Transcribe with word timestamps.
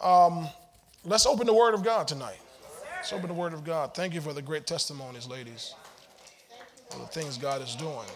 Um, 0.00 0.46
let's 1.04 1.26
open 1.26 1.46
the 1.46 1.54
Word 1.54 1.74
of 1.74 1.82
God 1.82 2.06
tonight. 2.06 2.38
Let's 2.96 3.12
open 3.12 3.28
the 3.28 3.34
Word 3.34 3.52
of 3.52 3.64
God. 3.64 3.94
Thank 3.94 4.14
you 4.14 4.20
for 4.20 4.32
the 4.32 4.42
great 4.42 4.66
testimonies, 4.66 5.26
ladies, 5.26 5.74
for 6.90 6.98
the 6.98 7.06
things 7.06 7.36
God 7.36 7.62
is 7.62 7.74
doing. 7.74 8.06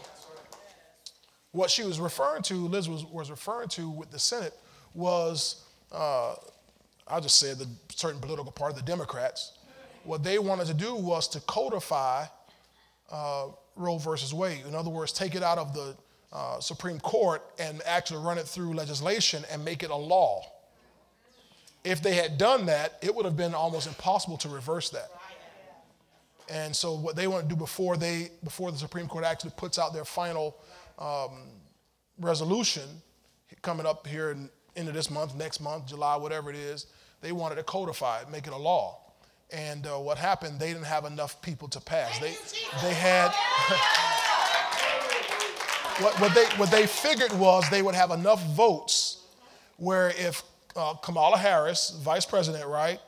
What 1.51 1.71
she 1.71 1.83
was 1.83 1.99
referring 1.99 2.43
to, 2.45 2.55
Liz 2.55 2.89
was, 2.89 3.05
was 3.05 3.31
referring 3.31 3.69
to 3.71 3.91
with 3.91 4.11
the 4.11 4.19
Senate, 4.19 4.55
was, 4.95 5.65
uh, 5.91 6.35
I'll 7.09 7.21
just 7.21 7.39
say 7.39 7.53
the 7.53 7.69
certain 7.95 8.21
political 8.21 8.53
party, 8.53 8.77
the 8.77 8.83
Democrats, 8.83 9.59
what 10.05 10.23
they 10.23 10.39
wanted 10.39 10.67
to 10.69 10.75
do 10.75 10.95
was 10.95 11.29
to 11.29 11.41
codify 11.41 12.25
uh, 13.11 13.49
Roe 13.77 13.99
versus 13.99 14.33
Wade. 14.33 14.65
In 14.67 14.75
other 14.75 14.91
words, 14.91 15.13
take 15.13 15.35
it 15.35 15.43
out 15.43 15.59
of 15.59 15.75
the 15.75 15.97
uh, 16.33 16.61
Supreme 16.61 17.01
Court 17.01 17.43
and 17.59 17.83
actually 17.87 18.25
run 18.25 18.39
it 18.39 18.47
through 18.47 18.73
legislation 18.75 19.45
and 19.51 19.65
make 19.65 19.83
it 19.83 19.91
a 19.91 19.97
law. 19.97 20.43
If 21.85 22.03
they 22.03 22.15
had 22.15 22.39
done 22.39 22.67
that, 22.67 22.99
it 23.03 23.15
would 23.15 23.25
have 23.25 23.37
been 23.37 23.55
almost 23.55 23.87
impossible 23.87 24.37
to 24.39 24.49
reverse 24.49 24.91
that. 24.91 25.11
And 26.49 26.75
so, 26.75 26.95
what 26.95 27.17
they 27.17 27.27
want 27.27 27.49
to 27.49 27.49
do 27.49 27.57
before 27.57 27.97
they 27.97 28.31
before 28.45 28.71
the 28.71 28.79
Supreme 28.79 29.09
Court 29.09 29.25
actually 29.25 29.53
puts 29.57 29.79
out 29.79 29.93
their 29.93 30.05
final 30.05 30.57
um, 30.99 31.49
resolution 32.21 32.83
coming 33.63 33.87
up 33.87 34.07
here 34.07 34.37
in, 34.75 34.87
this 34.87 35.11
month, 35.11 35.35
next 35.37 35.61
month, 35.61 35.87
July, 35.87 36.17
whatever 36.17 36.51
it 36.51 36.57
is, 36.57 36.87
they 37.21 37.31
wanted 37.33 37.57
to 37.57 37.63
codify 37.63 38.21
it, 38.21 38.31
make 38.31 38.47
it 38.47 38.53
a 38.53 38.57
law. 38.57 38.99
And 39.51 39.87
uh, 39.87 39.99
what 39.99 40.19
happened? 40.19 40.59
They 40.59 40.73
didn't 40.73 40.87
have 40.87 41.05
enough 41.05 41.41
people 41.43 41.69
to 41.69 41.81
pass. 41.81 42.19
They 42.19 42.35
they 42.81 42.95
had. 42.95 43.29
what, 46.03 46.19
what, 46.21 46.35
they, 46.35 46.45
what 46.57 46.71
they 46.71 46.87
figured 46.87 47.33
was 47.35 47.69
they 47.69 47.83
would 47.83 47.95
have 47.95 48.11
enough 48.11 48.43
votes 48.55 49.19
where 49.77 50.11
if 50.17 50.43
uh, 50.77 50.95
Kamala 50.95 51.39
Harris, 51.39 51.99
vice 52.03 52.27
president, 52.27 52.67
right? 52.67 53.01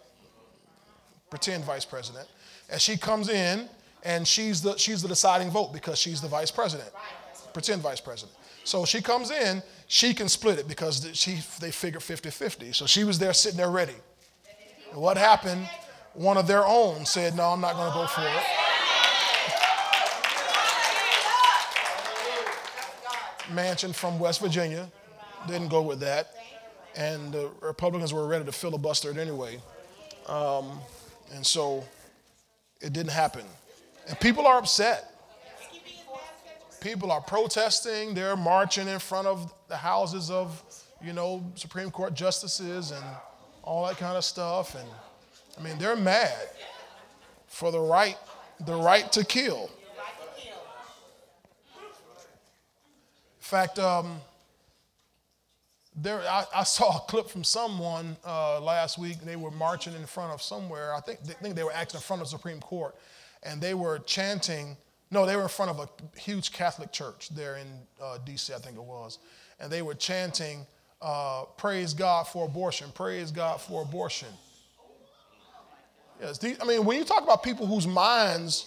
Pretend 1.31 1.65
vice 1.65 1.85
president, 1.85 2.29
and 2.71 2.81
she 2.81 2.97
comes 2.97 3.29
in 3.29 3.69
and 4.05 4.29
she's 4.29 4.61
the, 4.61 4.77
she's 4.77 5.01
the 5.03 5.09
deciding 5.09 5.51
vote 5.51 5.73
because 5.73 5.99
she's 5.99 6.21
the 6.21 6.29
vice 6.29 6.51
president, 6.51 6.91
pretend 7.53 7.83
vice 7.83 8.01
president. 8.01 8.37
So 8.65 8.85
she 8.85 9.01
comes 9.01 9.31
in, 9.31 9.63
she 9.89 10.15
can 10.15 10.29
split 10.29 10.59
it 10.59 10.69
because 10.69 11.09
she, 11.15 11.39
they 11.61 11.71
figure 11.71 12.01
50 12.01 12.31
50. 12.31 12.73
So 12.73 12.87
she 12.87 13.05
was 13.05 13.19
there 13.19 13.33
sitting 13.33 13.59
there 13.59 13.71
ready. 13.71 13.95
And 14.93 15.01
what 15.01 15.17
happened? 15.17 15.69
One 16.15 16.37
of 16.37 16.47
their 16.47 16.65
own 16.65 17.05
said, 17.05 17.35
No, 17.35 17.49
I'm 17.49 17.61
not 17.61 17.75
going 17.75 17.91
to 17.91 17.95
go 17.95 18.07
for 18.07 18.23
it. 18.23 18.45
Manchin 23.53 23.95
from 23.95 24.19
West 24.19 24.41
Virginia 24.41 24.91
didn't 25.47 25.69
go 25.69 25.83
with 25.83 26.01
that. 26.01 26.33
And 26.97 27.33
the 27.33 27.51
Republicans 27.61 28.13
were 28.13 28.27
ready 28.27 28.45
to 28.45 28.53
filibuster 28.53 29.11
it 29.11 29.17
anyway. 29.17 29.61
Um, 30.27 30.79
and 31.35 31.45
so 31.45 31.85
it 32.81 32.93
didn't 32.93 33.13
happen. 33.13 33.45
And 34.09 34.19
people 34.21 34.47
are 34.47 34.59
upset. 34.59 35.11
People 36.81 37.11
are 37.11 37.21
protesting. 37.21 38.15
They're 38.15 38.37
marching 38.37 38.89
in 38.89 38.99
front 38.99 39.27
of 39.27 39.53
the 39.69 39.77
houses 39.77 40.31
of, 40.31 40.63
you 41.03 41.13
know, 41.13 41.43
Supreme 41.55 41.91
Court 41.91 42.15
justices 42.15 42.91
and 42.91 43.05
all 43.63 43.87
that 43.87 43.97
kind 43.97 44.17
of 44.17 44.25
stuff. 44.25 44.75
And 44.75 44.89
I 45.59 45.63
mean, 45.63 45.79
they're 45.79 45.97
mad 45.97 46.49
for 47.47 47.73
the 47.73 47.81
right, 47.81 48.19
the 48.67 48.75
right 48.75 49.11
to 49.13 49.25
kill. 49.25 49.71
In 53.39 53.49
fact, 53.49 53.79
um, 53.79 54.21
there, 55.97 56.21
I, 56.23 56.45
I, 56.55 56.65
saw 56.65 56.97
a 56.97 57.01
clip 57.01 57.29
from 57.29 57.45
someone 57.45 58.17
uh, 58.27 58.61
last 58.61 58.99
week. 58.99 59.21
They 59.21 59.37
were 59.37 59.51
marching 59.51 59.95
in 59.95 60.07
front 60.07 60.33
of 60.33 60.43
somewhere. 60.43 60.95
I 60.95 61.01
think, 61.01 61.21
I 61.25 61.33
think 61.35 61.55
they 61.55 61.63
were 61.63 61.73
actually 61.73 61.99
in 61.99 62.03
front 62.03 62.23
of 62.23 62.27
the 62.29 62.37
Supreme 62.37 62.61
Court, 62.61 62.97
and 63.43 63.61
they 63.61 63.75
were 63.75 64.01
chanting. 64.01 64.77
No, 65.11 65.25
they 65.25 65.37
were 65.37 65.43
in 65.43 65.49
front 65.49 65.71
of 65.71 65.79
a 65.79 66.19
huge 66.19 66.53
Catholic 66.53 66.91
church 66.91 67.29
there 67.31 67.57
in 67.57 67.67
uh, 68.03 68.19
D.C. 68.25 68.53
I 68.53 68.59
think 68.59 68.77
it 68.77 68.83
was, 68.83 69.19
and 69.61 69.71
they 69.71 69.83
were 69.83 69.95
chanting, 69.95 70.67
uh, 71.01 71.45
"Praise 71.57 71.95
God 71.95 72.27
for 72.27 72.47
abortion! 72.47 72.91
Praise 72.93 73.31
God 73.31 73.61
for 73.61 73.83
abortion!" 73.83 74.29
Yes, 76.21 76.41
I 76.43 76.65
mean, 76.65 76.85
when 76.85 76.99
you 76.99 77.05
talk 77.05 77.23
about 77.23 77.43
people 77.43 77.67
whose 77.67 77.87
minds 77.87 78.67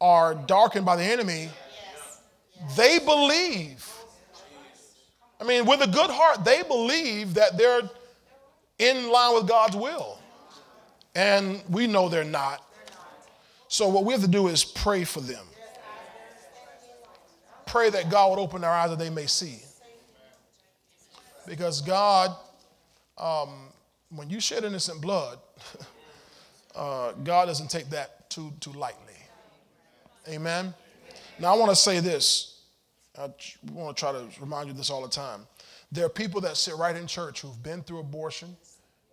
are 0.00 0.34
darkened 0.34 0.86
by 0.86 0.96
the 0.96 1.04
enemy, 1.04 1.50
they 2.76 2.98
believe. 2.98 3.91
I 5.42 5.44
mean, 5.44 5.66
with 5.66 5.82
a 5.82 5.88
good 5.88 6.08
heart, 6.08 6.44
they 6.44 6.62
believe 6.62 7.34
that 7.34 7.58
they're 7.58 7.80
in 8.78 9.10
line 9.10 9.34
with 9.34 9.48
God's 9.48 9.74
will. 9.74 10.20
And 11.16 11.60
we 11.68 11.88
know 11.88 12.08
they're 12.08 12.22
not. 12.22 12.64
So, 13.66 13.88
what 13.88 14.04
we 14.04 14.12
have 14.12 14.22
to 14.22 14.28
do 14.28 14.46
is 14.46 14.64
pray 14.64 15.02
for 15.02 15.20
them. 15.20 15.44
Pray 17.66 17.90
that 17.90 18.08
God 18.08 18.30
would 18.30 18.38
open 18.38 18.60
their 18.60 18.70
eyes 18.70 18.90
that 18.90 19.00
they 19.00 19.10
may 19.10 19.26
see. 19.26 19.58
Because 21.44 21.80
God, 21.80 22.36
um, 23.18 23.70
when 24.10 24.30
you 24.30 24.38
shed 24.38 24.62
innocent 24.62 25.00
blood, 25.00 25.40
uh, 26.76 27.12
God 27.24 27.46
doesn't 27.46 27.68
take 27.68 27.90
that 27.90 28.30
too, 28.30 28.52
too 28.60 28.72
lightly. 28.72 29.14
Amen. 30.28 30.72
Now, 31.40 31.52
I 31.52 31.56
want 31.58 31.70
to 31.70 31.76
say 31.76 31.98
this 31.98 32.51
I 33.18 33.28
want 33.72 33.96
to 33.96 34.00
try 34.00 34.12
to 34.12 34.24
remind 34.40 34.68
you 34.68 34.74
this 34.74 34.88
all 34.88 35.02
the 35.02 35.08
time. 35.08 35.46
There 35.90 36.06
are 36.06 36.10
people 36.10 36.40
that 36.42 36.56
sit 36.56 36.76
right 36.76 36.96
in 36.96 37.06
church 37.06 37.42
who've 37.42 37.62
been 37.62 37.82
through 37.82 38.00
abortion, 38.00 38.56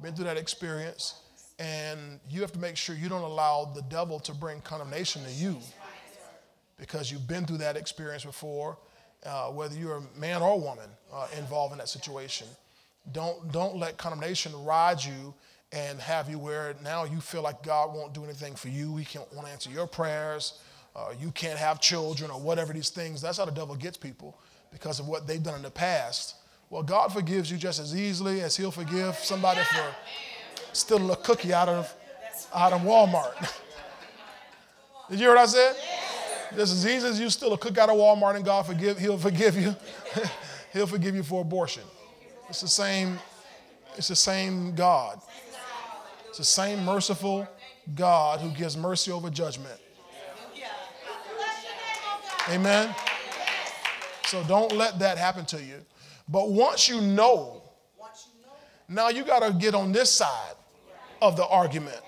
been 0.01 0.15
through 0.15 0.25
that 0.25 0.37
experience, 0.37 1.15
and 1.59 2.21
you 2.29 2.39
have 2.39 2.53
to 2.53 2.59
make 2.59 2.77
sure 2.77 2.95
you 2.95 3.09
don't 3.09 3.23
allow 3.23 3.65
the 3.65 3.81
devil 3.83 4.19
to 4.21 4.33
bring 4.33 4.61
condemnation 4.61 5.23
to 5.25 5.31
you 5.31 5.57
because 6.77 7.11
you've 7.11 7.27
been 7.27 7.45
through 7.45 7.57
that 7.57 7.75
experience 7.75 8.23
before, 8.23 8.77
uh, 9.25 9.47
whether 9.47 9.75
you're 9.75 9.97
a 9.97 10.17
man 10.19 10.41
or 10.41 10.57
woman 10.57 10.89
uh, 11.13 11.27
involved 11.37 11.73
in 11.73 11.79
that 11.79 11.89
situation. 11.89 12.47
Don't, 13.11 13.51
don't 13.51 13.75
let 13.75 13.97
condemnation 13.97 14.53
ride 14.63 15.03
you 15.03 15.33
and 15.73 15.99
have 15.99 16.29
you 16.29 16.39
where 16.39 16.73
now 16.81 17.03
you 17.03 17.19
feel 17.19 17.41
like 17.41 17.61
God 17.63 17.93
won't 17.93 18.13
do 18.13 18.23
anything 18.23 18.55
for 18.55 18.69
you. 18.69 18.95
He 18.95 19.03
can't, 19.03 19.25
won't 19.33 19.49
answer 19.49 19.69
your 19.69 19.87
prayers 19.87 20.61
uh, 20.95 21.13
you 21.19 21.31
can't 21.31 21.57
have 21.57 21.79
children 21.79 22.31
or 22.31 22.39
whatever 22.39 22.73
these 22.73 22.89
things. 22.89 23.21
That's 23.21 23.37
how 23.37 23.45
the 23.45 23.51
devil 23.51 23.75
gets 23.75 23.97
people 23.97 24.37
because 24.71 24.99
of 24.99 25.07
what 25.07 25.27
they've 25.27 25.41
done 25.41 25.55
in 25.55 25.61
the 25.61 25.71
past. 25.71 26.35
Well, 26.69 26.83
God 26.83 27.11
forgives 27.11 27.49
you 27.49 27.57
just 27.57 27.79
as 27.79 27.95
easily 27.95 28.41
as 28.41 28.55
He'll 28.55 28.71
forgive 28.71 29.15
somebody 29.15 29.61
for 29.61 29.85
stealing 30.73 31.09
a 31.09 31.15
cookie 31.15 31.53
out 31.53 31.69
of 31.69 31.93
out 32.53 32.73
of 32.73 32.81
Walmart. 32.81 33.35
Did 35.09 35.19
you 35.19 35.25
hear 35.25 35.29
what 35.29 35.39
I 35.39 35.45
said? 35.45 35.75
Just 36.55 36.73
as 36.73 36.87
easy 36.87 37.07
as 37.07 37.19
you 37.19 37.29
steal 37.29 37.53
a 37.53 37.57
cookie 37.57 37.79
out 37.79 37.89
of 37.89 37.95
Walmart 37.95 38.35
and 38.35 38.45
God 38.45 38.65
forgive, 38.65 38.97
He'll 38.99 39.17
forgive 39.17 39.55
you. 39.55 39.75
he'll 40.73 40.87
forgive 40.87 41.15
you 41.15 41.23
for 41.23 41.41
abortion. 41.41 41.83
It's 42.49 42.61
the 42.61 42.67
same. 42.67 43.19
It's 43.95 44.07
the 44.07 44.15
same 44.15 44.75
God. 44.75 45.21
It's 46.29 46.37
the 46.37 46.43
same 46.43 46.85
merciful 46.85 47.47
God 47.95 48.39
who 48.39 48.49
gives 48.51 48.77
mercy 48.77 49.11
over 49.11 49.29
judgment. 49.29 49.79
Amen? 52.49 52.93
So 54.25 54.43
don't 54.43 54.71
let 54.73 54.99
that 54.99 55.17
happen 55.17 55.45
to 55.45 55.61
you. 55.61 55.77
But 56.27 56.51
once 56.51 56.87
you 56.87 57.01
know, 57.01 57.63
now 58.87 59.09
you 59.09 59.23
got 59.23 59.41
to 59.41 59.53
get 59.53 59.75
on 59.75 59.91
this 59.91 60.11
side 60.11 60.55
of 61.21 61.35
the 61.35 61.45
argument, 61.45 61.99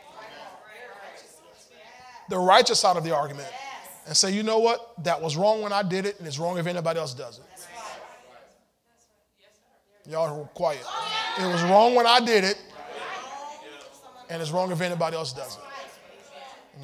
the 2.29 2.37
righteous 2.37 2.79
side 2.79 2.97
of 2.97 3.03
the 3.03 3.15
argument, 3.15 3.49
and 4.07 4.15
say, 4.17 4.31
you 4.31 4.41
know 4.43 4.59
what? 4.59 4.93
That 5.03 5.21
was 5.21 5.35
wrong 5.35 5.61
when 5.61 5.73
I 5.73 5.83
did 5.83 6.05
it, 6.05 6.17
and 6.19 6.27
it's 6.27 6.39
wrong 6.39 6.57
if 6.57 6.65
anybody 6.65 6.99
else 6.99 7.13
does 7.13 7.39
it. 7.39 7.45
Y'all 10.09 10.49
quiet. 10.55 10.83
It 11.39 11.45
was 11.45 11.61
wrong 11.63 11.93
when 11.93 12.07
I 12.07 12.19
did 12.19 12.43
it, 12.43 12.59
and 14.29 14.41
it's 14.41 14.51
wrong 14.51 14.71
if 14.71 14.81
anybody 14.81 15.15
else 15.15 15.33
does 15.33 15.57
it. 15.57 15.63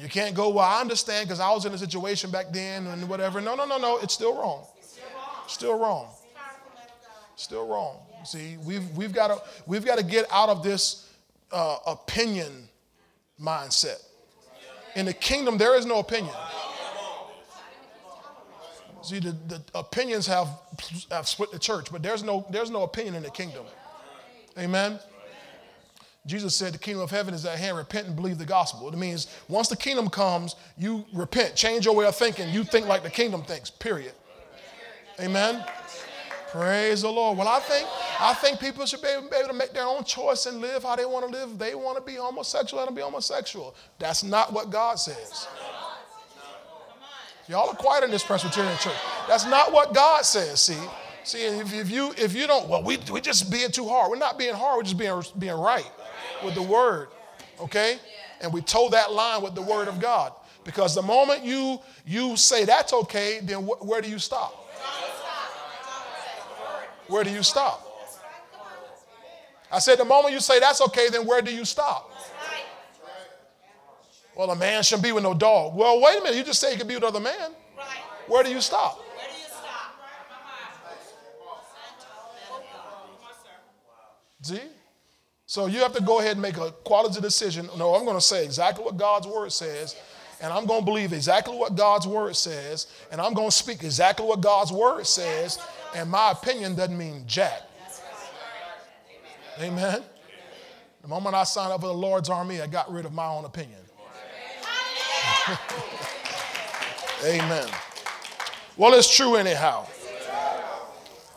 You 0.00 0.08
can't 0.08 0.34
go, 0.34 0.48
well, 0.48 0.64
I 0.64 0.80
understand 0.80 1.28
because 1.28 1.40
I 1.40 1.50
was 1.50 1.64
in 1.64 1.72
a 1.72 1.78
situation 1.78 2.30
back 2.30 2.52
then 2.52 2.86
and 2.86 3.08
whatever. 3.08 3.40
No, 3.40 3.54
no, 3.54 3.64
no, 3.64 3.78
no. 3.78 3.98
It's 3.98 4.14
still 4.14 4.36
wrong. 4.36 4.64
Still 5.46 5.78
wrong. 5.78 6.08
Still 7.36 7.66
wrong. 7.66 8.00
See, 8.24 8.56
we've, 8.64 8.88
we've 8.96 9.12
got 9.12 9.28
to 9.28 9.42
we've 9.66 9.84
got 9.84 9.98
to 9.98 10.04
get 10.04 10.26
out 10.30 10.48
of 10.48 10.62
this 10.62 11.08
uh, 11.52 11.78
opinion 11.86 12.68
mindset. 13.40 14.02
In 14.96 15.06
the 15.06 15.12
kingdom, 15.12 15.56
there 15.56 15.76
is 15.76 15.86
no 15.86 16.00
opinion. 16.00 16.34
See, 19.02 19.20
the, 19.20 19.34
the 19.46 19.62
opinions 19.74 20.26
have, 20.26 20.48
have 21.10 21.28
split 21.28 21.52
the 21.52 21.58
church, 21.58 21.90
but 21.90 22.02
there's 22.02 22.22
no, 22.22 22.44
there's 22.50 22.70
no 22.70 22.82
opinion 22.82 23.14
in 23.14 23.22
the 23.22 23.30
kingdom. 23.30 23.64
Amen. 24.58 24.98
Jesus 26.28 26.54
said 26.54 26.74
the 26.74 26.78
kingdom 26.78 27.02
of 27.02 27.10
heaven 27.10 27.32
is 27.32 27.46
at 27.46 27.58
hand. 27.58 27.78
Repent 27.78 28.06
and 28.06 28.14
believe 28.14 28.36
the 28.36 28.44
gospel. 28.44 28.86
It 28.86 28.98
means 28.98 29.34
once 29.48 29.68
the 29.68 29.76
kingdom 29.76 30.10
comes, 30.10 30.56
you 30.76 31.06
repent, 31.14 31.56
change 31.56 31.86
your 31.86 31.94
way 31.94 32.04
of 32.04 32.14
thinking. 32.14 32.50
You 32.50 32.64
think 32.64 32.86
like 32.86 33.02
the 33.02 33.10
kingdom 33.10 33.42
thinks, 33.42 33.70
period. 33.70 34.12
Amen? 35.18 35.64
Praise 36.50 37.00
the 37.00 37.08
Lord. 37.10 37.38
Well, 37.38 37.48
I 37.48 37.60
think 37.60 37.88
I 38.20 38.34
think 38.34 38.60
people 38.60 38.84
should 38.84 39.00
be 39.00 39.08
able 39.08 39.48
to 39.48 39.54
make 39.54 39.72
their 39.72 39.86
own 39.86 40.04
choice 40.04 40.44
and 40.44 40.60
live 40.60 40.82
how 40.82 40.96
they 40.96 41.06
want 41.06 41.26
to 41.26 41.32
live. 41.32 41.58
They 41.58 41.74
want 41.74 41.96
to 41.96 42.02
be 42.02 42.16
homosexual, 42.16 42.78
let 42.78 42.86
them 42.86 42.94
be 42.94 43.02
homosexual. 43.02 43.74
That's 43.98 44.22
not 44.22 44.52
what 44.52 44.70
God 44.70 44.98
says. 44.98 45.48
Y'all 47.48 47.70
are 47.70 47.74
quiet 47.74 48.04
in 48.04 48.10
this 48.10 48.22
Presbyterian 48.22 48.76
church. 48.76 48.96
That's 49.26 49.46
not 49.46 49.72
what 49.72 49.94
God 49.94 50.26
says. 50.26 50.60
See, 50.60 50.76
see, 51.24 51.44
if, 51.44 51.72
if 51.72 51.90
you 51.90 52.12
if 52.18 52.34
you 52.34 52.46
don't, 52.46 52.68
well, 52.68 52.82
we 52.82 52.98
we 53.10 53.22
just 53.22 53.50
being 53.50 53.70
too 53.70 53.88
hard. 53.88 54.10
We're 54.10 54.18
not 54.18 54.38
being 54.38 54.54
hard. 54.54 54.76
We're 54.76 54.82
just 54.82 54.98
being 54.98 55.22
being 55.38 55.54
right 55.54 55.90
with 56.44 56.54
the 56.54 56.62
word. 56.62 57.08
Okay, 57.60 57.98
and 58.40 58.52
we 58.52 58.60
toe 58.60 58.88
that 58.90 59.12
line 59.12 59.42
with 59.42 59.54
the 59.54 59.62
word 59.62 59.88
of 59.88 60.00
God. 60.00 60.32
Because 60.64 60.94
the 60.94 61.02
moment 61.02 61.44
you 61.44 61.80
you 62.06 62.36
say 62.36 62.64
that's 62.64 62.92
okay, 62.92 63.40
then 63.42 63.64
wh- 63.66 63.84
where 63.84 64.00
do 64.00 64.08
you 64.08 64.18
stop? 64.18 64.66
Where 67.08 67.24
do 67.24 67.30
you 67.30 67.42
stop? 67.42 67.84
I 69.70 69.78
said 69.80 69.98
the 69.98 70.04
moment 70.04 70.32
you 70.34 70.40
say 70.40 70.60
that's 70.60 70.80
okay, 70.80 71.08
then 71.08 71.26
where 71.26 71.42
do 71.42 71.54
you 71.54 71.64
stop? 71.64 72.10
Well, 74.36 74.50
a 74.50 74.56
man 74.56 74.82
shouldn't 74.84 75.02
be 75.02 75.10
with 75.10 75.24
no 75.24 75.34
dog. 75.34 75.74
Well, 75.74 76.00
wait 76.00 76.18
a 76.18 76.22
minute. 76.22 76.36
You 76.36 76.44
just 76.44 76.60
say 76.60 76.70
he 76.72 76.78
can 76.78 76.86
be 76.86 76.94
with 76.94 77.02
another 77.02 77.18
man. 77.20 77.50
Where 78.28 78.44
do 78.44 78.50
you 78.50 78.60
stop? 78.60 79.02
See? 84.42 84.60
So 85.48 85.64
you 85.64 85.78
have 85.78 85.94
to 85.94 86.02
go 86.02 86.20
ahead 86.20 86.32
and 86.32 86.42
make 86.42 86.58
a 86.58 86.72
quality 86.84 87.22
decision. 87.22 87.70
No, 87.78 87.94
I'm 87.94 88.04
going 88.04 88.18
to 88.18 88.20
say 88.20 88.44
exactly 88.44 88.84
what 88.84 88.98
God's 88.98 89.26
word 89.26 89.50
says, 89.50 89.96
and 90.42 90.52
I'm 90.52 90.66
going 90.66 90.80
to 90.80 90.84
believe 90.84 91.14
exactly 91.14 91.56
what 91.56 91.74
God's 91.74 92.06
word 92.06 92.36
says, 92.36 92.86
and 93.10 93.18
I'm 93.18 93.32
going 93.32 93.48
to 93.48 93.56
speak 93.56 93.82
exactly 93.82 94.26
what 94.26 94.42
God's 94.42 94.72
word 94.72 95.06
says, 95.06 95.58
and 95.96 96.10
my 96.10 96.32
opinion 96.32 96.74
doesn't 96.74 96.98
mean 96.98 97.22
jack. 97.26 97.62
Amen. 99.58 100.02
The 101.00 101.08
moment 101.08 101.34
I 101.34 101.44
signed 101.44 101.72
up 101.72 101.80
for 101.80 101.86
the 101.86 101.94
Lord's 101.94 102.28
army, 102.28 102.60
I 102.60 102.66
got 102.66 102.92
rid 102.92 103.06
of 103.06 103.14
my 103.14 103.26
own 103.26 103.46
opinion. 103.46 103.80
Amen. 107.24 107.68
Well, 108.76 108.92
it's 108.92 109.16
true 109.16 109.36
anyhow. 109.36 109.86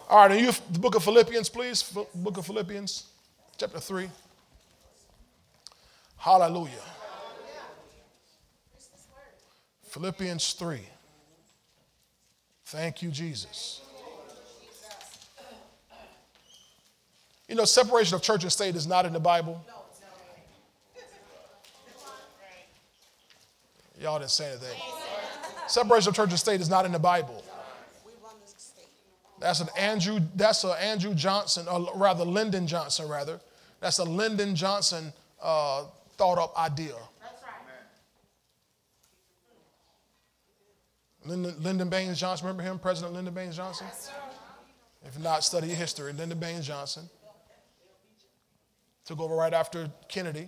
All 0.10 0.18
right, 0.18 0.31
are 0.31 0.38
you 0.38 0.52
the 0.69 0.80
book 0.80 0.96
of 0.96 1.04
Philippians, 1.06 1.48
please? 1.48 1.81
Book 2.13 2.36
of 2.36 2.46
Philippians, 2.46 3.06
chapter 3.62 3.80
3. 3.80 4.10
Hallelujah. 6.18 6.72
Philippians 9.84 10.54
3. 10.54 10.80
Thank 12.66 13.04
you, 13.04 13.12
Jesus. 13.12 13.81
You 17.48 17.54
know, 17.54 17.66
separation 17.66 18.16
of 18.16 18.24
church 18.24 18.42
and 18.42 18.52
state 18.52 18.75
is 18.75 18.88
not 18.88 19.06
in 19.06 19.13
the 19.13 19.19
Bible. 19.19 19.63
Y'all 24.00 24.18
didn't 24.18 24.31
say 24.31 24.50
anything. 24.50 24.81
Separation 25.68 26.10
of 26.10 26.16
church 26.16 26.31
and 26.31 26.40
state 26.40 26.62
is 26.62 26.69
not 26.69 26.88
in 26.88 26.92
the 26.92 26.98
Bible. 26.98 27.44
That's 29.40 29.60
an 29.60 29.68
Andrew, 29.78 30.19
that's 30.36 30.63
a 30.63 30.69
Andrew 30.81 31.13
Johnson, 31.13 31.68
or 31.68 31.92
rather 31.94 32.25
Lyndon 32.25 32.66
Johnson, 32.66 33.08
rather. 33.08 33.40
That's 33.81 33.98
a 33.98 34.04
Lyndon 34.06 34.56
Johnson 34.56 35.12
uh, 35.42 35.86
thought 36.16 36.38
up 36.38 36.57
idea. 36.57 36.94
That's 37.19 37.44
right. 37.44 37.51
Lyndon, 41.25 41.56
Lyndon 41.62 41.89
Baines 41.89 42.19
Johnson, 42.19 42.48
remember 42.48 42.63
him, 42.63 42.80
President 42.80 43.13
Lyndon 43.13 43.33
Baines 43.33 43.57
Johnson? 43.57 43.88
If 45.04 45.19
not, 45.19 45.44
study 45.44 45.68
history. 45.69 46.13
Lyndon 46.13 46.39
Baines 46.39 46.66
Johnson 46.66 47.10
took 49.04 49.19
over 49.19 49.36
right 49.36 49.54
after 49.54 49.89
Kennedy. 50.07 50.48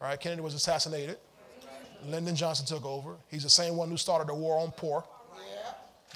Right, 0.00 0.20
Kennedy 0.20 0.42
was 0.42 0.52
assassinated. 0.54 1.16
Lyndon 2.06 2.36
Johnson 2.36 2.66
took 2.66 2.84
over. 2.84 3.16
He's 3.30 3.42
the 3.42 3.50
same 3.50 3.76
one 3.76 3.88
who 3.88 3.96
started 3.96 4.28
the 4.28 4.34
war 4.34 4.58
on 4.58 4.70
poor. 4.72 5.02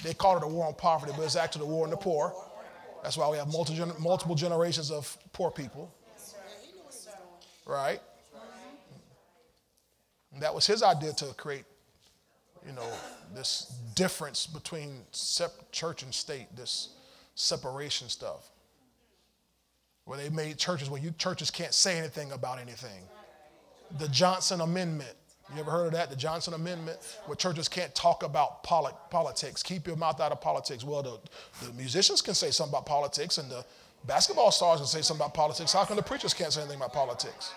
They 0.03 0.13
called 0.13 0.43
it 0.43 0.45
a 0.45 0.47
war 0.47 0.67
on 0.67 0.75
poverty, 0.75 1.11
but 1.17 1.23
it's 1.23 1.35
actually 1.35 1.65
a 1.65 1.69
war 1.69 1.85
on 1.85 1.89
the 1.89 1.97
poor. 1.97 2.33
That's 3.01 3.17
why 3.17 3.29
we 3.29 3.37
have 3.37 3.51
multiple, 3.51 3.93
multiple 3.99 4.35
generations 4.35 4.91
of 4.91 5.17
poor 5.33 5.49
people. 5.49 5.91
Right? 7.69 8.01
And 10.33 10.41
that 10.41 10.53
was 10.53 10.65
his 10.65 10.81
idea 10.81 11.13
to 11.13 11.25
create, 11.35 11.65
you 12.65 12.73
know, 12.73 12.87
this 13.35 13.75
difference 13.95 14.47
between 14.47 15.01
church 15.71 16.01
and 16.01 16.13
state, 16.13 16.47
this 16.55 16.89
separation 17.35 18.09
stuff. 18.09 18.49
Where 20.05 20.17
they 20.17 20.29
made 20.29 20.57
churches 20.57 20.89
where 20.89 21.01
you 21.01 21.11
churches 21.17 21.51
can't 21.51 21.73
say 21.73 21.99
anything 21.99 22.31
about 22.31 22.59
anything. 22.59 23.03
The 23.99 24.07
Johnson 24.07 24.61
Amendment 24.61 25.15
you 25.55 25.61
ever 25.61 25.71
heard 25.71 25.87
of 25.87 25.93
that? 25.93 26.11
The 26.11 26.15
Johnson 26.15 26.53
Amendment, 26.53 26.99
where 27.25 27.35
churches 27.35 27.67
can't 27.67 27.93
talk 27.95 28.21
about 28.21 28.61
politics. 28.63 29.63
Keep 29.63 29.87
your 29.87 29.95
mouth 29.95 30.21
out 30.21 30.31
of 30.31 30.39
politics. 30.41 30.83
Well, 30.83 31.01
the, 31.01 31.19
the 31.65 31.73
musicians 31.73 32.21
can 32.21 32.35
say 32.35 32.51
something 32.51 32.71
about 32.71 32.85
politics, 32.85 33.39
and 33.39 33.49
the 33.49 33.65
basketball 34.05 34.51
stars 34.51 34.79
can 34.79 34.87
say 34.87 35.01
something 35.01 35.25
about 35.25 35.33
politics. 35.33 35.73
How 35.73 35.85
come 35.85 35.97
the 35.97 36.03
preachers 36.03 36.33
can't 36.33 36.51
say 36.51 36.61
anything 36.61 36.77
about 36.77 36.93
politics? 36.93 37.53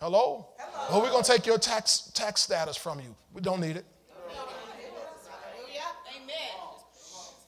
Hello? 0.00 0.48
Hello? 0.58 0.86
Well, 0.90 1.02
we're 1.02 1.10
going 1.10 1.22
to 1.22 1.30
take 1.30 1.46
your 1.46 1.58
tax, 1.58 2.10
tax 2.14 2.40
status 2.40 2.76
from 2.76 3.00
you. 3.00 3.14
We 3.34 3.42
don't 3.42 3.60
need 3.60 3.76
it. 3.76 3.84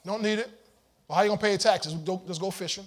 Don't 0.05 0.23
need 0.23 0.38
it. 0.38 0.50
Well, 1.08 1.17
how 1.17 1.23
are 1.23 1.25
you 1.25 1.29
going 1.31 1.38
to 1.38 1.43
pay 1.43 1.50
your 1.50 1.58
taxes? 1.58 1.94
Just 2.26 2.40
go 2.40 2.50
fishing. 2.50 2.84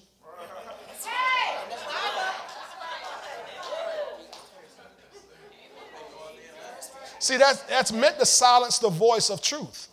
See, 7.26 7.38
that's, 7.38 7.62
that's 7.64 7.92
meant 7.92 8.20
to 8.20 8.26
silence 8.26 8.78
the 8.78 8.92
voice 8.92 9.32
of 9.32 9.42
truth. 9.42 9.88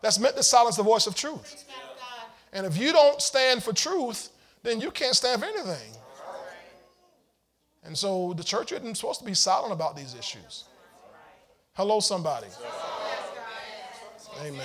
That's 0.00 0.18
meant 0.18 0.36
to 0.36 0.42
silence 0.42 0.76
the 0.76 0.82
voice 0.82 1.06
of 1.06 1.14
truth. 1.14 1.66
And 2.50 2.64
if 2.64 2.78
you 2.78 2.92
don't 2.92 3.20
stand 3.20 3.62
for 3.62 3.74
truth, 3.74 4.30
then 4.62 4.80
you 4.80 4.90
can't 4.90 5.14
stand 5.14 5.42
for 5.42 5.46
anything. 5.46 5.92
And 7.84 7.94
so 7.94 8.32
the 8.32 8.42
church 8.42 8.72
isn't 8.72 8.94
supposed 8.94 9.20
to 9.20 9.26
be 9.26 9.34
silent 9.34 9.70
about 9.70 9.98
these 9.98 10.14
issues. 10.14 10.64
Hello, 11.74 12.00
somebody. 12.00 12.46
Amen. 14.42 14.62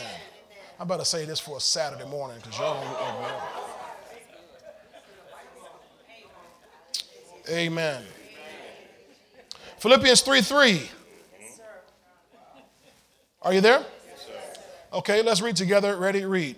I 0.80 0.86
better 0.86 1.04
say 1.04 1.26
this 1.26 1.42
for 1.42 1.58
a 1.58 1.60
Saturday 1.60 2.10
morning 2.10 2.38
because 2.42 2.58
y'all 2.58 2.82
don't. 7.46 7.54
Amen. 7.54 8.02
Philippians 9.80 10.22
3 10.22 10.42
3. 10.42 10.90
Are 13.44 13.54
you 13.54 13.60
there? 13.60 13.86
Okay, 14.94 15.22
let's 15.22 15.42
read 15.42 15.58
together. 15.58 15.98
Ready? 15.98 16.24
Read. 16.24 16.56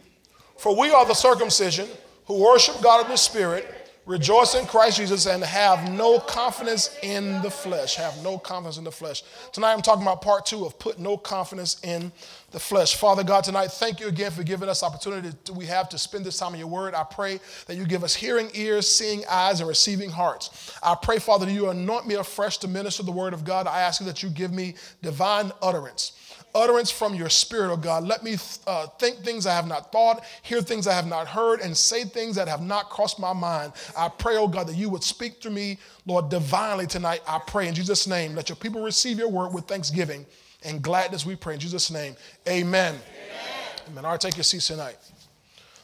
For 0.58 0.78
we 0.78 0.92
are 0.92 1.06
the 1.06 1.16
circumcision 1.16 1.88
who 2.26 2.44
worship 2.44 2.80
God 2.82 3.04
in 3.06 3.12
the 3.12 3.18
Spirit, 3.18 3.92
rejoice 4.06 4.54
in 4.54 4.68
Christ 4.68 4.98
Jesus, 4.98 5.26
and 5.26 5.44
have 5.44 5.92
no 5.92 6.20
confidence 6.20 6.96
in 7.02 7.42
the 7.42 7.50
flesh. 7.50 7.96
Have 7.96 8.22
no 8.24 8.38
confidence 8.38 8.78
in 8.78 8.84
the 8.84 8.92
flesh. 8.92 9.24
Tonight 9.52 9.74
I'm 9.74 9.82
talking 9.82 10.04
about 10.04 10.22
part 10.22 10.46
two 10.46 10.64
of 10.64 10.78
put 10.78 11.00
no 11.00 11.18
confidence 11.18 11.80
in 11.84 12.12
the 12.52 12.60
flesh. 12.60 12.96
Father 12.96 13.24
God, 13.24 13.44
tonight, 13.44 13.72
thank 13.72 14.00
you 14.00 14.08
again 14.08 14.30
for 14.30 14.44
giving 14.44 14.70
us 14.70 14.84
opportunity 14.84 15.32
to, 15.46 15.54
we 15.54 15.66
have 15.66 15.90
to 15.90 15.98
spend 15.98 16.24
this 16.24 16.38
time 16.38 16.54
in 16.54 16.60
your 16.60 16.70
word. 16.70 16.94
I 16.94 17.04
pray 17.04 17.40
that 17.66 17.78
you 17.78 17.86
give 17.86 18.04
us 18.04 18.14
hearing 18.14 18.52
ears, 18.54 18.88
seeing 18.88 19.24
eyes, 19.28 19.60
and 19.60 19.68
receiving 19.68 20.12
hearts. 20.12 20.78
I 20.84 20.96
pray, 21.02 21.18
Father, 21.18 21.48
that 21.48 21.52
you 21.52 21.70
anoint 21.70 22.06
me 22.06 22.14
afresh 22.14 22.60
to 22.60 22.68
minister 22.68 23.02
the 23.02 23.12
word 23.12 23.34
of 23.34 23.44
God. 23.44 23.66
I 23.66 23.82
ask 23.82 24.02
you 24.02 24.06
that 24.06 24.22
you 24.22 24.30
give 24.30 24.54
me 24.54 24.76
divine 25.02 25.52
utterance 25.64 26.12
utterance 26.56 26.90
from 26.90 27.14
your 27.14 27.30
spirit, 27.30 27.72
oh 27.72 27.78
God. 27.78 28.06
Let 28.06 28.24
me 28.24 28.38
uh, 28.66 28.88
think 28.98 29.18
things 29.18 29.46
I 29.46 29.54
have 29.54 29.68
not 29.68 29.92
thought, 29.92 30.24
hear 30.42 30.62
things 30.62 30.88
I 30.88 30.94
have 30.94 31.08
not 31.08 31.28
heard, 31.28 31.60
and 31.60 31.78
say 31.78 32.06
things 32.06 32.36
that 32.38 32.48
have 32.48 32.62
not 32.62 32.90
crossed 32.90 33.20
my 33.20 33.34
mind. 33.34 33.74
I 33.96 34.10
pray, 34.10 34.38
oh 34.38 34.48
God, 34.48 34.68
that 34.68 34.76
you 34.76 34.90
would 34.90 35.04
speak 35.04 35.42
to 35.42 35.52
me, 35.52 35.78
Lord, 36.08 36.30
divinely 36.30 36.88
tonight. 36.88 37.22
I 37.28 37.40
pray 37.46 37.68
in 37.68 37.76
Jesus' 37.76 38.08
name. 38.08 38.34
Let 38.34 38.50
your 38.50 38.56
people 38.56 38.82
receive 38.82 39.20
your 39.20 39.30
word 39.30 39.54
with 39.54 39.66
thanksgiving 39.66 40.26
and 40.66 40.82
gladness, 40.82 41.26
we 41.26 41.36
pray 41.36 41.54
in 41.54 41.60
Jesus' 41.60 41.92
name. 41.92 42.16
Amen. 42.48 42.96
Amen. 42.96 43.02
Amen. 43.88 44.06
All 44.06 44.12
right, 44.12 44.20
take 44.20 44.36
your 44.36 44.44
seats 44.44 44.68
tonight. 44.68 44.98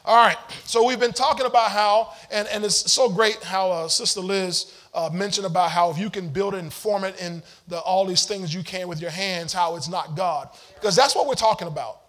All 0.04 0.16
right, 0.16 0.36
so 0.64 0.84
we've 0.84 0.98
been 0.98 1.12
talking 1.12 1.46
about 1.46 1.70
how, 1.70 2.12
and, 2.32 2.48
and 2.48 2.64
it's 2.64 2.92
so 2.92 3.08
great 3.08 3.40
how 3.44 3.70
uh, 3.70 3.88
Sister 3.88 4.20
Liz 4.20 4.74
uh, 4.94 5.10
mentioned 5.12 5.46
about 5.46 5.70
how 5.70 5.90
if 5.90 5.98
you 5.98 6.10
can 6.10 6.28
build 6.28 6.54
it 6.54 6.58
and 6.58 6.72
form 6.72 7.04
it 7.04 7.20
in 7.20 7.42
the, 7.68 7.78
all 7.80 8.04
these 8.04 8.26
things 8.26 8.54
you 8.54 8.62
can 8.62 8.88
with 8.88 9.00
your 9.00 9.10
hands, 9.10 9.52
how 9.52 9.76
it's 9.76 9.88
not 9.88 10.16
God. 10.16 10.48
Because 10.74 10.94
that's 10.94 11.14
what 11.14 11.26
we're 11.26 11.34
talking 11.34 11.68
about. 11.68 12.00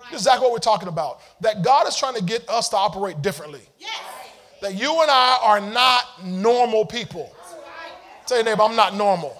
Right. 0.00 0.12
Exactly 0.12 0.42
what 0.42 0.52
we're 0.52 0.58
talking 0.58 0.88
about. 0.88 1.20
That 1.40 1.62
God 1.62 1.86
is 1.86 1.96
trying 1.96 2.14
to 2.14 2.22
get 2.22 2.48
us 2.48 2.68
to 2.70 2.76
operate 2.76 3.20
differently. 3.22 3.62
Yes. 3.78 4.00
That 4.62 4.74
you 4.74 5.00
and 5.02 5.10
I 5.10 5.38
are 5.42 5.60
not 5.60 6.24
normal 6.24 6.86
people. 6.86 7.34
Right. 7.52 8.26
Tell 8.26 8.38
your 8.38 8.44
neighbor, 8.44 8.62
I'm 8.62 8.76
not 8.76 8.94
normal. 8.94 9.38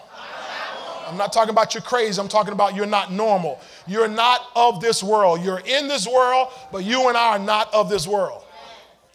I'm 1.13 1.19
not 1.19 1.33
talking 1.33 1.51
about 1.51 1.75
you're 1.75 1.83
crazy. 1.83 2.21
I'm 2.21 2.29
talking 2.29 2.53
about 2.53 2.75
you're 2.75 2.87
not 2.87 3.13
normal. 3.13 3.61
You're 3.87 4.09
not 4.09 4.47
of 4.57 4.81
this 4.81 5.03
world. 5.03 5.43
You're 5.43 5.61
in 5.61 5.87
this 5.87 6.07
world, 6.07 6.49
but 6.71 6.85
you 6.85 7.09
and 7.09 7.17
I 7.17 7.37
are 7.37 7.39
not 7.39 7.73
of 7.75 7.91
this 7.91 8.07
world. 8.07 8.45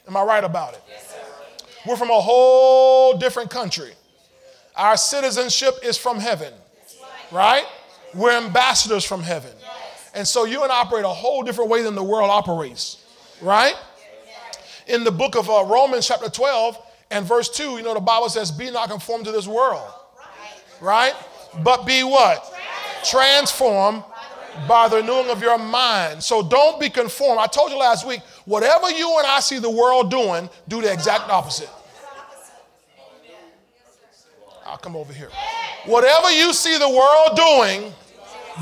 Am 0.07 0.15
I 0.15 0.23
right 0.23 0.43
about 0.43 0.73
it? 0.73 0.81
We're 1.87 1.95
from 1.95 2.09
a 2.09 2.19
whole 2.19 3.17
different 3.17 3.49
country. 3.49 3.91
Our 4.75 4.97
citizenship 4.97 5.75
is 5.83 5.97
from 5.97 6.19
heaven, 6.19 6.53
right? 7.31 7.65
We're 8.13 8.37
ambassadors 8.37 9.05
from 9.05 9.23
heaven. 9.23 9.51
And 10.13 10.27
so 10.27 10.45
you 10.45 10.63
and 10.63 10.71
I 10.71 10.81
operate 10.81 11.05
a 11.05 11.09
whole 11.09 11.43
different 11.43 11.69
way 11.69 11.81
than 11.83 11.95
the 11.95 12.03
world 12.03 12.29
operates, 12.29 13.03
right? 13.41 13.75
In 14.87 15.03
the 15.03 15.11
book 15.11 15.35
of 15.35 15.49
uh, 15.49 15.63
Romans, 15.65 16.07
chapter 16.07 16.29
12, 16.29 16.77
and 17.09 17.25
verse 17.25 17.49
2, 17.49 17.77
you 17.77 17.83
know, 17.83 17.93
the 17.93 17.99
Bible 18.01 18.27
says, 18.29 18.51
Be 18.51 18.69
not 18.69 18.89
conformed 18.89 19.25
to 19.25 19.31
this 19.31 19.47
world, 19.47 19.89
right? 20.81 21.13
But 21.63 21.85
be 21.85 22.03
what? 22.03 22.53
Transformed 23.05 24.03
by 24.67 24.87
the 24.89 24.97
renewing 24.97 25.29
of 25.29 25.41
your 25.41 25.57
mind. 25.57 26.21
So 26.23 26.41
don't 26.47 26.79
be 26.79 26.89
conformed. 26.89 27.39
I 27.39 27.47
told 27.47 27.71
you 27.71 27.77
last 27.77 28.05
week, 28.05 28.21
whatever 28.45 28.89
you 28.89 29.17
and 29.19 29.27
I 29.27 29.39
see 29.39 29.59
the 29.59 29.69
world 29.69 30.11
doing, 30.11 30.49
do 30.67 30.81
the 30.81 30.91
exact 30.91 31.29
opposite. 31.29 31.69
I'll 34.67 34.77
come 34.77 34.97
over 34.97 35.13
here. 35.13 35.29
Whatever 35.85 36.29
you 36.29 36.51
see 36.51 36.77
the 36.77 36.89
world 36.89 37.37
doing, 37.37 37.93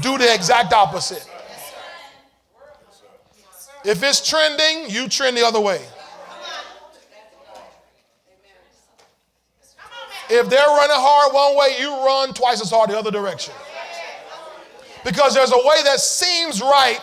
do 0.02 0.18
the 0.18 0.34
exact 0.34 0.72
opposite. 0.72 1.28
If 3.84 4.04
it's 4.04 4.28
trending, 4.28 4.90
you 4.90 5.10
trend 5.10 5.36
the 5.36 5.46
other 5.46 5.60
way. 5.60 5.82
If 10.30 10.50
they're 10.50 10.68
running 10.68 10.96
hard 10.96 11.34
one 11.34 11.56
way, 11.58 11.78
you 11.80 11.90
run 12.06 12.34
twice 12.34 12.62
as 12.62 12.70
hard 12.70 12.90
the 12.90 12.98
other 12.98 13.12
direction. 13.12 13.54
Because 15.04 15.36
there's 15.36 15.52
a 15.52 15.58
way 15.58 15.84
that 15.84 16.00
seems 16.00 16.62
right 16.62 17.00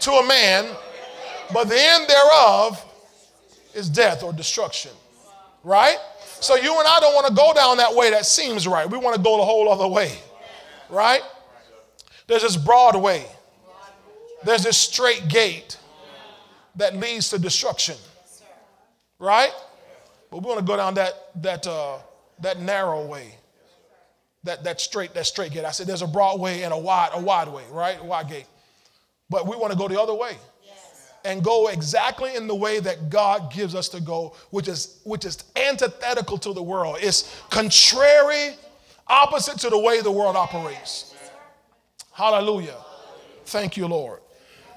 to 0.00 0.10
a 0.10 0.26
man, 0.26 0.66
but 1.52 1.64
the 1.64 1.78
end 1.78 2.08
thereof 2.08 2.84
is 3.74 3.88
death 3.88 4.22
or 4.22 4.32
destruction. 4.32 4.90
Right? 5.64 5.96
So 6.42 6.56
you 6.56 6.76
and 6.76 6.88
I 6.88 6.98
don't 6.98 7.14
want 7.14 7.28
to 7.28 7.34
go 7.34 7.52
down 7.54 7.76
that 7.76 7.94
way 7.94 8.10
that 8.10 8.26
seems 8.26 8.66
right. 8.66 8.90
We 8.90 8.98
want 8.98 9.14
to 9.14 9.22
go 9.22 9.36
the 9.36 9.44
whole 9.44 9.70
other 9.70 9.86
way. 9.86 10.18
Right? 10.90 11.22
There's 12.26 12.42
this 12.42 12.56
broad 12.56 13.00
way. 13.00 13.24
There's 14.44 14.64
this 14.64 14.76
straight 14.76 15.28
gate 15.28 15.78
that 16.74 16.96
leads 16.96 17.30
to 17.30 17.38
destruction. 17.38 17.96
Right? 19.20 19.52
But 20.32 20.42
we 20.42 20.48
want 20.48 20.58
to 20.58 20.66
go 20.66 20.76
down 20.76 20.94
that 20.94 21.14
that 21.42 21.64
uh, 21.66 21.98
that 22.40 22.58
narrow 22.58 23.06
way. 23.06 23.36
That 24.42 24.64
that 24.64 24.80
straight 24.80 25.14
that 25.14 25.26
straight 25.26 25.52
gate. 25.52 25.64
I 25.64 25.70
said 25.70 25.86
there's 25.86 26.02
a 26.02 26.08
broad 26.08 26.40
way 26.40 26.64
and 26.64 26.72
a 26.72 26.78
wide 26.78 27.10
a 27.14 27.20
wide 27.20 27.48
way, 27.48 27.62
right? 27.70 28.00
A 28.00 28.04
wide 28.04 28.28
gate. 28.28 28.46
But 29.30 29.46
we 29.46 29.56
want 29.56 29.72
to 29.72 29.78
go 29.78 29.86
the 29.86 30.00
other 30.00 30.14
way 30.14 30.36
and 31.24 31.42
go 31.42 31.68
exactly 31.68 32.34
in 32.34 32.46
the 32.46 32.54
way 32.54 32.80
that 32.80 33.10
God 33.10 33.52
gives 33.52 33.74
us 33.74 33.88
to 33.90 34.00
go, 34.00 34.34
which 34.50 34.68
is 34.68 35.00
which 35.04 35.24
is 35.24 35.44
antithetical 35.56 36.38
to 36.38 36.52
the 36.52 36.62
world. 36.62 36.98
It's 37.00 37.40
contrary, 37.50 38.54
opposite 39.06 39.58
to 39.60 39.70
the 39.70 39.78
way 39.78 40.00
the 40.00 40.10
world 40.10 40.36
operates. 40.36 41.14
Hallelujah. 42.12 42.76
Thank 43.46 43.76
you, 43.76 43.86
Lord. 43.86 44.20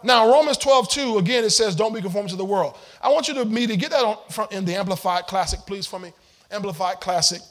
Now, 0.03 0.31
Romans 0.31 0.57
12, 0.57 0.89
2, 0.89 1.17
again, 1.17 1.43
it 1.43 1.49
says, 1.49 1.75
Don't 1.75 1.93
be 1.93 2.01
conformed 2.01 2.29
to 2.29 2.35
the 2.35 2.45
world. 2.45 2.77
I 3.01 3.09
want 3.09 3.27
you 3.27 3.33
to 3.35 3.45
me 3.45 3.65
to 3.65 3.75
get 3.75 3.89
that 3.89 4.03
on, 4.03 4.17
from, 4.29 4.47
in 4.51 4.63
the 4.63 4.75
Amplified 4.75 5.25
Classic, 5.25 5.59
please, 5.65 5.87
for 5.87 5.99
me. 5.99 6.13
Amplified 6.51 6.99
Classic, 6.99 7.41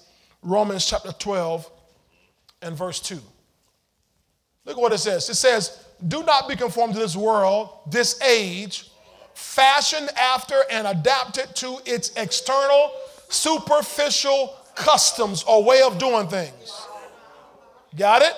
Romans 0.40 0.86
chapter 0.86 1.10
12 1.12 1.68
and 2.62 2.76
verse 2.76 3.00
2. 3.00 3.18
Look 4.64 4.76
at 4.76 4.80
what 4.80 4.92
it 4.92 4.98
says. 4.98 5.28
It 5.28 5.34
says, 5.34 5.83
do 6.06 6.22
not 6.22 6.48
be 6.48 6.56
conformed 6.56 6.94
to 6.94 7.00
this 7.00 7.16
world, 7.16 7.70
this 7.86 8.20
age, 8.22 8.90
fashioned 9.34 10.10
after 10.16 10.62
and 10.70 10.86
adapted 10.86 11.54
to 11.56 11.78
its 11.86 12.10
external, 12.16 12.92
superficial 13.28 14.56
customs 14.74 15.44
or 15.44 15.64
way 15.64 15.82
of 15.82 15.98
doing 15.98 16.28
things. 16.28 16.86
Got 17.96 18.22
it? 18.22 18.34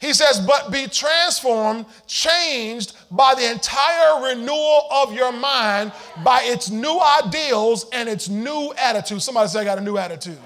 He 0.00 0.14
says, 0.14 0.40
but 0.40 0.72
be 0.72 0.86
transformed, 0.86 1.84
changed 2.06 2.96
by 3.10 3.34
the 3.34 3.50
entire 3.50 4.22
renewal 4.22 4.88
of 4.90 5.12
your 5.12 5.30
mind, 5.30 5.92
by 6.24 6.42
its 6.44 6.70
new 6.70 6.98
ideals 7.22 7.86
and 7.92 8.08
its 8.08 8.28
new 8.28 8.72
attitude. 8.78 9.20
Somebody 9.20 9.48
say, 9.48 9.60
I 9.60 9.64
got 9.64 9.76
a 9.76 9.82
new 9.82 9.98
attitude 9.98 10.38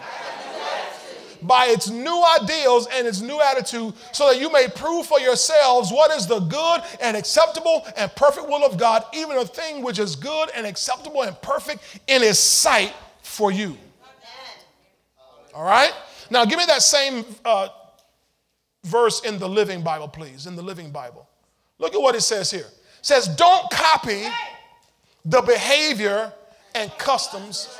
by 1.46 1.66
its 1.66 1.90
new 1.90 2.24
ideals 2.40 2.88
and 2.92 3.06
its 3.06 3.20
new 3.20 3.40
attitude, 3.40 3.94
so 4.12 4.30
that 4.30 4.40
you 4.40 4.50
may 4.50 4.66
prove 4.68 5.06
for 5.06 5.20
yourselves 5.20 5.92
what 5.92 6.10
is 6.10 6.26
the 6.26 6.40
good 6.40 6.80
and 7.00 7.16
acceptable 7.16 7.86
and 7.96 8.14
perfect 8.16 8.48
will 8.48 8.64
of 8.64 8.76
God, 8.78 9.04
even 9.14 9.36
a 9.36 9.44
thing 9.44 9.82
which 9.82 9.98
is 9.98 10.16
good 10.16 10.50
and 10.56 10.66
acceptable 10.66 11.22
and 11.22 11.40
perfect 11.42 12.00
in 12.06 12.22
His 12.22 12.38
sight 12.38 12.92
for 13.22 13.52
you. 13.52 13.76
All 15.54 15.64
right? 15.64 15.92
Now, 16.30 16.44
give 16.44 16.58
me 16.58 16.64
that 16.66 16.82
same 16.82 17.24
uh, 17.44 17.68
verse 18.84 19.20
in 19.24 19.38
the 19.38 19.48
Living 19.48 19.82
Bible, 19.82 20.08
please, 20.08 20.46
in 20.46 20.56
the 20.56 20.62
Living 20.62 20.90
Bible. 20.90 21.28
Look 21.78 21.94
at 21.94 22.00
what 22.00 22.14
it 22.14 22.22
says 22.22 22.50
here. 22.50 22.66
It 22.66 23.06
says, 23.06 23.28
Don't 23.28 23.70
copy 23.70 24.24
the 25.24 25.42
behavior 25.42 26.32
and 26.74 26.90
customs 26.98 27.78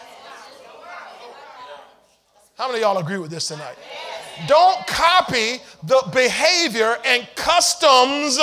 how 2.57 2.69
many 2.69 2.79
of 2.79 2.83
y'all 2.83 2.99
agree 2.99 3.19
with 3.19 3.31
this 3.31 3.49
tonight? 3.49 3.77
Don't 4.47 4.87
copy 4.87 5.59
the 5.83 6.03
behavior 6.13 6.97
and 7.05 7.27
customs 7.35 8.39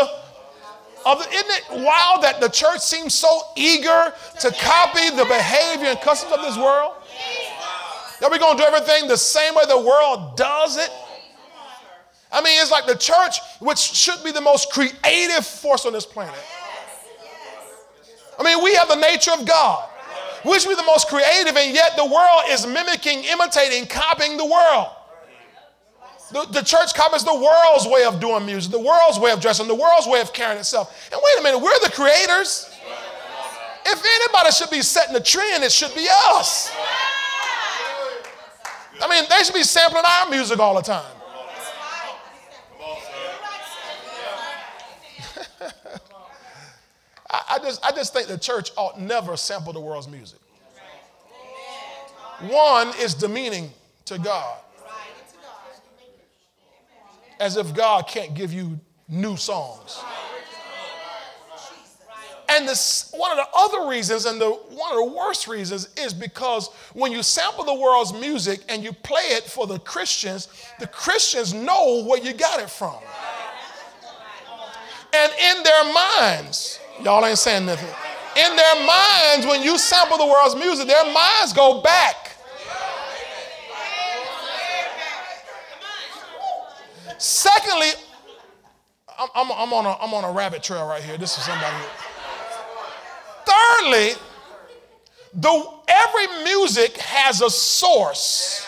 of 1.05 1.19
the, 1.19 1.29
isn't 1.33 1.49
it 1.49 1.83
wild 1.83 2.23
that 2.23 2.39
the 2.39 2.49
church 2.49 2.79
seems 2.79 3.13
so 3.13 3.41
eager 3.55 4.13
to 4.39 4.51
copy 4.59 5.09
the 5.15 5.25
behavior 5.25 5.87
and 5.87 5.99
customs 6.01 6.33
of 6.33 6.41
this 6.41 6.57
world? 6.57 6.93
That 8.19 8.29
we're 8.29 8.37
going 8.37 8.57
to 8.57 8.63
do 8.63 8.67
everything 8.67 9.07
the 9.07 9.17
same 9.17 9.55
way 9.55 9.63
the 9.67 9.79
world 9.79 10.35
does 10.37 10.77
it? 10.77 10.91
I 12.31 12.41
mean, 12.41 12.61
it's 12.61 12.71
like 12.71 12.85
the 12.87 12.95
church, 12.95 13.39
which 13.59 13.79
should 13.79 14.23
be 14.23 14.31
the 14.31 14.41
most 14.41 14.71
creative 14.71 15.45
force 15.45 15.85
on 15.85 15.93
this 15.93 16.05
planet. 16.05 16.39
I 18.39 18.43
mean, 18.43 18.63
we 18.63 18.73
have 18.75 18.87
the 18.87 18.95
nature 18.95 19.31
of 19.31 19.45
God 19.45 19.89
we 20.45 20.59
should 20.59 20.69
be 20.69 20.75
the 20.75 20.83
most 20.83 21.07
creative, 21.07 21.55
and 21.55 21.73
yet 21.73 21.95
the 21.95 22.05
world 22.05 22.43
is 22.49 22.65
mimicking, 22.65 23.23
imitating, 23.25 23.87
copying 23.87 24.37
the 24.37 24.45
world. 24.45 24.87
The, 26.31 26.45
the 26.51 26.61
church 26.61 26.93
copies 26.93 27.23
the 27.25 27.35
world's 27.35 27.87
way 27.87 28.05
of 28.05 28.19
doing 28.21 28.45
music, 28.45 28.71
the 28.71 28.79
world's 28.79 29.19
way 29.19 29.31
of 29.31 29.41
dressing, 29.41 29.67
the 29.67 29.75
world's 29.75 30.07
way 30.07 30.21
of 30.21 30.31
carrying 30.31 30.59
itself. 30.59 31.09
And 31.11 31.21
wait 31.21 31.39
a 31.39 31.43
minute, 31.43 31.59
we're 31.59 31.79
the 31.83 31.91
creators. 31.91 32.69
If 33.85 34.03
anybody 34.05 34.51
should 34.51 34.69
be 34.69 34.81
setting 34.81 35.13
the 35.13 35.21
trend, 35.21 35.63
it 35.63 35.71
should 35.71 35.93
be 35.93 36.07
us. 36.09 36.71
I 39.01 39.09
mean, 39.09 39.25
they 39.29 39.43
should 39.43 39.55
be 39.55 39.63
sampling 39.63 40.03
our 40.05 40.29
music 40.29 40.59
all 40.59 40.75
the 40.75 40.81
time. 40.81 41.20
I, 47.31 47.41
I, 47.51 47.59
just, 47.59 47.83
I 47.83 47.91
just 47.91 48.13
think 48.13 48.27
the 48.27 48.37
church 48.37 48.71
ought 48.75 48.99
never 48.99 49.37
sample 49.37 49.73
the 49.73 49.79
world's 49.79 50.07
music. 50.07 50.39
One 52.41 52.89
is 52.99 53.13
demeaning 53.13 53.71
to 54.05 54.17
God. 54.17 54.57
As 57.39 57.57
if 57.57 57.73
God 57.73 58.07
can't 58.07 58.33
give 58.33 58.53
you 58.53 58.79
new 59.07 59.37
songs. 59.37 59.99
And 62.49 62.67
this, 62.67 63.13
one 63.15 63.31
of 63.31 63.37
the 63.37 63.47
other 63.55 63.89
reasons, 63.89 64.25
and 64.25 64.39
the, 64.39 64.49
one 64.49 64.91
of 64.91 64.97
the 64.97 65.17
worst 65.17 65.47
reasons, 65.47 65.87
is 65.95 66.13
because 66.13 66.67
when 66.93 67.13
you 67.13 67.23
sample 67.23 67.63
the 67.63 67.73
world's 67.73 68.11
music 68.11 68.59
and 68.67 68.83
you 68.83 68.91
play 68.91 69.21
it 69.21 69.43
for 69.43 69.65
the 69.65 69.79
Christians, 69.79 70.49
the 70.79 70.87
Christians 70.87 71.53
know 71.53 72.03
where 72.05 72.21
you 72.21 72.33
got 72.33 72.59
it 72.59 72.69
from. 72.69 72.97
And 75.13 75.31
in 75.31 75.63
their 75.63 75.93
minds, 75.93 76.80
Y'all 77.03 77.25
ain't 77.25 77.37
saying 77.37 77.65
nothing. 77.65 77.89
In 78.35 78.55
their 78.55 78.85
minds, 78.85 79.45
when 79.45 79.61
you 79.63 79.77
sample 79.77 80.17
the 80.17 80.25
world's 80.25 80.55
music, 80.55 80.87
their 80.87 81.05
minds 81.11 81.53
go 81.53 81.81
back. 81.81 82.15
Secondly, 87.17 87.89
I'm, 89.19 89.29
I'm, 89.35 89.51
I'm, 89.51 89.73
on 89.73 89.85
a, 89.85 89.95
I'm 90.01 90.13
on 90.13 90.23
a 90.23 90.31
rabbit 90.31 90.63
trail 90.63 90.87
right 90.87 91.03
here. 91.03 91.17
This 91.17 91.37
is 91.37 91.43
somebody. 91.43 91.75
Thirdly, 93.45 94.13
the, 95.33 95.79
every 95.87 96.43
music 96.43 96.97
has 96.97 97.41
a 97.41 97.49
source. 97.49 98.65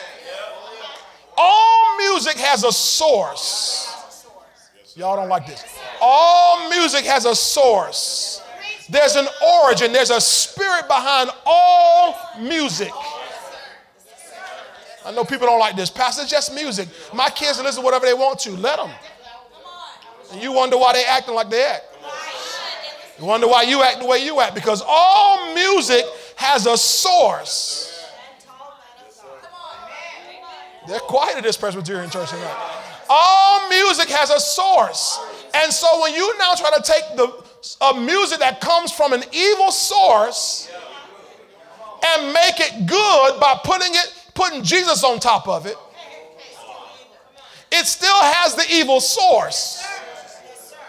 All 1.38 1.98
music 1.98 2.38
has 2.38 2.64
a 2.64 2.72
source. 2.72 4.28
Y'all 4.96 5.16
don't 5.16 5.30
like 5.30 5.48
this. 5.48 5.73
All 6.06 6.70
music 6.70 7.06
has 7.06 7.24
a 7.24 7.34
source. 7.34 8.42
There's 8.90 9.16
an 9.16 9.26
origin, 9.64 9.94
there's 9.94 10.10
a 10.10 10.20
spirit 10.20 10.90
behind 10.90 11.30
all 11.46 12.20
music. 12.42 12.92
I 15.06 15.12
know 15.14 15.24
people 15.24 15.48
don't 15.48 15.60
like 15.60 15.78
this. 15.78 15.90
Pastor, 15.90 16.26
just 16.26 16.54
music. 16.54 16.90
My 17.14 17.30
kids 17.30 17.62
listen 17.62 17.82
to 17.82 17.86
whatever 17.86 18.06
they 18.06 18.14
want 18.14 18.40
to. 18.40 18.52
Let 18.52 18.78
them. 18.78 18.92
And 20.34 20.42
you 20.44 20.52
wonder 20.52 20.78
why 20.78 20.92
they 20.92 21.06
acting 21.06 21.36
like 21.36 21.50
they 21.50 21.64
act. 21.64 21.86
You 23.18 23.26
wonder 23.26 23.48
why 23.48 23.62
you 23.62 23.82
act 23.82 24.00
the 24.00 24.06
way 24.06 24.26
you 24.26 24.42
act. 24.42 24.56
Because 24.56 24.84
all 24.86 25.54
music 25.54 26.04
has 26.36 26.66
a 26.66 26.76
source. 26.78 28.06
They're 30.88 31.00
quiet 31.00 31.38
at 31.38 31.44
this 31.44 31.56
Presbyterian 31.56 32.10
church 32.10 32.30
tonight. 32.30 32.92
All 33.10 33.70
music 33.70 34.10
has 34.10 34.30
a 34.32 34.40
source. 34.40 35.20
And 35.54 35.72
so 35.72 35.88
when 36.02 36.14
you 36.14 36.38
now 36.38 36.54
try 36.56 36.72
to 36.72 36.82
take 36.82 37.16
the 37.16 37.44
a 37.82 37.94
music 37.94 38.40
that 38.40 38.60
comes 38.60 38.92
from 38.92 39.14
an 39.14 39.24
evil 39.32 39.72
source 39.72 40.70
and 42.06 42.34
make 42.34 42.60
it 42.60 42.86
good 42.86 43.40
by 43.40 43.58
putting 43.64 43.94
it 43.94 44.14
putting 44.34 44.64
Jesus 44.64 45.04
on 45.04 45.20
top 45.20 45.48
of 45.48 45.66
it, 45.66 45.78
it 47.72 47.86
still 47.86 48.22
has 48.22 48.56
the 48.56 48.66
evil 48.70 49.00
source. 49.00 49.86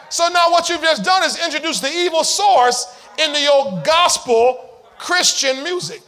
So 0.09 0.29
now 0.29 0.51
what 0.51 0.69
you've 0.69 0.83
just 0.83 1.05
done 1.05 1.23
is 1.25 1.39
introduce 1.45 1.81
the 1.81 1.91
evil 1.91 2.25
source 2.25 2.87
into 3.19 3.41
your 3.41 3.83
gospel 3.85 4.83
Christian 4.99 5.63
music. 5.63 6.03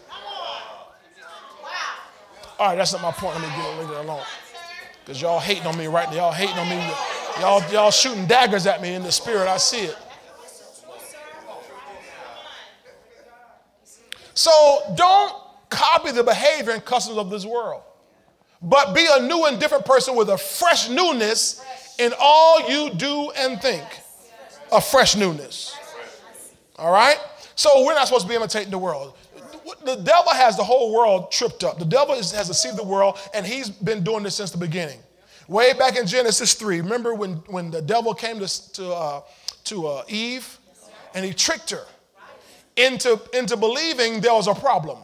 All 2.59 2.69
right, 2.69 2.77
that's 2.77 2.93
not 2.93 3.03
my 3.03 3.13
point. 3.13 3.39
Let 3.39 3.43
me 3.43 3.55
get 3.55 3.81
leave 3.81 3.91
it 3.91 3.97
alone. 4.05 4.23
Because 5.05 5.21
y'all 5.21 5.41
hating 5.41 5.67
on 5.67 5.77
me 5.77 5.87
right 5.87 6.09
now. 6.09 6.17
Y'all 6.17 6.33
hating 6.33 6.57
on 6.57 6.69
me. 6.69 7.26
Y'all, 7.41 7.73
y'all 7.73 7.91
shooting 7.91 8.27
daggers 8.27 8.67
at 8.67 8.81
me 8.81 8.95
in 8.95 9.03
the 9.03 9.13
spirit. 9.13 9.47
I 9.47 9.59
see 9.59 9.83
it. 9.83 9.97
So 14.35 14.51
don't 14.97 15.35
copy 15.71 16.13
the 16.13 16.23
behavior 16.23 16.73
and 16.73 16.85
customs 16.85 17.19
of 17.19 17.31
this 17.31 17.45
world, 17.45 17.83
but 18.63 18.95
be 18.95 19.07
a 19.11 19.21
new 19.21 19.47
and 19.47 19.59
different 19.59 19.85
person 19.85 20.15
with 20.15 20.29
a 20.29 20.39
fresh 20.39 20.89
newness 20.89 21.65
in 21.99 22.13
all 22.19 22.71
you 22.71 22.91
do 22.95 23.31
and 23.31 23.61
think. 23.61 23.85
A 24.73 24.81
fresh 24.81 25.17
newness. 25.17 25.75
All 26.77 26.93
right? 26.93 27.19
So 27.55 27.85
we're 27.85 27.95
not 27.95 28.07
supposed 28.07 28.25
to 28.25 28.29
be 28.29 28.35
imitating 28.35 28.71
the 28.71 28.79
world. 28.79 29.15
The 29.85 29.97
devil 29.97 30.33
has 30.33 30.57
the 30.57 30.65
whole 30.65 30.93
world 30.93 31.33
tripped 31.33 31.65
up. 31.65 31.79
The 31.79 31.85
devil 31.85 32.15
is, 32.15 32.31
has 32.33 32.49
deceived 32.49 32.77
the 32.77 32.85
world, 32.85 33.19
and 33.35 33.47
he's 33.47 33.71
been 33.71 34.05
doing 34.05 34.23
this 34.23 34.35
since 34.35 34.51
the 34.51 34.59
beginning. 34.59 34.99
Way 35.49 35.75
back 35.75 35.97
in 35.97 36.07
Genesis 36.07 36.55
3, 36.55 36.81
remember 36.81 37.15
when, 37.15 37.35
when 37.47 37.71
the 37.71 37.81
devil 37.81 38.15
came 38.15 38.41
to, 38.41 38.73
to, 38.73 38.93
uh, 38.93 39.21
to 39.65 39.87
uh, 39.87 40.05
Eve 40.09 40.59
and 41.15 41.25
he 41.25 41.33
tricked 41.33 41.71
her 41.71 41.85
into, 42.77 43.21
into 43.33 43.57
believing 43.57 44.21
there 44.21 44.35
was 44.35 44.49
a 44.49 44.55
problem. 44.55 44.99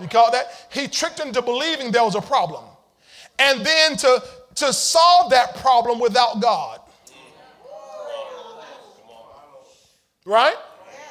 You 0.00 0.08
call 0.08 0.32
that? 0.32 0.68
He 0.72 0.88
tricked 0.88 1.20
her 1.20 1.26
into 1.26 1.42
believing 1.42 1.92
there 1.92 2.02
was 2.02 2.16
a 2.16 2.20
problem. 2.20 2.64
And 3.38 3.64
then 3.64 3.96
to, 3.98 4.22
to 4.56 4.72
solve 4.72 5.30
that 5.30 5.56
problem 5.56 6.00
without 6.00 6.40
God. 6.40 6.80
Right? 10.24 10.56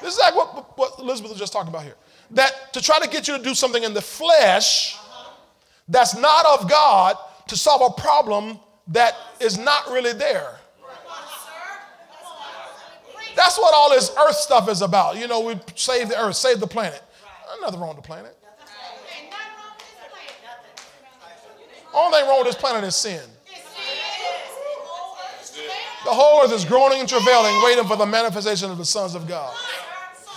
This 0.02 0.14
is 0.16 0.20
like 0.20 0.36
what, 0.36 0.78
what 0.78 1.00
Elizabeth 1.00 1.32
was 1.32 1.40
just 1.40 1.54
talking 1.54 1.70
about 1.70 1.84
here. 1.84 1.96
That 2.32 2.74
to 2.74 2.82
try 2.82 3.00
to 3.00 3.10
get 3.10 3.28
you 3.28 3.38
to 3.38 3.44
do 3.44 3.54
something 3.54 3.84
in 3.84 3.94
the 3.94 4.02
flesh 4.02 4.98
that's 5.88 6.16
not 6.16 6.46
of 6.46 6.70
God 6.70 7.18
to 7.48 7.58
solve 7.58 7.94
a 7.98 8.02
problem 8.02 8.60
that 8.88 9.16
is 9.40 9.58
not 9.58 9.90
really 9.90 10.14
there. 10.14 10.56
That's 13.36 13.58
what 13.58 13.74
all 13.74 13.90
this 13.90 14.14
earth 14.18 14.36
stuff 14.36 14.70
is 14.70 14.82
about. 14.82 15.18
You 15.18 15.28
know, 15.28 15.40
we 15.42 15.60
save 15.76 16.10
the 16.10 16.20
earth, 16.20 16.36
save 16.36 16.60
the 16.60 16.68
planet. 16.68 17.02
Nothing 17.62 17.80
wrong 17.80 17.96
with 17.96 18.04
the 18.04 18.08
planet. 18.08 18.36
Only 21.94 22.18
thing 22.18 22.28
wrong 22.28 22.40
with 22.40 22.48
this 22.48 22.56
planet 22.56 22.84
is 22.84 22.96
sin. 22.96 23.22
The 26.04 26.10
whole 26.10 26.44
earth 26.44 26.52
is 26.52 26.66
groaning 26.66 27.02
and 27.02 27.08
travailing, 27.08 27.64
waiting 27.64 27.86
for 27.86 27.96
the 27.96 28.06
manifestation 28.06 28.72
of 28.72 28.78
the 28.78 28.86
sons 28.86 29.14
of 29.14 29.28
God. 29.28 29.56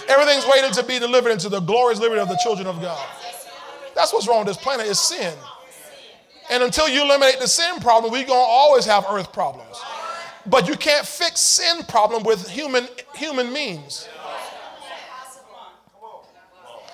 Everything's 0.09 0.47
waiting 0.47 0.71
to 0.73 0.83
be 0.83 0.99
delivered 0.99 1.31
into 1.31 1.49
the 1.49 1.61
glorious 1.61 2.01
liberty 2.01 2.21
of 2.21 2.29
the 2.29 2.39
children 2.43 2.67
of 2.67 2.83
God. 2.83 3.03
That's 3.95 4.13
what's 4.13 4.29
wrong 4.29 4.45
with 4.45 4.49
this 4.49 4.57
planet 4.57 4.87
is 4.87 4.99
sin. 4.99 5.35
And 6.51 6.63
until 6.63 6.89
you 6.89 7.05
eliminate 7.05 7.39
the 7.39 7.49
sin 7.49 7.81
problem, 7.81 8.13
we're 8.13 8.27
going 8.27 8.29
to 8.29 8.35
always 8.35 8.85
have 8.85 9.07
earth 9.09 9.33
problems. 9.33 9.81
But 10.47 10.69
you 10.69 10.77
can't 10.77 11.07
fix 11.07 11.41
sin 11.41 11.85
problem 11.85 12.23
with 12.23 12.49
human, 12.49 12.87
human 13.15 13.53
means. 13.53 14.09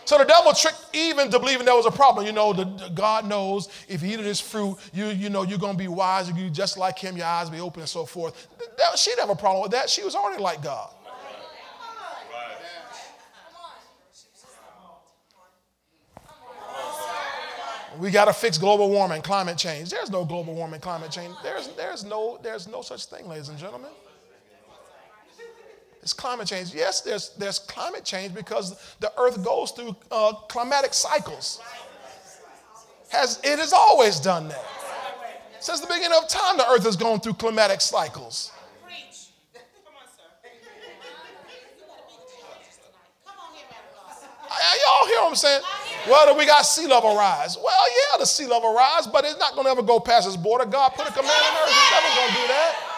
So 0.04 0.18
the 0.18 0.24
devil 0.24 0.52
tricked 0.52 0.86
Eve 0.92 1.18
into 1.20 1.38
believing 1.38 1.64
there 1.64 1.76
was 1.76 1.86
a 1.86 1.90
problem. 1.90 2.26
You 2.26 2.32
know, 2.32 2.52
the, 2.52 2.64
the 2.64 2.90
God 2.92 3.26
knows 3.26 3.68
if 3.88 4.02
you 4.02 4.08
eat 4.08 4.18
of 4.18 4.24
this 4.24 4.40
fruit, 4.40 4.76
you, 4.92 5.06
you 5.06 5.30
know, 5.30 5.44
you're 5.44 5.58
going 5.58 5.74
to 5.74 5.78
be 5.78 5.86
wise. 5.86 6.28
You 6.32 6.50
just 6.50 6.76
like 6.76 6.98
him, 6.98 7.16
your 7.16 7.26
eyes 7.26 7.48
be 7.48 7.60
open 7.60 7.82
and 7.82 7.88
so 7.88 8.04
forth. 8.04 8.48
She 8.96 9.10
didn't 9.10 9.20
have 9.20 9.30
a 9.30 9.40
problem 9.40 9.62
with 9.62 9.70
that. 9.70 9.88
She 9.88 10.02
was 10.02 10.16
already 10.16 10.42
like 10.42 10.62
God. 10.62 10.90
We 18.00 18.10
got 18.10 18.24
to 18.24 18.32
fix 18.32 18.56
global 18.56 18.88
warming, 18.88 19.22
climate 19.22 19.58
change. 19.58 19.90
There's 19.90 20.10
no 20.10 20.24
global 20.24 20.54
warming, 20.54 20.80
climate 20.80 21.10
change. 21.10 21.34
There's, 21.42 21.68
there's, 21.68 22.04
no, 22.04 22.38
there's 22.42 22.66
no 22.66 22.82
such 22.82 23.04
thing, 23.06 23.28
ladies 23.28 23.50
and 23.50 23.58
gentlemen. 23.58 23.90
It's 26.02 26.14
climate 26.14 26.46
change. 26.46 26.74
Yes, 26.74 27.02
there's, 27.02 27.30
there's 27.36 27.58
climate 27.58 28.04
change 28.04 28.34
because 28.34 28.96
the 29.00 29.12
earth 29.18 29.44
goes 29.44 29.72
through 29.72 29.94
uh, 30.10 30.32
climatic 30.48 30.94
cycles. 30.94 31.60
Has, 33.10 33.38
it 33.44 33.58
has 33.58 33.74
always 33.74 34.18
done 34.18 34.48
that. 34.48 34.64
Since 35.60 35.80
the 35.80 35.86
beginning 35.88 36.16
of 36.16 36.26
time, 36.26 36.56
the 36.56 36.66
earth 36.70 36.84
has 36.84 36.96
gone 36.96 37.20
through 37.20 37.34
climatic 37.34 37.82
cycles. 37.82 38.50
Y'all 44.86 45.08
hear 45.08 45.20
what 45.20 45.30
I'm 45.30 45.36
saying? 45.36 45.62
Well, 46.08 46.36
we 46.36 46.46
got 46.46 46.62
sea 46.62 46.86
level 46.86 47.16
rise. 47.16 47.56
Well, 47.56 47.84
yeah, 47.90 48.18
the 48.18 48.26
sea 48.26 48.46
level 48.46 48.74
rise, 48.74 49.06
but 49.06 49.24
it's 49.24 49.38
not 49.38 49.54
going 49.54 49.66
to 49.66 49.70
ever 49.70 49.82
go 49.82 50.00
past 50.00 50.26
its 50.26 50.36
border. 50.36 50.64
God 50.64 50.90
put 50.90 51.06
a 51.06 51.12
command 51.12 51.30
on 51.30 51.62
earth. 51.62 51.68
He's 51.68 51.90
never 51.90 52.14
going 52.16 52.28
to 52.28 52.34
do 52.34 52.48
that. 52.48 52.90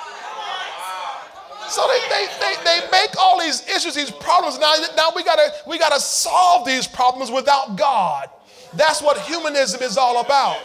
So 1.68 1.88
they, 1.88 2.00
they, 2.10 2.26
they, 2.38 2.54
they 2.64 2.90
make 2.90 3.16
all 3.18 3.40
these 3.40 3.66
issues, 3.66 3.94
these 3.94 4.10
problems. 4.10 4.58
Now, 4.58 4.74
now 4.94 5.08
we 5.16 5.24
gotta 5.24 5.54
we 5.66 5.78
gotta 5.78 5.98
solve 6.00 6.66
these 6.66 6.86
problems 6.86 7.30
without 7.30 7.76
God. 7.76 8.28
That's 8.74 9.00
what 9.00 9.18
humanism 9.20 9.80
is 9.80 9.96
all 9.96 10.20
about. 10.20 10.58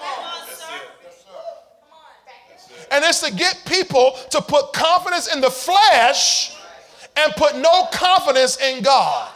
And 2.91 3.05
it's 3.05 3.21
to 3.21 3.33
get 3.33 3.61
people 3.65 4.17
to 4.31 4.41
put 4.41 4.73
confidence 4.73 5.33
in 5.33 5.39
the 5.39 5.49
flesh 5.49 6.57
and 7.15 7.31
put 7.33 7.55
no 7.55 7.87
confidence 7.91 8.57
in 8.57 8.83
God. 8.83 9.31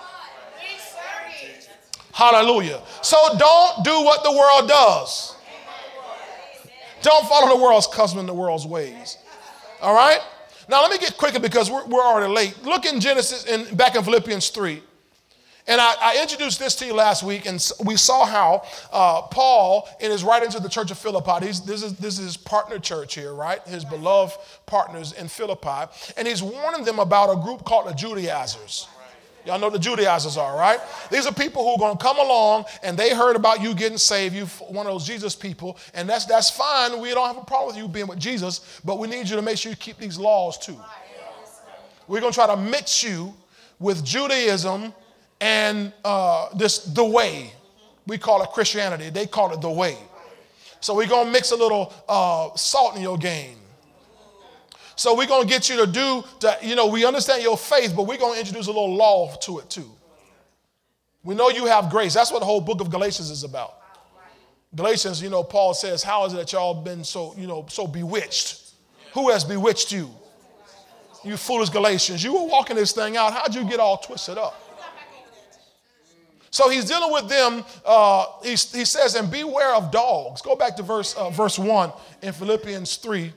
Hallelujah. 2.21 2.83
So 3.01 3.17
don't 3.39 3.83
do 3.83 4.03
what 4.03 4.23
the 4.23 4.31
world 4.31 4.69
does. 4.69 5.35
Don't 7.01 7.27
follow 7.27 7.57
the 7.57 7.63
world's 7.63 7.87
custom 7.87 8.19
and 8.19 8.29
the 8.29 8.33
world's 8.33 8.67
ways. 8.67 9.17
All 9.81 9.95
right? 9.95 10.19
Now 10.69 10.83
let 10.83 10.91
me 10.91 10.99
get 10.99 11.17
quicker 11.17 11.39
because 11.39 11.71
we're, 11.71 11.83
we're 11.87 12.03
already 12.03 12.31
late. 12.31 12.61
Look 12.63 12.85
in 12.85 12.99
Genesis 12.99 13.45
and 13.45 13.75
back 13.75 13.95
in 13.95 14.03
Philippians 14.03 14.49
3. 14.49 14.83
And 15.65 15.81
I, 15.81 15.95
I, 15.99 16.21
introduced 16.21 16.59
this 16.59 16.75
to 16.75 16.85
you 16.85 16.93
last 16.93 17.23
week, 17.23 17.47
and 17.47 17.63
we 17.85 17.95
saw 17.95 18.25
how 18.25 18.63
uh, 18.91 19.23
Paul, 19.23 19.89
in 19.99 20.11
his 20.11 20.23
writing 20.23 20.49
to 20.51 20.59
the 20.59 20.69
church 20.69 20.91
of 20.91 20.99
Philippi, 20.99 21.45
this, 21.45 21.83
is, 21.83 21.95
this 21.97 22.19
is 22.19 22.25
his 22.25 22.37
partner 22.37 22.77
church 22.77 23.15
here, 23.15 23.33
right? 23.33 23.61
His 23.67 23.83
beloved 23.85 24.37
partners 24.67 25.13
in 25.13 25.27
Philippi. 25.27 25.91
And 26.17 26.27
he's 26.27 26.43
warning 26.43 26.83
them 26.83 26.99
about 26.99 27.31
a 27.31 27.41
group 27.41 27.63
called 27.63 27.87
the 27.87 27.93
Judaizers. 27.93 28.87
Y'all 29.45 29.59
know 29.59 29.69
the 29.69 29.79
Judaizers 29.79 30.37
are, 30.37 30.55
right? 30.55 30.79
These 31.09 31.25
are 31.25 31.33
people 31.33 31.63
who 31.63 31.71
are 31.71 31.77
going 31.77 31.97
to 31.97 32.03
come 32.03 32.19
along 32.19 32.65
and 32.83 32.97
they 32.97 33.13
heard 33.13 33.35
about 33.35 33.61
you 33.61 33.73
getting 33.73 33.97
saved. 33.97 34.35
You 34.35 34.45
one 34.45 34.85
of 34.85 34.93
those 34.93 35.05
Jesus 35.05 35.35
people, 35.35 35.77
and 35.93 36.07
that's 36.07 36.25
that's 36.25 36.49
fine. 36.49 36.99
We 36.99 37.09
don't 37.09 37.27
have 37.27 37.41
a 37.41 37.45
problem 37.45 37.75
with 37.75 37.77
you 37.77 37.87
being 37.87 38.07
with 38.07 38.19
Jesus, 38.19 38.79
but 38.85 38.99
we 38.99 39.07
need 39.07 39.27
you 39.29 39.35
to 39.35 39.41
make 39.41 39.57
sure 39.57 39.71
you 39.71 39.75
keep 39.75 39.97
these 39.97 40.19
laws 40.19 40.57
too. 40.57 40.77
We're 42.07 42.19
going 42.19 42.33
to 42.33 42.35
try 42.35 42.47
to 42.47 42.57
mix 42.57 43.03
you 43.03 43.33
with 43.79 44.03
Judaism 44.03 44.93
and 45.39 45.91
uh, 46.05 46.49
this 46.55 46.79
the 46.79 47.05
way. 47.05 47.51
We 48.07 48.17
call 48.17 48.41
it 48.43 48.49
Christianity. 48.49 49.09
They 49.09 49.25
call 49.25 49.53
it 49.53 49.61
the 49.61 49.69
way. 49.69 49.97
So 50.81 50.95
we're 50.95 51.07
going 51.07 51.27
to 51.27 51.31
mix 51.31 51.51
a 51.51 51.55
little 51.55 51.93
uh, 52.09 52.55
salt 52.55 52.95
in 52.95 53.01
your 53.01 53.17
game. 53.17 53.57
So 55.01 55.15
we're 55.15 55.25
going 55.25 55.47
to 55.47 55.49
get 55.51 55.67
you 55.67 55.77
to 55.77 55.87
do, 55.87 56.23
to, 56.41 56.55
you 56.61 56.75
know, 56.75 56.85
we 56.85 57.05
understand 57.05 57.41
your 57.41 57.57
faith, 57.57 57.91
but 57.95 58.03
we're 58.03 58.19
going 58.19 58.35
to 58.35 58.39
introduce 58.39 58.67
a 58.67 58.69
little 58.69 58.93
law 58.93 59.33
to 59.35 59.57
it 59.57 59.67
too. 59.67 59.89
We 61.23 61.33
know 61.33 61.49
you 61.49 61.65
have 61.65 61.89
grace. 61.89 62.13
That's 62.13 62.31
what 62.31 62.37
the 62.37 62.45
whole 62.45 62.61
book 62.61 62.81
of 62.81 62.91
Galatians 62.91 63.31
is 63.31 63.43
about. 63.43 63.77
Galatians, 64.75 65.19
you 65.19 65.31
know, 65.31 65.43
Paul 65.43 65.73
says, 65.73 66.03
How 66.03 66.25
is 66.25 66.33
it 66.33 66.35
that 66.35 66.53
y'all 66.53 66.75
been 66.83 67.03
so, 67.03 67.33
you 67.35 67.47
know, 67.47 67.65
so 67.67 67.87
bewitched? 67.87 68.73
Who 69.13 69.31
has 69.31 69.43
bewitched 69.43 69.91
you? 69.91 70.07
You 71.23 71.35
foolish 71.35 71.69
Galatians. 71.69 72.23
You 72.23 72.35
were 72.35 72.45
walking 72.45 72.75
this 72.75 72.91
thing 72.91 73.17
out. 73.17 73.33
How'd 73.33 73.55
you 73.55 73.63
get 73.63 73.79
all 73.79 73.97
twisted 73.97 74.37
up? 74.37 74.53
So 76.51 76.69
he's 76.69 76.85
dealing 76.85 77.11
with 77.11 77.27
them. 77.27 77.63
Uh, 77.83 78.25
he, 78.43 78.51
he 78.51 78.85
says, 78.85 79.15
and 79.15 79.31
beware 79.31 79.73
of 79.73 79.89
dogs. 79.89 80.43
Go 80.43 80.55
back 80.55 80.75
to 80.75 80.83
verse, 80.83 81.15
uh, 81.15 81.31
verse 81.31 81.57
1 81.57 81.91
in 82.21 82.33
Philippians 82.33 82.97
3. 82.97 83.33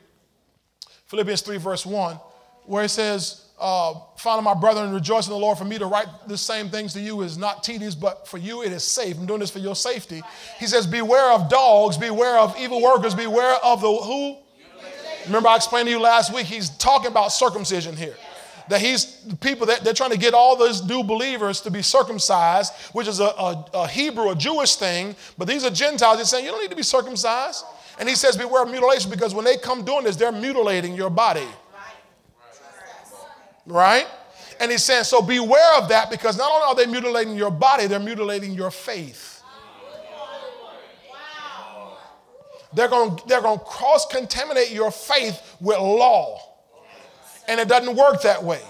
Philippians 1.15 1.43
3, 1.43 1.59
verse 1.59 1.87
1, 1.87 2.19
where 2.67 2.83
he 2.83 2.89
says, 2.89 3.47
uh, 3.61 3.95
Finally, 4.17 4.43
my 4.43 4.55
brethren, 4.55 4.93
rejoice 4.93 5.29
in 5.29 5.33
the 5.33 5.39
Lord. 5.39 5.57
For 5.57 5.65
me 5.65 5.79
to 5.79 5.87
write 5.87 6.09
the 6.27 6.37
same 6.37 6.69
things 6.71 6.93
to 6.95 7.01
you 7.01 7.21
is 7.21 7.39
not 7.39 7.63
tedious, 7.63 7.95
but 7.95 8.27
for 8.27 8.39
you 8.39 8.65
it 8.65 8.73
is 8.73 8.83
safe. 8.83 9.17
I'm 9.17 9.25
doing 9.25 9.39
this 9.39 9.51
for 9.51 9.61
your 9.61 9.77
safety. 9.77 10.23
He 10.59 10.67
says, 10.67 10.89
Beware 10.89 11.31
of 11.31 11.49
dogs, 11.49 11.97
beware 11.97 12.37
of 12.37 12.57
evil 12.59 12.83
workers, 12.83 13.15
beware 13.15 13.55
of 13.63 13.81
the 13.81 13.87
who? 13.87 14.39
Remember, 15.27 15.51
I 15.51 15.55
explained 15.55 15.87
to 15.87 15.93
you 15.93 16.01
last 16.01 16.35
week, 16.35 16.47
he's 16.47 16.69
talking 16.71 17.13
about 17.13 17.29
circumcision 17.29 17.97
here 17.97 18.17
that 18.69 18.81
he's 18.81 19.21
the 19.25 19.37
people 19.37 19.67
that 19.67 19.85
they're 19.85 19.93
trying 19.93 20.11
to 20.11 20.19
get 20.19 20.33
all 20.33 20.57
those 20.57 20.83
new 20.87 21.05
believers 21.05 21.61
to 21.61 21.71
be 21.71 21.83
circumcised, 21.83 22.73
which 22.93 23.07
is 23.07 23.21
a, 23.21 23.25
a, 23.25 23.67
a, 23.75 23.89
Hebrew, 23.89 24.31
a 24.31 24.35
Jewish 24.35 24.77
thing, 24.77 25.15
but 25.37 25.47
these 25.47 25.65
are 25.65 25.71
Gentiles. 25.71 26.19
He's 26.19 26.31
saying 26.31 26.47
you 26.47 26.51
don't 26.51 26.63
need 26.63 26.71
to 26.71 26.77
be 26.77 26.83
circumcised. 26.83 27.63
And 27.99 28.09
he 28.09 28.15
says, 28.15 28.37
beware 28.37 28.63
of 28.63 28.71
mutilation 28.71 29.11
because 29.11 29.35
when 29.35 29.45
they 29.45 29.57
come 29.57 29.85
doing 29.85 30.05
this, 30.05 30.17
they're 30.17 30.33
mutilating 30.33 30.95
your 30.95 31.11
body. 31.11 31.47
Right? 33.67 34.07
And 34.61 34.71
he's 34.71 34.83
saying, 34.83 35.05
so 35.05 35.23
beware 35.23 35.79
of 35.79 35.89
that 35.89 36.11
because 36.11 36.37
not 36.37 36.51
only 36.51 36.65
are 36.65 36.75
they 36.75 36.91
mutilating 36.91 37.37
your 37.37 37.51
body, 37.51 37.87
they're 37.87 38.01
mutilating 38.01 38.53
your 38.53 38.71
faith. 38.71 39.43
They're 42.73 42.89
going 42.89 43.21
they're 43.29 43.41
going 43.41 43.59
to 43.59 43.65
cross 43.65 44.05
contaminate 44.07 44.73
your 44.73 44.91
faith 44.91 45.57
with 45.61 45.79
law. 45.79 46.41
And 47.47 47.61
it 47.61 47.69
doesn't 47.69 47.95
work 47.95 48.23
that 48.23 48.43
way. 48.43 48.61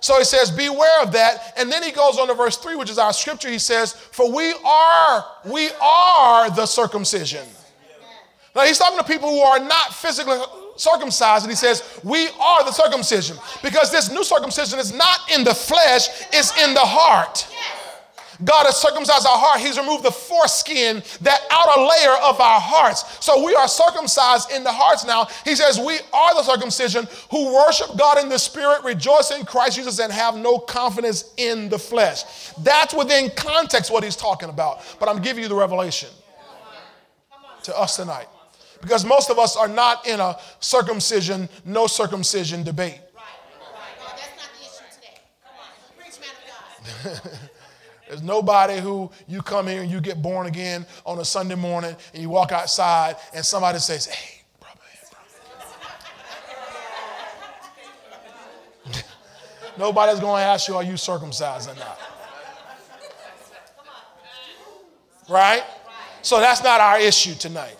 So 0.00 0.16
he 0.16 0.24
says, 0.24 0.50
beware 0.50 1.02
of 1.02 1.12
that. 1.12 1.52
And 1.58 1.70
then 1.70 1.82
he 1.82 1.90
goes 1.90 2.18
on 2.18 2.28
to 2.28 2.34
verse 2.34 2.56
3, 2.56 2.76
which 2.76 2.88
is 2.88 2.98
our 2.98 3.12
scripture. 3.12 3.50
He 3.50 3.58
says, 3.58 3.92
For 3.92 4.32
we 4.32 4.54
are, 4.64 5.26
we 5.44 5.68
are 5.80 6.50
the 6.50 6.64
circumcision. 6.64 7.46
Now 8.54 8.62
he's 8.62 8.78
talking 8.78 8.98
to 8.98 9.04
people 9.04 9.28
who 9.28 9.40
are 9.40 9.60
not 9.60 9.94
physically 9.94 10.38
circumcised, 10.76 11.44
and 11.44 11.52
he 11.52 11.56
says, 11.56 12.00
We 12.02 12.28
are 12.40 12.64
the 12.64 12.72
circumcision. 12.72 13.36
Because 13.62 13.90
this 13.90 14.10
new 14.10 14.24
circumcision 14.24 14.78
is 14.78 14.92
not 14.92 15.20
in 15.32 15.44
the 15.44 15.54
flesh, 15.54 16.08
it's 16.32 16.56
in 16.62 16.74
the 16.74 16.80
heart. 16.80 17.46
God 18.42 18.64
has 18.64 18.76
circumcised 18.76 19.26
our 19.26 19.36
heart. 19.36 19.60
He's 19.60 19.78
removed 19.78 20.02
the 20.02 20.10
foreskin, 20.10 21.02
that 21.20 21.40
outer 21.50 21.80
layer 21.80 22.16
of 22.24 22.40
our 22.40 22.60
hearts. 22.60 23.24
So 23.24 23.44
we 23.44 23.54
are 23.54 23.68
circumcised 23.68 24.50
in 24.50 24.64
the 24.64 24.72
hearts 24.72 25.04
now. 25.04 25.26
He 25.44 25.54
says, 25.54 25.78
We 25.78 25.98
are 26.12 26.34
the 26.34 26.42
circumcision 26.42 27.06
who 27.30 27.54
worship 27.54 27.96
God 27.98 28.18
in 28.18 28.28
the 28.28 28.38
spirit, 28.38 28.82
rejoice 28.82 29.30
in 29.30 29.44
Christ 29.44 29.76
Jesus, 29.76 29.98
and 30.00 30.12
have 30.12 30.36
no 30.36 30.58
confidence 30.58 31.34
in 31.36 31.68
the 31.68 31.78
flesh. 31.78 32.24
That's 32.62 32.94
within 32.94 33.30
context 33.36 33.90
what 33.90 34.02
he's 34.02 34.16
talking 34.16 34.48
about. 34.48 34.80
But 34.98 35.08
I'm 35.08 35.20
giving 35.20 35.42
you 35.42 35.48
the 35.48 35.54
revelation 35.54 36.08
to 37.64 37.78
us 37.78 37.96
tonight. 37.96 38.26
Because 38.80 39.04
most 39.04 39.30
of 39.30 39.38
us 39.38 39.56
are 39.56 39.68
not 39.68 40.06
in 40.06 40.20
a 40.20 40.38
circumcision, 40.60 41.48
no 41.64 41.86
circumcision 41.86 42.62
debate. 42.62 43.00
Right, 43.14 43.22
right. 43.74 43.94
No, 43.98 44.06
that's 44.16 44.36
not 44.36 44.50
the 44.54 44.62
issue 44.64 44.84
today. 44.94 45.20
Come 45.44 45.52
on, 45.60 45.68
preach, 45.98 46.18
man 46.20 47.24
of 47.24 47.32
God. 47.32 47.40
There's 48.08 48.22
nobody 48.22 48.80
who 48.80 49.10
you 49.28 49.42
come 49.42 49.66
here 49.66 49.82
and 49.82 49.90
you 49.90 50.00
get 50.00 50.20
born 50.22 50.46
again 50.46 50.86
on 51.04 51.18
a 51.18 51.24
Sunday 51.24 51.54
morning 51.54 51.94
and 52.14 52.22
you 52.22 52.30
walk 52.30 52.52
outside 52.52 53.16
and 53.34 53.44
somebody 53.44 53.78
says, 53.78 54.06
hey, 54.06 54.42
brother, 54.58 54.80
brother. 58.84 59.04
Nobody's 59.78 60.20
going 60.20 60.40
to 60.40 60.46
ask 60.46 60.68
you, 60.68 60.74
are 60.74 60.82
you 60.82 60.96
circumcised 60.96 61.68
or 61.70 61.74
not? 61.74 62.00
Right? 65.28 65.62
So 66.22 66.40
that's 66.40 66.64
not 66.64 66.80
our 66.80 66.98
issue 66.98 67.34
tonight. 67.34 67.76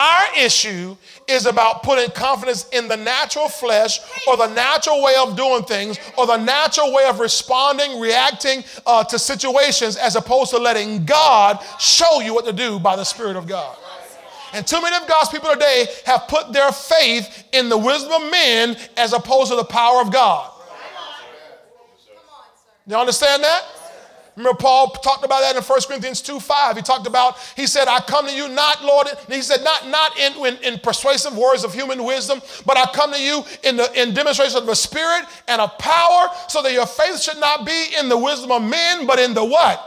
Our 0.00 0.34
issue 0.38 0.96
is 1.28 1.44
about 1.44 1.82
putting 1.82 2.10
confidence 2.12 2.66
in 2.70 2.88
the 2.88 2.96
natural 2.96 3.50
flesh 3.50 4.00
or 4.26 4.38
the 4.38 4.46
natural 4.46 5.02
way 5.02 5.14
of 5.20 5.36
doing 5.36 5.62
things 5.64 5.98
or 6.16 6.26
the 6.26 6.38
natural 6.38 6.90
way 6.94 7.04
of 7.04 7.20
responding, 7.20 8.00
reacting 8.00 8.64
uh, 8.86 9.04
to 9.04 9.18
situations 9.18 9.98
as 9.98 10.16
opposed 10.16 10.52
to 10.52 10.56
letting 10.56 11.04
God 11.04 11.58
show 11.78 12.20
you 12.20 12.32
what 12.32 12.46
to 12.46 12.52
do 12.54 12.78
by 12.78 12.96
the 12.96 13.04
Spirit 13.04 13.36
of 13.36 13.46
God. 13.46 13.76
And 14.54 14.66
too 14.66 14.80
many 14.80 14.96
of 14.96 15.06
God's 15.06 15.28
people 15.28 15.52
today 15.52 15.84
have 16.06 16.28
put 16.28 16.50
their 16.50 16.72
faith 16.72 17.44
in 17.52 17.68
the 17.68 17.76
wisdom 17.76 18.10
of 18.10 18.30
men 18.30 18.78
as 18.96 19.12
opposed 19.12 19.50
to 19.50 19.56
the 19.56 19.64
power 19.64 20.00
of 20.00 20.10
God. 20.10 20.50
You 22.86 22.96
understand 22.96 23.44
that? 23.44 23.64
Remember, 24.36 24.56
Paul 24.56 24.90
talked 24.90 25.24
about 25.24 25.40
that 25.40 25.56
in 25.56 25.62
1 25.62 25.80
Corinthians 25.86 26.22
2 26.22 26.40
5. 26.40 26.76
He 26.76 26.82
talked 26.82 27.06
about, 27.06 27.38
he 27.56 27.66
said, 27.66 27.88
I 27.88 28.00
come 28.00 28.26
to 28.26 28.34
you 28.34 28.48
not, 28.48 28.82
Lord, 28.84 29.08
he 29.28 29.42
said, 29.42 29.62
not, 29.64 29.88
not 29.88 30.18
in, 30.18 30.32
in, 30.46 30.56
in, 30.62 30.78
persuasive 30.78 31.36
words 31.36 31.64
of 31.64 31.74
human 31.74 32.04
wisdom, 32.04 32.40
but 32.64 32.76
I 32.76 32.86
come 32.92 33.12
to 33.12 33.20
you 33.20 33.42
in, 33.64 33.76
the, 33.76 34.00
in 34.00 34.14
demonstration 34.14 34.56
of 34.56 34.66
the 34.66 34.74
Spirit 34.74 35.26
and 35.48 35.60
of 35.60 35.76
power, 35.78 36.28
so 36.48 36.62
that 36.62 36.72
your 36.72 36.86
faith 36.86 37.20
should 37.20 37.38
not 37.38 37.66
be 37.66 37.86
in 37.98 38.08
the 38.08 38.16
wisdom 38.16 38.50
of 38.52 38.62
men, 38.62 39.06
but 39.06 39.18
in 39.18 39.34
the 39.34 39.44
what? 39.44 39.86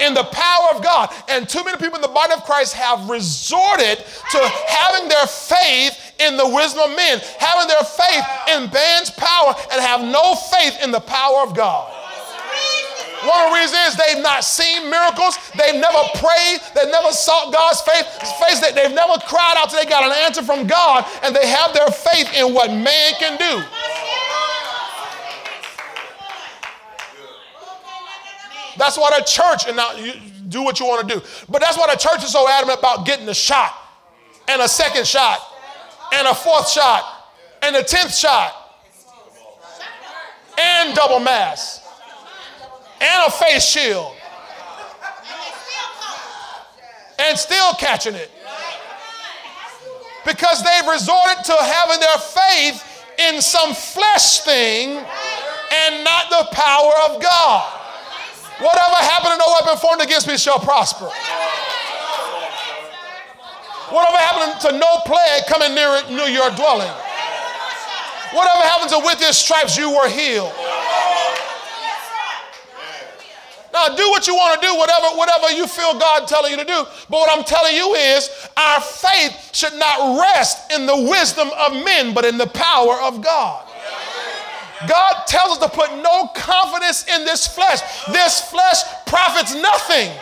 in 0.00 0.12
the 0.12 0.24
power 0.24 0.74
of 0.74 0.82
God. 0.82 1.14
And 1.28 1.48
too 1.48 1.62
many 1.62 1.76
people 1.76 1.94
in 1.94 2.02
the 2.02 2.08
body 2.08 2.32
of 2.32 2.42
Christ 2.42 2.74
have 2.74 3.08
resorted 3.08 3.98
to 3.98 4.38
having 4.68 5.08
their 5.08 5.26
faith 5.26 6.14
in 6.18 6.36
the 6.36 6.48
wisdom 6.48 6.90
of 6.90 6.96
men, 6.96 7.20
having 7.38 7.68
their 7.68 7.84
faith 7.84 8.24
in 8.56 8.70
man's 8.72 9.10
power, 9.10 9.54
and 9.70 9.80
have 9.80 10.02
no 10.02 10.34
faith 10.34 10.82
in 10.82 10.90
the 10.90 11.00
power 11.00 11.42
of 11.42 11.54
God. 11.54 12.03
One 13.24 13.46
of 13.46 13.52
the 13.52 13.56
reasons 13.56 13.80
is 13.88 13.96
they've 13.96 14.22
not 14.22 14.44
seen 14.44 14.90
miracles. 14.90 15.38
They've 15.56 15.80
never 15.80 16.02
prayed. 16.20 16.60
They've 16.74 16.92
never 16.92 17.10
sought 17.12 17.52
God's 17.52 17.80
faith. 17.80 18.06
Face 18.40 18.60
they've 18.60 18.92
never 18.92 19.18
cried 19.24 19.54
out 19.56 19.70
till 19.70 19.82
they 19.82 19.88
got 19.88 20.04
an 20.04 20.12
answer 20.24 20.42
from 20.42 20.66
God, 20.66 21.06
and 21.22 21.34
they 21.34 21.48
have 21.48 21.72
their 21.72 21.88
faith 21.88 22.28
in 22.36 22.52
what 22.52 22.70
man 22.70 23.14
can 23.18 23.38
do. 23.38 23.64
That's 28.76 28.98
why 28.98 29.18
the 29.18 29.24
church, 29.24 29.68
and 29.68 29.76
now 29.76 29.92
you 29.92 30.14
do 30.48 30.62
what 30.62 30.80
you 30.80 30.86
want 30.86 31.08
to 31.08 31.14
do, 31.14 31.22
but 31.48 31.60
that's 31.60 31.78
why 31.78 31.86
the 31.86 31.96
church 31.98 32.24
is 32.24 32.32
so 32.32 32.48
adamant 32.48 32.80
about 32.80 33.06
getting 33.06 33.28
a 33.28 33.34
shot, 33.34 33.72
and 34.48 34.60
a 34.60 34.68
second 34.68 35.06
shot, 35.06 35.38
and 36.12 36.26
a 36.26 36.34
fourth 36.34 36.68
shot, 36.68 37.04
and 37.62 37.76
a 37.76 37.84
tenth 37.84 38.14
shot, 38.14 38.52
and 40.58 40.94
double 40.94 41.20
mass 41.20 41.83
and 43.04 43.28
a 43.28 43.30
face 43.30 43.64
shield 43.64 44.12
and 47.18 47.38
still 47.38 47.74
catching 47.74 48.14
it 48.14 48.30
because 50.24 50.62
they've 50.62 50.88
resorted 50.88 51.44
to 51.44 51.52
having 51.52 52.00
their 52.00 52.18
faith 52.18 52.82
in 53.18 53.40
some 53.40 53.74
flesh 53.74 54.40
thing 54.40 54.96
and 54.96 56.04
not 56.04 56.30
the 56.30 56.48
power 56.52 56.92
of 57.08 57.22
God. 57.22 57.80
Whatever 58.58 58.96
happened 58.96 59.32
to 59.32 59.38
no 59.38 59.52
weapon 59.60 59.76
formed 59.78 60.02
against 60.02 60.26
me 60.26 60.38
shall 60.38 60.58
prosper. 60.58 61.10
Whatever 63.90 64.16
happened 64.16 64.60
to 64.62 64.78
no 64.78 64.98
plague 65.04 65.44
coming 65.46 65.74
near, 65.74 66.02
near 66.08 66.28
your 66.28 66.50
dwelling. 66.56 66.90
Whatever 68.32 68.62
happened 68.62 68.90
to 68.90 68.98
with 69.04 69.20
his 69.20 69.36
stripes 69.36 69.76
you 69.76 69.90
were 69.90 70.08
healed. 70.08 70.52
Now 73.74 73.88
do 73.88 74.08
what 74.10 74.28
you 74.28 74.36
want 74.36 74.62
to 74.62 74.66
do, 74.68 74.72
whatever, 74.76 75.18
whatever 75.18 75.50
you 75.50 75.66
feel 75.66 75.98
God 75.98 76.28
telling 76.28 76.52
you 76.52 76.58
to 76.58 76.64
do. 76.64 76.84
But 77.10 77.18
what 77.18 77.36
I'm 77.36 77.44
telling 77.44 77.74
you 77.74 77.92
is 77.94 78.30
our 78.56 78.80
faith 78.80 79.50
should 79.52 79.74
not 79.74 80.20
rest 80.20 80.70
in 80.72 80.86
the 80.86 80.96
wisdom 80.96 81.50
of 81.58 81.72
men, 81.84 82.14
but 82.14 82.24
in 82.24 82.38
the 82.38 82.46
power 82.46 83.00
of 83.02 83.20
God. 83.20 83.66
God 84.86 85.26
tells 85.26 85.58
us 85.58 85.58
to 85.58 85.68
put 85.68 85.90
no 85.96 86.28
confidence 86.36 87.08
in 87.08 87.24
this 87.24 87.48
flesh. 87.48 87.80
This 88.12 88.40
flesh 88.42 88.78
profits 89.06 89.56
nothing. 89.56 90.12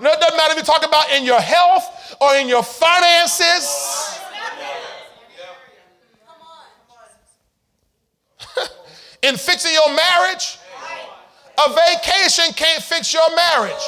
No, 0.00 0.10
it 0.10 0.18
doesn't 0.18 0.36
matter 0.36 0.52
if 0.52 0.56
you 0.56 0.64
talk 0.64 0.84
about 0.84 1.12
in 1.12 1.24
your 1.24 1.40
health 1.40 2.16
or 2.20 2.34
in 2.34 2.48
your 2.48 2.64
finances. 2.64 3.89
In 9.22 9.36
fixing 9.36 9.72
your 9.72 9.94
marriage. 9.94 10.58
A 11.66 11.74
vacation 11.74 12.54
can't 12.54 12.82
fix 12.82 13.12
your 13.12 13.36
marriage. 13.36 13.84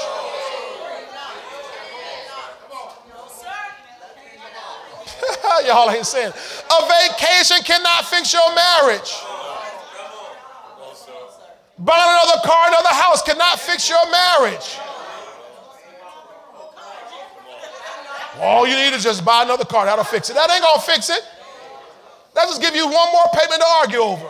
Y'all 5.66 5.90
ain't 5.90 6.06
saying. 6.06 6.32
A 6.32 6.88
vacation 7.08 7.58
cannot 7.64 8.04
fix 8.06 8.32
your 8.32 8.54
marriage. 8.54 9.14
Buying 11.78 12.00
another 12.00 12.40
car, 12.44 12.68
another 12.68 12.94
house 12.94 13.22
cannot 13.22 13.58
fix 13.58 13.88
your 13.88 14.10
marriage. 14.10 14.78
All 18.38 18.66
you 18.66 18.76
need 18.76 18.92
is 18.94 19.02
just 19.02 19.24
buy 19.24 19.42
another 19.42 19.64
car. 19.64 19.86
That'll 19.86 20.04
fix 20.04 20.30
it. 20.30 20.34
That 20.34 20.50
ain't 20.50 20.62
gonna 20.62 20.82
fix 20.82 21.10
it. 21.10 21.20
That'll 22.34 22.50
just 22.50 22.62
give 22.62 22.74
you 22.74 22.84
one 22.84 23.12
more 23.12 23.26
payment 23.32 23.60
to 23.60 23.66
argue 23.80 23.98
over. 23.98 24.26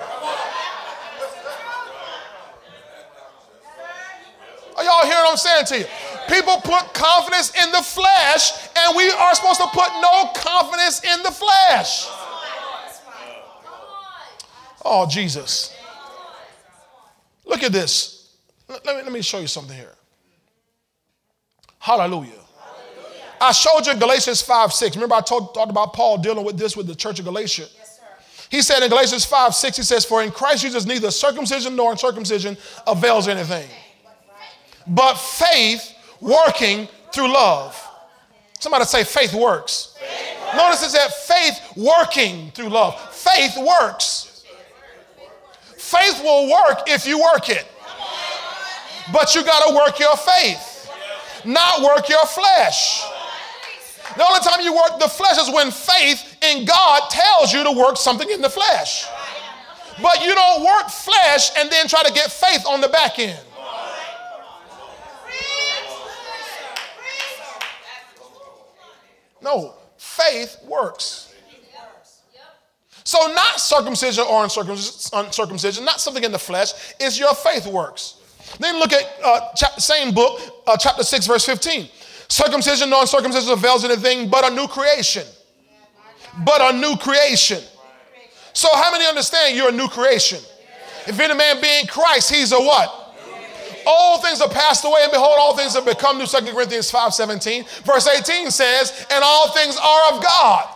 Are 4.77 4.85
y'all 4.85 5.03
hearing 5.05 5.25
what 5.25 5.33
I'm 5.33 5.37
saying 5.37 5.65
to 5.67 5.79
you? 5.79 5.85
People 6.29 6.57
put 6.63 6.95
confidence 6.95 7.53
in 7.63 7.71
the 7.73 7.83
flesh, 7.83 8.53
and 8.77 8.97
we 8.97 9.11
are 9.11 9.35
supposed 9.35 9.61
to 9.61 9.67
put 9.69 9.91
no 10.01 10.31
confidence 10.35 11.03
in 11.05 11.23
the 11.23 11.31
flesh. 11.31 12.07
Oh, 14.85 15.07
Jesus. 15.09 15.77
Look 17.45 17.63
at 17.63 17.73
this. 17.73 18.37
Let 18.69 18.85
me, 18.85 19.03
let 19.03 19.13
me 19.13 19.23
show 19.23 19.39
you 19.39 19.47
something 19.47 19.77
here. 19.77 19.95
Hallelujah. 21.79 22.43
I 23.41 23.51
showed 23.51 23.87
you 23.87 23.97
Galatians 23.97 24.41
5 24.41 24.73
6. 24.73 24.97
Remember, 24.97 25.17
I 25.17 25.21
told, 25.21 25.53
talked 25.53 25.71
about 25.71 25.93
Paul 25.93 26.19
dealing 26.19 26.45
with 26.45 26.57
this 26.57 26.77
with 26.77 26.87
the 26.87 26.95
church 26.95 27.19
of 27.19 27.25
Galatia. 27.25 27.67
he 28.51 28.63
said 28.63 28.83
in 28.85 28.89
Galatians 28.89 29.25
5 29.25 29.55
6, 29.55 29.77
he 29.79 29.83
says, 29.83 30.05
For 30.05 30.23
in 30.23 30.31
Christ 30.31 30.63
Jesus 30.63 30.87
neither 30.87 31.11
circumcision 31.11 31.75
nor 31.75 31.91
uncircumcision 31.91 32.57
avails 32.87 33.27
anything, 33.27 33.69
but 34.87 35.15
faith 35.15 35.95
working 36.21 36.89
through 37.13 37.33
love. 37.33 37.79
Somebody 38.59 38.85
say, 38.85 39.05
faith 39.05 39.35
works. 39.35 39.97
Faith 39.99 40.33
Notice 40.55 40.83
it 40.83 40.91
said 40.91 41.09
faith 41.09 41.77
working 41.77 42.51
through 42.53 42.69
love. 42.69 43.01
Faith 43.15 43.57
works. 43.57 44.45
Faith 45.77 46.23
will 46.23 46.51
work 46.51 46.85
if 46.87 47.07
you 47.07 47.19
work 47.19 47.49
it. 47.49 47.67
But 49.13 49.35
you 49.35 49.45
got 49.45 49.67
to 49.69 49.75
work 49.75 49.99
your 49.99 50.17
faith, 50.17 50.91
not 51.45 51.83
work 51.83 52.09
your 52.09 52.25
flesh. 52.25 53.03
The 54.17 54.25
only 54.27 54.41
time 54.41 54.61
you 54.61 54.75
work 54.75 55.01
the 55.01 55.09
flesh 55.09 55.39
is 55.39 55.53
when 55.53 55.71
faith 55.71 56.37
in 56.43 56.65
God 56.65 57.11
tells 57.11 57.53
you 57.53 57.65
to 57.65 57.73
work 57.73 57.97
something 57.97 58.29
in 58.31 58.43
the 58.43 58.51
flesh. 58.51 59.07
But 60.01 60.23
you 60.23 60.35
don't 60.35 60.65
work 60.65 60.89
flesh 60.89 61.51
and 61.57 61.71
then 61.71 61.89
try 61.89 62.03
to 62.03 62.13
get 62.13 62.31
faith 62.31 62.65
on 62.67 62.81
the 62.81 62.89
back 62.89 63.19
end. 63.19 63.41
No, 69.43 69.75
faith 69.97 70.57
works. 70.65 71.33
So, 73.05 73.19
not 73.33 73.59
circumcision 73.59 74.25
or 74.29 74.45
uncircumcision, 74.45 75.85
not 75.85 76.01
something 76.01 76.23
in 76.23 76.31
the 76.31 76.39
flesh, 76.39 76.73
is 77.01 77.19
your 77.19 77.35
faith 77.35 77.67
works. 77.67 78.19
Then 78.61 78.79
look 78.79 78.93
at 78.93 79.05
uh, 79.25 79.55
same 79.79 80.15
book, 80.15 80.41
uh, 80.67 80.77
chapter 80.77 81.03
6, 81.03 81.27
verse 81.27 81.45
15. 81.45 81.89
Circumcision, 82.29 82.91
non 82.91 83.07
circumcision 83.07 83.53
avails 83.53 83.85
anything 83.85 84.29
but 84.29 84.51
a 84.51 84.55
new 84.55 84.69
creation. 84.69 85.25
But 86.45 86.75
a 86.75 86.79
new 86.79 86.97
creation. 86.97 87.63
So, 88.53 88.69
how 88.73 88.93
many 88.93 89.07
understand 89.07 89.57
you're 89.57 89.71
a 89.71 89.73
new 89.73 89.89
creation? 89.89 90.39
If 91.07 91.19
any 91.19 91.35
man 91.35 91.61
be 91.61 91.81
in 91.81 91.87
Christ, 91.89 92.33
he's 92.33 92.53
a 92.53 92.61
what? 92.61 93.02
All 93.87 94.21
things 94.21 94.41
are 94.41 94.49
passed 94.49 94.85
away, 94.85 95.01
and 95.03 95.13
behold, 95.13 95.37
all 95.39 95.57
things 95.57 95.75
have 95.75 95.85
become 95.85 96.19
new. 96.19 96.27
2 96.27 96.53
Corinthians 96.53 96.91
5 96.91 97.15
17. 97.15 97.65
Verse 97.85 98.07
18 98.07 98.51
says, 98.51 99.07
And 99.11 99.23
all 99.25 99.51
things 99.51 99.77
are 99.77 100.15
of 100.15 100.23
God, 100.23 100.69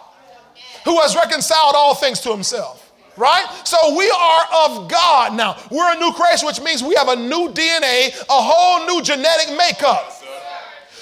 who 0.84 1.00
has 1.00 1.14
reconciled 1.14 1.74
all 1.74 1.94
things 1.94 2.20
to 2.20 2.30
himself. 2.30 2.82
Right? 3.16 3.46
So 3.64 3.96
we 3.96 4.10
are 4.10 4.68
of 4.68 4.90
God 4.90 5.34
now. 5.34 5.56
We're 5.70 5.94
a 5.94 5.98
new 5.98 6.12
creation, 6.12 6.46
which 6.46 6.60
means 6.60 6.82
we 6.82 6.94
have 6.96 7.08
a 7.08 7.16
new 7.16 7.48
DNA, 7.48 8.14
a 8.28 8.40
whole 8.42 8.86
new 8.86 9.02
genetic 9.02 9.56
makeup. 9.56 10.12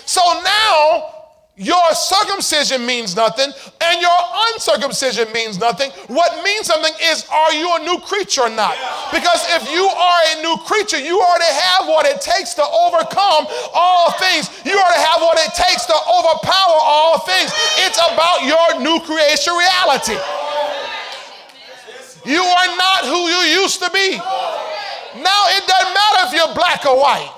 So 0.07 0.21
now 0.45 1.14
your 1.57 1.95
circumcision 1.95 2.85
means 2.85 3.15
nothing, 3.15 3.47
and 3.47 4.01
your 4.03 4.21
uncircumcision 4.51 5.31
means 5.33 5.61
nothing. 5.61 5.91
What 6.11 6.43
means 6.43 6.67
something 6.67 6.93
is, 6.99 7.25
are 7.31 7.55
you 7.55 7.71
a 7.79 7.85
new 7.87 8.03
creature 8.03 8.43
or 8.43 8.51
not? 8.51 8.75
Because 9.15 9.39
if 9.55 9.71
you 9.71 9.87
are 9.87 10.21
a 10.35 10.43
new 10.43 10.59
creature, 10.67 10.99
you 10.99 11.15
already 11.15 11.55
have 11.55 11.87
what 11.87 12.07
it 12.07 12.21
takes 12.21 12.55
to 12.55 12.65
overcome 12.67 13.47
all 13.71 14.11
things. 14.19 14.51
You 14.67 14.75
already 14.75 14.99
have 15.07 15.23
what 15.23 15.39
it 15.39 15.55
takes 15.55 15.87
to 15.87 15.95
overpower 15.95 16.79
all 16.83 17.21
things. 17.23 17.55
It's 17.87 18.03
about 18.03 18.43
your 18.43 18.83
new 18.83 18.99
creation 19.07 19.55
reality. 19.55 20.19
You 22.27 22.43
are 22.43 22.71
not 22.75 23.07
who 23.07 23.31
you 23.31 23.63
used 23.63 23.79
to 23.79 23.91
be. 23.95 24.19
Now, 25.23 25.43
it 25.55 25.63
doesn't 25.71 25.95
matter 25.95 26.21
if 26.27 26.33
you're 26.35 26.55
black 26.55 26.85
or 26.85 26.99
white, 26.99 27.31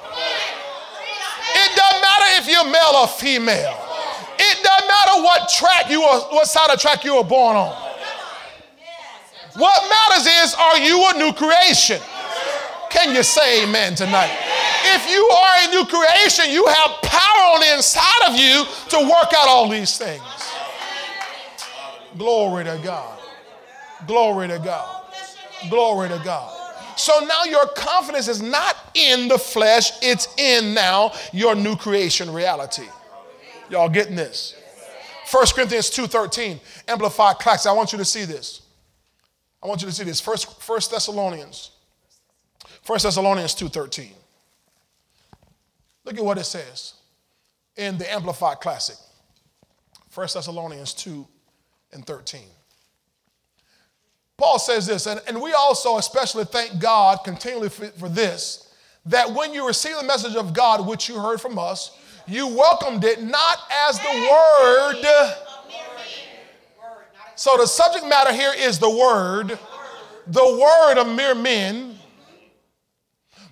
it 1.53 1.77
doesn't 1.77 2.01
matter 2.01 2.41
if 2.41 2.49
you're 2.49 2.65
male 2.65 2.97
or 2.97 3.09
female. 3.09 3.86
It 4.39 4.63
doesn't 4.63 4.89
matter 4.89 5.23
what 5.23 5.49
track 5.49 5.91
you 5.91 6.03
are, 6.03 6.21
what 6.33 6.47
side 6.47 6.71
of 6.71 6.81
track 6.81 7.05
you 7.05 7.17
were 7.17 7.25
born 7.25 7.57
on. 7.57 7.75
What 9.57 9.89
matters 9.89 10.27
is, 10.27 10.55
are 10.55 10.79
you 10.79 11.11
a 11.15 11.19
new 11.19 11.33
creation? 11.33 12.01
Can 12.91 13.15
you 13.15 13.23
say 13.23 13.65
amen 13.65 13.95
tonight? 13.95 14.31
If 14.85 15.11
you 15.11 15.25
are 15.27 15.57
a 15.63 15.71
new 15.71 15.85
creation, 15.87 16.51
you 16.51 16.67
have 16.67 16.91
power 17.03 17.55
on 17.55 17.61
the 17.61 17.75
inside 17.75 18.29
of 18.29 18.37
you 18.37 18.65
to 18.91 18.99
work 18.99 19.33
out 19.35 19.49
all 19.49 19.69
these 19.69 19.97
things. 19.99 20.23
Glory 22.17 22.65
to 22.65 22.81
God. 22.83 23.19
Glory 24.07 24.49
to 24.49 24.59
God. 24.59 25.03
Glory 25.71 26.09
to 26.09 26.21
God. 26.25 26.53
So 26.97 27.21
now 27.21 27.45
your 27.45 27.67
confidence 27.69 28.29
is 28.29 28.41
not 28.41 28.77
in 28.95 29.29
the 29.29 29.39
flesh, 29.39 29.93
it's 30.03 30.29
in 30.39 30.73
now 30.73 31.13
your 31.33 31.55
new 31.55 31.77
creation 31.77 32.33
reality. 32.33 32.89
Y'all 33.71 33.89
getting 33.89 34.17
this? 34.17 34.55
1 35.31 35.47
Corinthians 35.55 35.91
2.13, 35.91 36.61
Amplified 36.87 37.39
Classic. 37.39 37.69
I 37.69 37.75
want 37.75 37.93
you 37.93 37.99
to 37.99 38.05
see 38.05 38.25
this. 38.25 38.63
I 39.63 39.67
want 39.67 39.83
you 39.83 39.89
to 39.89 39.95
see 39.95 40.05
this. 40.05 40.21
First, 40.21 40.63
First 40.63 40.93
Thessalonians. 40.93 41.73
First 42.83 43.05
Thessalonians 43.05 43.55
2.13. 43.55 44.11
Look 46.05 46.17
at 46.17 46.25
what 46.25 46.39
it 46.39 46.45
says 46.45 46.95
in 47.77 47.99
the 47.99 48.11
Amplified 48.13 48.61
Classic. 48.61 48.97
1 50.15 50.29
Thessalonians 50.33 50.95
2 50.95 51.27
and 51.93 52.07
13. 52.07 52.43
Paul 54.37 54.59
says 54.59 54.87
this, 54.87 55.07
and, 55.07 55.21
and 55.27 55.41
we 55.41 55.53
also 55.53 55.99
especially 55.99 56.45
thank 56.45 56.79
God 56.81 57.19
continually 57.25 57.69
for, 57.69 57.87
for 57.87 58.09
this, 58.09 58.73
that 59.07 59.33
when 59.33 59.53
you 59.53 59.67
receive 59.67 59.97
the 59.97 60.05
message 60.05 60.37
of 60.37 60.53
God, 60.53 60.87
which 60.87 61.09
you 61.09 61.19
heard 61.19 61.41
from 61.41 61.59
us, 61.59 61.99
you 62.27 62.47
welcomed 62.49 63.05
it 63.05 63.23
not 63.23 63.59
as 63.89 63.99
the 63.99 64.29
word. 64.31 65.05
So 67.37 67.57
the 67.57 67.67
subject 67.67 68.07
matter 68.07 68.33
here 68.33 68.53
is 68.57 68.79
the 68.79 68.91
word, 68.91 69.59
the 70.27 70.59
word 70.61 70.99
of 70.99 71.15
mere 71.15 71.35
men, 71.35 71.99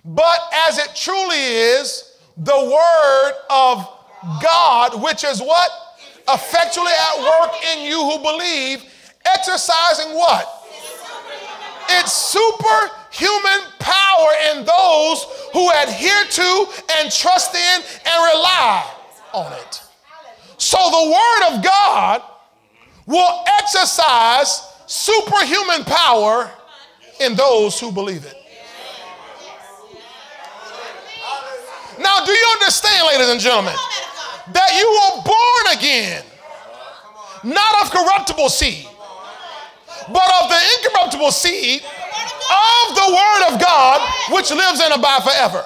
but 0.03 0.39
as 0.67 0.77
it 0.79 0.95
truly 0.95 1.37
is, 1.37 2.17
the 2.37 2.51
word 2.51 3.33
of 3.49 3.87
God, 4.41 5.01
which 5.01 5.23
is 5.23 5.39
what? 5.41 5.71
Effectually 6.27 6.91
at 6.91 7.19
work 7.19 7.53
in 7.73 7.85
you 7.85 8.01
who 8.03 8.17
believe, 8.19 8.83
exercising 9.25 10.15
what? 10.15 10.64
It's 11.89 12.11
superhuman 12.11 13.71
power 13.79 14.29
in 14.51 14.65
those 14.65 15.25
who 15.53 15.69
adhere 15.71 16.25
to 16.25 16.67
and 16.97 17.11
trust 17.11 17.55
in 17.55 17.81
and 17.81 18.33
rely 18.33 18.85
on 19.33 19.53
it. 19.53 19.81
So 20.57 20.77
the 20.77 21.11
Word 21.11 21.55
of 21.55 21.63
God 21.63 22.21
will 23.05 23.43
exercise 23.59 24.61
superhuman 24.87 25.83
power 25.85 26.51
in 27.19 27.35
those 27.35 27.79
who 27.79 27.91
believe 27.91 28.25
it. 28.25 28.35
Now, 31.99 32.25
do 32.25 32.31
you 32.31 32.47
understand, 32.53 33.07
ladies 33.07 33.29
and 33.29 33.39
gentlemen, 33.39 33.75
that 34.51 34.75
you 34.77 34.87
were 34.89 35.23
born 35.23 35.77
again, 35.77 36.23
not 37.43 37.83
of 37.83 37.91
corruptible 37.91 38.49
seed, 38.49 38.87
but 40.07 40.29
of 40.43 40.49
the 40.49 40.59
incorruptible 40.77 41.31
seed 41.31 41.81
of 41.81 42.95
the 42.95 43.07
Word 43.09 43.53
of 43.53 43.61
God, 43.61 44.01
which 44.31 44.51
lives 44.51 44.79
and 44.81 44.93
abides 44.93 45.25
forever. 45.25 45.65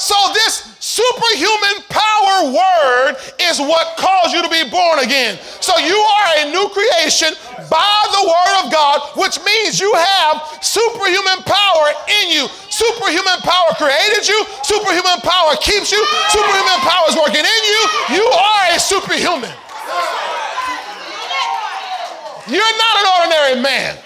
So, 0.00 0.16
this 0.32 0.64
superhuman 0.80 1.84
power 1.92 2.48
word 2.48 3.20
is 3.36 3.60
what 3.60 4.00
caused 4.00 4.32
you 4.32 4.40
to 4.40 4.48
be 4.48 4.64
born 4.70 4.98
again. 5.04 5.38
So, 5.60 5.76
you 5.76 5.92
are 5.92 6.28
a 6.40 6.50
new 6.50 6.72
creation 6.72 7.36
by 7.68 8.00
the 8.16 8.24
Word 8.24 8.64
of 8.64 8.72
God, 8.72 9.12
which 9.20 9.36
means 9.44 9.78
you 9.78 9.92
have 9.92 10.40
superhuman 10.64 11.44
power 11.44 11.92
in 12.24 12.32
you. 12.32 12.48
Superhuman 12.72 13.44
power 13.44 13.76
created 13.76 14.26
you, 14.26 14.40
superhuman 14.64 15.20
power 15.20 15.52
keeps 15.60 15.92
you, 15.92 16.00
superhuman 16.32 16.80
power 16.80 17.04
is 17.12 17.16
working 17.16 17.44
in 17.44 17.62
you. 17.68 17.82
You 18.16 18.24
are 18.24 18.72
a 18.72 18.80
superhuman. 18.80 19.52
You're 22.50 22.76
not 22.76 22.94
an 22.98 23.06
ordinary 23.16 23.62
man. 23.62 23.96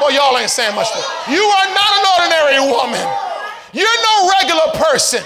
Boy, 0.00 0.16
y'all 0.16 0.36
ain't 0.38 0.50
saying 0.50 0.74
much. 0.74 0.88
You 1.28 1.44
are 1.44 1.68
not 1.70 1.90
an 1.94 2.04
ordinary 2.18 2.60
woman. 2.72 3.04
You're 3.72 4.00
no 4.02 4.30
regular 4.40 4.68
person. 4.74 5.22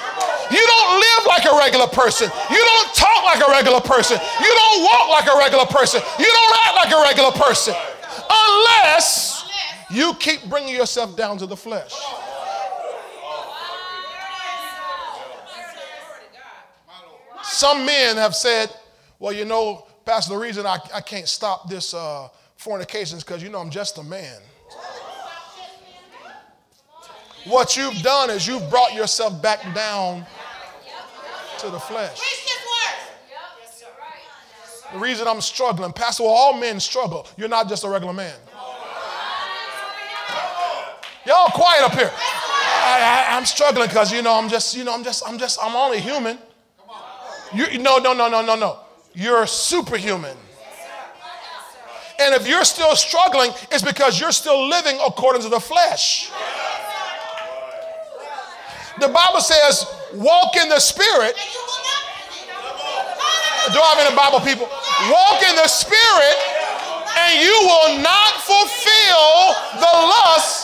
You 0.51 0.61
don't 0.61 0.93
live 1.01 1.23
like 1.27 1.45
a 1.45 1.57
regular 1.57 1.87
person. 1.87 2.31
You 2.51 2.59
don't 2.59 2.95
talk 2.95 3.25
like 3.25 3.41
a 3.47 3.51
regular 3.51 3.81
person. 3.81 4.19
You 4.41 4.49
don't 4.49 4.83
walk 4.83 5.09
like 5.11 5.29
a 5.29 5.37
regular 5.39 5.67
person. 5.67 6.01
You 6.19 6.27
don't 6.27 6.55
act 6.67 6.75
like 6.77 6.93
a 6.93 7.01
regular 7.03 7.33
person. 7.33 7.75
Unless 8.31 9.49
you 9.91 10.15
keep 10.15 10.49
bringing 10.49 10.75
yourself 10.75 11.17
down 11.17 11.39
to 11.39 11.47
the 11.47 11.57
flesh. 11.57 11.93
Some 17.43 17.85
men 17.85 18.17
have 18.17 18.35
said, 18.35 18.71
well, 19.19 19.33
you 19.33 19.45
know, 19.45 19.88
Pastor, 20.09 20.33
the 20.33 20.39
reason 20.39 20.65
I, 20.65 20.79
I 20.95 21.03
can't 21.03 21.29
stop 21.29 21.69
this 21.69 21.93
uh, 21.93 22.29
fornication 22.57 23.19
is 23.19 23.25
because, 23.25 23.43
you 23.43 23.51
know, 23.51 23.59
I'm 23.59 23.69
just 23.69 23.99
a 23.99 24.03
man. 24.03 24.41
What 27.45 27.77
you've 27.77 28.01
done 28.01 28.31
is 28.31 28.47
you've 28.47 28.71
brought 28.71 28.95
yourself 28.95 29.43
back 29.43 29.63
down 29.75 30.25
to 31.59 31.69
the 31.69 31.79
flesh. 31.79 32.23
The 34.95 34.99
reason 34.99 35.29
I'm 35.29 35.43
struggling, 35.43 35.93
Pastor, 35.93 36.23
well, 36.23 36.33
all 36.33 36.59
men 36.59 36.81
struggle. 36.81 37.27
You're 37.37 37.51
not 37.51 37.69
just 37.69 37.85
a 37.85 37.89
regular 37.91 38.15
man. 38.15 38.35
Y'all 41.27 41.51
quiet 41.51 41.83
up 41.83 41.93
here. 41.93 42.11
I, 42.15 43.37
am 43.37 43.45
struggling 43.45 43.89
because 43.89 44.11
you 44.11 44.23
know 44.23 44.33
I'm 44.33 44.49
just 44.49 44.75
you 44.75 44.85
know 44.85 44.95
I'm 44.95 45.05
just 45.05 45.23
I'm 45.29 45.37
just 45.39 45.59
I'm 45.63 45.77
only 45.77 46.01
human. 46.01 46.39
You 47.53 47.79
no 47.79 47.99
no 47.99 48.15
no 48.15 48.31
no 48.31 48.41
no 48.41 48.57
no. 48.57 48.88
You're 49.19 49.49
superhuman. 49.49 50.37
And 52.21 52.37
if 52.37 52.47
you're 52.47 52.65
still 52.65 52.95
struggling, 52.95 53.51
it's 53.73 53.83
because 53.83 54.21
you're 54.21 54.31
still 54.31 54.69
living 54.69 54.97
according 55.05 55.43
to 55.43 55.49
the 55.49 55.59
flesh. 55.59 56.31
The 59.01 59.09
Bible 59.09 59.41
says, 59.41 59.87
walk 60.15 60.55
in 60.55 60.69
the 60.69 60.79
spirit. 60.79 61.35
Do 63.75 63.81
I 63.83 63.95
have 63.99 64.07
any 64.07 64.15
Bible 64.15 64.39
people? 64.39 64.71
Walk 65.11 65.43
in 65.43 65.57
the 65.57 65.67
spirit, 65.67 66.39
and 67.19 67.43
you 67.43 67.59
will 67.67 67.99
not 67.99 68.39
fulfill 68.47 69.59
the 69.83 69.95
lust 70.15 70.58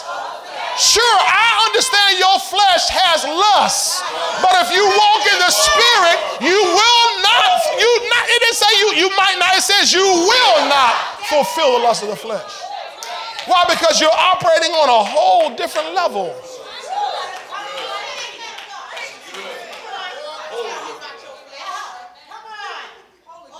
Sure, 0.74 1.18
I 1.22 1.70
understand 1.70 2.18
your 2.18 2.38
flesh 2.50 2.90
has 2.90 3.22
lust, 3.22 4.02
but 4.42 4.50
if 4.66 4.74
you 4.74 4.82
walk 4.82 5.22
in 5.22 5.38
the 5.38 5.52
spirit, 5.54 6.18
you 6.42 6.58
will 6.58 7.10
not, 7.22 7.46
you 7.78 7.90
not, 8.10 8.24
it 8.26 8.38
didn't 8.42 8.58
say 8.58 8.72
you, 8.82 9.06
you 9.06 9.08
might 9.14 9.38
not, 9.38 9.54
it 9.54 9.62
says 9.62 9.94
you 9.94 10.02
will 10.02 10.58
not 10.66 11.22
fulfill 11.30 11.78
the 11.78 11.84
lust 11.86 12.02
of 12.02 12.10
the 12.10 12.16
flesh. 12.16 12.50
Why? 13.46 13.64
Because 13.68 14.00
you're 14.00 14.10
operating 14.10 14.72
on 14.72 14.88
a 14.88 15.04
whole 15.04 15.54
different 15.54 15.94
level. 15.94 16.34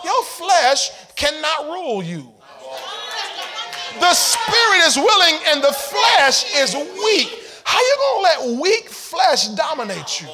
Your 0.03 0.25
flesh 0.25 0.91
cannot 1.15 1.71
rule 1.71 2.03
you. 2.03 2.34
The 4.01 4.15
spirit 4.15 4.87
is 4.87 4.97
willing 4.97 5.39
and 5.49 5.63
the 5.63 5.73
flesh 5.73 6.55
is 6.57 6.75
weak. 6.75 7.41
How 7.65 7.79
you 7.79 7.97
gonna 7.99 8.23
let 8.23 8.61
weak 8.61 8.89
flesh 8.89 9.49
dominate 9.49 10.21
you? 10.21 10.29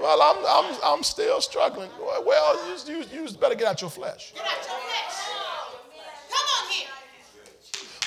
Well, 0.00 0.22
I'm, 0.22 0.44
I'm, 0.48 0.78
I'm 0.82 1.02
still 1.02 1.42
struggling. 1.42 1.90
Well, 2.00 2.78
you, 2.86 2.96
you, 2.96 3.04
you 3.12 3.32
better 3.32 3.54
get 3.54 3.66
out 3.66 3.80
your 3.82 3.90
flesh. 3.90 4.32
Get 4.34 4.42
out 4.42 4.50
your 4.50 4.78
flesh. 4.78 5.18
Come 6.30 6.46
on 6.56 6.72
here. 6.72 6.88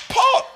Paul, 0.10 0.48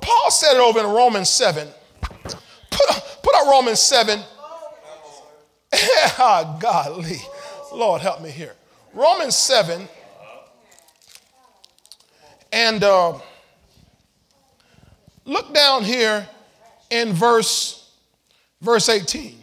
Paul 0.00 0.30
said 0.32 0.54
it 0.56 0.60
over 0.60 0.80
in 0.80 0.86
Romans 0.86 1.28
7. 1.28 1.68
Put, 2.00 3.20
put 3.22 3.34
up 3.36 3.46
Romans 3.46 3.78
7. 3.78 4.20
ah, 5.72 6.58
golly. 6.60 7.18
Lord, 7.72 8.00
help 8.00 8.20
me 8.20 8.30
here. 8.30 8.56
Romans 8.92 9.36
7 9.36 9.88
and 12.52 12.82
uh, 12.82 13.18
look 15.24 15.52
down 15.54 15.84
here 15.84 16.28
in 16.90 17.12
verse, 17.12 17.92
verse 18.60 18.88
18. 18.88 19.36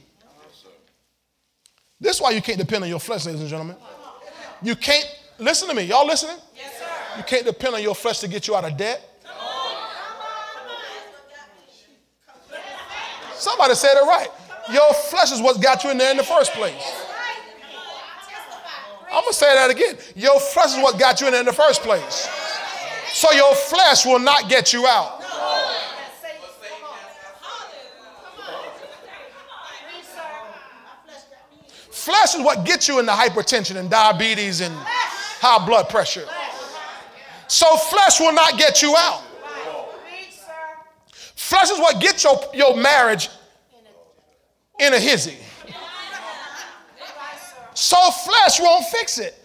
This 2.00 2.18
is 2.18 2.22
why 2.22 2.32
you 2.32 2.42
can't 2.42 2.60
depend 2.60 2.84
on 2.84 2.90
your 2.90 3.00
flesh, 3.00 3.26
ladies 3.26 3.42
and 3.42 3.50
gentlemen. 3.50 3.76
You 4.62 4.76
can't, 4.76 5.08
listen 5.40 5.68
to 5.68 5.74
me. 5.74 5.84
Y'all 5.84 6.06
listening? 6.06 6.38
Yes, 6.56 6.78
sir. 6.78 6.86
You 7.18 7.24
can't 7.24 7.46
depend 7.46 7.76
on 7.76 7.82
your 7.82 7.96
flesh 7.96 8.20
to 8.20 8.28
get 8.28 8.48
you 8.48 8.56
out 8.56 8.66
of 8.66 8.78
debt. 8.78 9.04
Somebody 13.36 13.76
said 13.76 13.96
it 13.96 14.06
right. 14.06 14.30
Your 14.72 14.94
flesh 14.94 15.32
is 15.32 15.42
what 15.42 15.62
got 15.62 15.84
you 15.84 15.92
in 15.92 15.98
there 15.98 16.12
in 16.12 16.18
the 16.18 16.24
first 16.24 16.52
place. 16.54 17.04
I'm 19.06 19.22
going 19.22 19.28
to 19.28 19.34
say 19.34 19.54
that 19.56 19.70
again. 19.70 19.96
Your 20.16 20.40
flesh 20.40 20.76
is 20.76 20.84
what 20.84 21.00
got 21.00 21.22
you 21.22 21.28
in 21.28 21.34
there 21.34 21.40
in 21.40 21.46
the 21.46 21.54
first 21.54 21.82
place. 21.82 22.28
So 23.18 23.32
your 23.32 23.56
flesh 23.56 24.06
will 24.06 24.20
not 24.20 24.48
get 24.48 24.74
you 24.74 24.86
out. 24.86 25.24
Flesh 31.90 32.36
is 32.36 32.42
what 32.42 32.64
gets 32.64 32.88
you 32.88 33.00
into 33.00 33.12
hypertension 33.12 33.78
and 33.78 33.90
diabetes 33.90 34.62
and 34.62 34.72
high 34.76 35.66
blood 35.66 35.90
pressure. 35.90 36.28
So 37.48 37.76
flesh 37.78 38.20
will 38.20 38.34
not 38.34 38.56
get 38.56 38.84
you 38.84 38.96
out. 38.96 39.24
Flesh 41.12 41.72
is 41.72 41.80
what 41.80 42.00
gets 42.00 42.24
your, 42.24 42.40
your 42.54 42.78
marriage 42.78 43.30
in 44.80 44.94
a 44.94 45.00
hizzy. 45.00 45.38
So 47.74 47.98
flesh 48.12 48.60
won't 48.60 48.86
fix 48.86 49.18
it. 49.18 49.37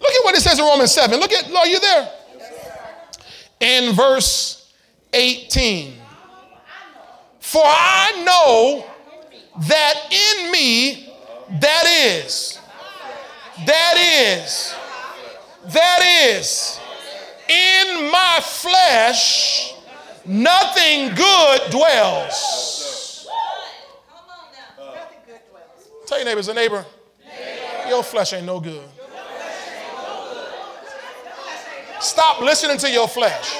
Look 0.00 0.10
at 0.10 0.24
what 0.24 0.34
it 0.34 0.40
says 0.40 0.58
in 0.58 0.64
Romans 0.64 0.92
7. 0.92 1.20
Look 1.20 1.32
at, 1.32 1.52
are 1.52 1.66
you 1.66 1.78
there? 1.80 2.12
In 3.60 3.94
verse 3.94 4.72
18. 5.12 5.94
For 7.40 7.62
I 7.64 8.22
know 8.24 8.84
that 9.68 9.94
in 10.10 10.50
me, 10.50 11.12
that 11.60 11.84
is, 11.86 12.58
that 13.66 14.44
is, 14.44 14.74
that 15.66 16.32
is, 16.36 16.80
in 17.48 18.10
my 18.10 18.38
flesh, 18.40 19.74
nothing 20.24 21.14
good 21.14 21.70
dwells. 21.70 23.26
Tell 26.06 26.18
your 26.18 26.24
neighbors, 26.24 26.48
a 26.48 26.54
neighbor, 26.54 26.86
your 27.88 28.02
flesh 28.02 28.32
ain't 28.32 28.46
no 28.46 28.60
good. 28.60 28.88
Stop 32.00 32.40
listening 32.40 32.78
to 32.78 32.90
your 32.90 33.06
flesh. 33.06 33.58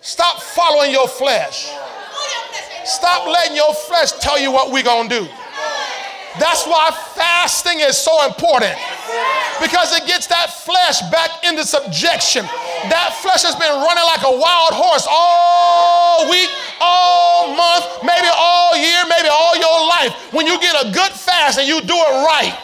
Stop 0.00 0.40
following 0.40 0.92
your 0.92 1.08
flesh. 1.08 1.68
Stop 2.84 3.26
letting 3.26 3.56
your 3.56 3.74
flesh 3.74 4.12
tell 4.12 4.38
you 4.38 4.52
what 4.52 4.70
we're 4.70 4.84
going 4.84 5.08
to 5.08 5.18
do. 5.20 5.28
That's 6.38 6.66
why 6.66 6.90
fasting 7.16 7.80
is 7.80 7.96
so 7.96 8.26
important 8.26 8.76
because 9.60 9.96
it 9.96 10.06
gets 10.06 10.28
that 10.28 10.52
flesh 10.52 11.00
back 11.10 11.42
into 11.42 11.64
subjection. 11.64 12.44
That 12.92 13.16
flesh 13.24 13.42
has 13.42 13.56
been 13.56 13.72
running 13.72 14.04
like 14.04 14.22
a 14.22 14.30
wild 14.30 14.76
horse 14.76 15.08
all 15.08 16.28
week, 16.28 16.52
all 16.78 17.56
month, 17.56 17.88
maybe 18.04 18.28
all 18.30 18.76
year, 18.76 19.00
maybe 19.08 19.32
all 19.32 19.56
your 19.56 19.88
life. 19.88 20.12
When 20.32 20.46
you 20.46 20.60
get 20.60 20.76
a 20.76 20.92
good 20.92 21.12
fast 21.12 21.58
and 21.58 21.66
you 21.66 21.80
do 21.80 21.96
it 21.96 22.14
right, 22.28 22.62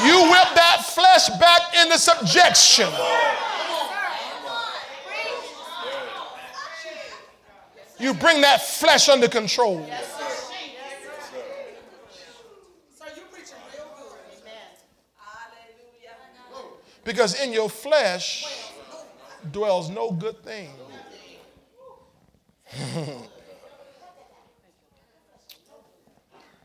you 0.00 0.22
whip 0.22 0.48
that 0.54 0.84
flesh 0.84 1.28
back 1.38 1.74
into 1.82 1.98
subjection. 1.98 2.88
You 7.98 8.14
bring 8.14 8.40
that 8.40 8.62
flesh 8.62 9.08
under 9.08 9.28
control. 9.28 9.86
Because 17.04 17.40
in 17.40 17.52
your 17.52 17.68
flesh 17.68 18.70
dwells 19.50 19.90
no 19.90 20.12
good 20.12 20.42
thing. 20.44 20.70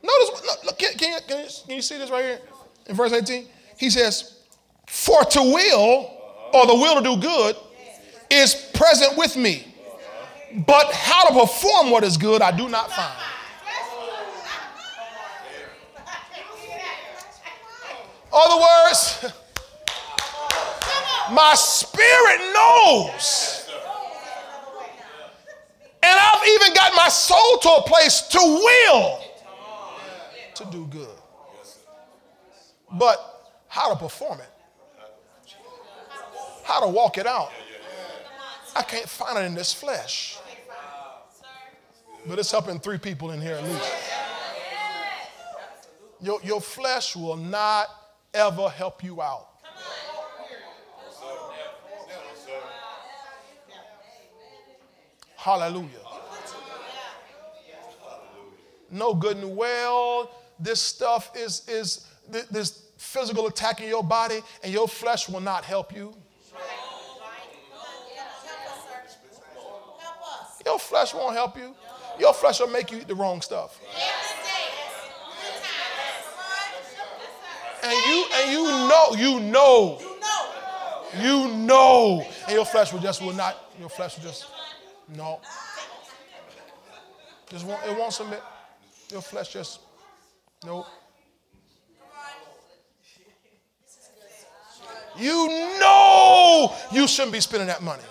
Notice, 0.01 0.63
look, 0.63 0.77
can, 0.79 0.93
can, 0.93 1.11
you, 1.11 1.19
can, 1.27 1.39
you, 1.39 1.49
can 1.65 1.75
you 1.75 1.81
see 1.81 1.97
this 1.97 2.09
right 2.09 2.23
here? 2.23 2.39
In 2.87 2.95
verse 2.95 3.13
18? 3.13 3.45
He 3.77 3.89
says, 3.89 4.39
For 4.87 5.23
to 5.23 5.41
will, 5.41 6.11
or 6.53 6.65
the 6.65 6.73
will 6.75 6.95
to 6.95 7.03
do 7.03 7.21
good, 7.21 7.55
is 8.29 8.55
present 8.73 9.17
with 9.17 9.35
me. 9.37 9.73
But 10.65 10.91
how 10.91 11.27
to 11.27 11.39
perform 11.39 11.91
what 11.91 12.03
is 12.03 12.17
good, 12.17 12.41
I 12.41 12.55
do 12.55 12.69
not 12.69 12.91
find. 12.91 13.13
Other 18.33 18.61
words, 18.61 19.25
my 21.31 21.53
spirit 21.55 22.39
knows. 22.53 23.69
And 26.03 26.17
I've 26.17 26.47
even 26.47 26.73
got 26.73 26.93
my 26.95 27.09
soul 27.09 27.57
to 27.59 27.69
a 27.69 27.83
place 27.83 28.21
to 28.21 28.39
will 28.39 29.19
to 30.55 30.65
do 30.71 30.85
good 30.87 31.16
but 32.91 33.53
how 33.67 33.93
to 33.93 33.99
perform 33.99 34.39
it, 34.39 34.49
how 36.63 36.81
to 36.81 36.87
walk 36.87 37.17
it 37.17 37.27
out. 37.27 37.51
I 38.75 38.83
can't 38.83 39.09
find 39.09 39.37
it 39.37 39.45
in 39.45 39.55
this 39.55 39.73
flesh. 39.73 40.37
But 42.27 42.39
it's 42.39 42.51
helping 42.51 42.79
three 42.79 42.97
people 42.97 43.31
in 43.31 43.41
here 43.41 43.55
at 43.55 43.63
least. 43.63 43.91
Your, 46.21 46.39
your 46.43 46.61
flesh 46.61 47.15
will 47.15 47.37
not 47.37 47.87
ever 48.33 48.69
help 48.69 49.03
you 49.03 49.21
out. 49.21 49.47
Hallelujah. 55.35 55.87
No 58.91 59.13
good 59.13 59.37
and 59.37 59.55
well. 59.55 60.31
This 60.59 60.81
stuff 60.81 61.31
is, 61.35 61.67
is 61.69 62.07
this 62.29 62.83
physical 62.97 63.47
attack 63.47 63.81
in 63.81 63.87
your 63.87 64.03
body, 64.03 64.41
and 64.63 64.73
your 64.73 64.87
flesh 64.87 65.29
will 65.29 65.39
not 65.39 65.63
help 65.63 65.95
you. 65.95 66.13
Your 70.65 70.79
flesh 70.79 71.13
won't 71.13 71.33
help 71.33 71.57
you. 71.57 71.73
Your 72.19 72.33
flesh 72.33 72.59
will 72.59 72.67
make 72.67 72.91
you 72.91 72.97
eat 72.97 73.07
the 73.07 73.15
wrong 73.15 73.41
stuff. 73.41 73.79
And 77.83 77.93
you 77.93 78.25
and 78.33 78.51
you 78.51 78.63
know, 78.63 79.13
you 79.15 79.39
know, 79.39 80.01
you 81.21 81.47
know, 81.55 82.25
and 82.45 82.53
your 82.53 82.65
flesh 82.65 82.91
will 82.91 82.99
just 82.99 83.21
will 83.21 83.33
not. 83.33 83.71
Your 83.79 83.87
flesh 83.87 84.17
will 84.17 84.25
just 84.25 84.47
no. 85.15 85.39
Just 87.49 87.65
won't, 87.65 87.81
it 87.85 87.97
won't 87.97 88.11
submit. 88.11 88.41
Your 89.09 89.21
flesh 89.21 89.53
just 89.53 89.79
nope. 90.65 90.85
You 95.19 95.47
know 95.79 96.75
you 96.91 97.07
shouldn't 97.07 97.33
be 97.33 97.39
spending 97.39 97.67
that 97.67 97.81
money. 97.81 98.03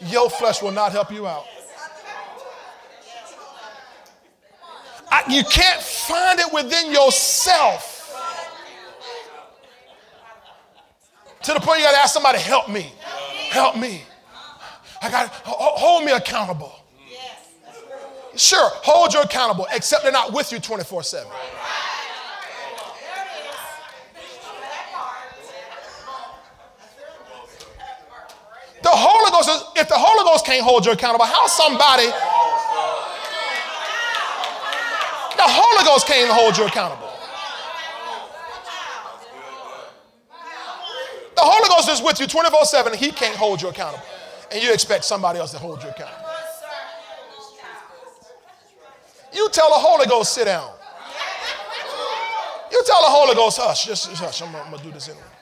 Your 0.00 0.28
flesh 0.28 0.62
will 0.62 0.72
not 0.72 0.92
help 0.92 1.10
you 1.12 1.26
out. 1.26 1.46
I, 5.10 5.24
you 5.28 5.44
can't 5.44 5.80
find 5.80 6.40
it 6.40 6.52
within 6.52 6.92
yourself. 6.92 7.92
To 11.42 11.52
the 11.52 11.60
point 11.60 11.78
you 11.78 11.84
got 11.84 11.92
to 11.92 11.98
ask 11.98 12.14
somebody, 12.14 12.38
help 12.38 12.68
me. 12.68 12.92
Help 13.50 13.76
me. 13.76 14.02
I 15.04 15.10
gotta 15.10 15.28
hold 15.44 16.04
me 16.04 16.12
accountable. 16.12 16.72
Sure, 18.36 18.70
hold 18.72 19.12
you 19.12 19.20
accountable, 19.20 19.66
except 19.70 20.02
they're 20.02 20.10
not 20.10 20.32
with 20.32 20.50
you 20.50 20.58
24 20.58 21.02
7. 21.02 21.30
Holy 28.96 29.30
Ghost, 29.30 29.48
is, 29.48 29.64
if 29.76 29.88
the 29.88 29.96
Holy 29.96 30.24
Ghost 30.24 30.46
can't 30.46 30.62
hold 30.62 30.86
you 30.86 30.92
accountable, 30.92 31.24
how 31.24 31.46
somebody, 31.46 32.06
the 35.36 35.48
Holy 35.50 35.84
Ghost 35.84 36.06
can't 36.06 36.30
hold 36.30 36.56
you 36.56 36.66
accountable. 36.66 37.10
The 41.34 41.42
Holy 41.42 41.68
Ghost 41.68 41.88
is 41.90 42.00
with 42.02 42.20
you 42.20 42.26
24 42.26 42.64
7, 42.64 42.94
He 42.96 43.10
can't 43.10 43.36
hold 43.36 43.60
you 43.60 43.68
accountable. 43.68 44.04
And 44.50 44.62
you 44.62 44.72
expect 44.72 45.04
somebody 45.04 45.38
else 45.38 45.50
to 45.52 45.58
hold 45.58 45.82
you 45.82 45.88
accountable. 45.88 46.24
You 49.32 49.48
tell 49.50 49.68
the 49.68 49.80
Holy 49.80 50.06
Ghost, 50.06 50.32
sit 50.32 50.44
down. 50.44 50.70
You 52.70 52.82
tell 52.86 53.02
the 53.02 53.08
Holy 53.08 53.34
Ghost, 53.34 53.58
hush, 53.60 53.86
just, 53.86 54.08
just 54.10 54.22
hush. 54.22 54.42
I'm, 54.42 54.54
I'm 54.54 54.70
going 54.70 54.78
to 54.78 54.84
do 54.84 54.92
this 54.92 55.08
anyway. 55.08 55.33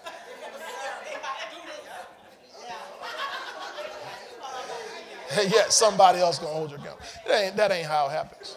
yet 5.50 5.72
somebody 5.72 6.18
else 6.18 6.38
gonna 6.38 6.52
hold 6.52 6.70
your 6.70 6.78
gun. 6.78 6.96
That 7.26 7.44
ain't, 7.44 7.56
that 7.56 7.70
ain't 7.70 7.86
how 7.86 8.06
it 8.06 8.12
happens. 8.12 8.56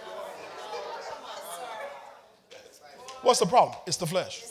What's 3.21 3.39
the 3.39 3.45
problem? 3.45 3.75
It's 3.87 3.97
the 3.97 4.05
flesh. 4.05 4.43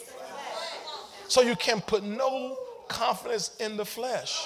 So 1.29 1.43
you 1.43 1.57
can 1.57 1.81
put 1.81 2.03
no 2.03 2.59
confidence 2.89 3.57
in 3.61 3.77
the 3.77 3.85
flesh. 3.85 4.45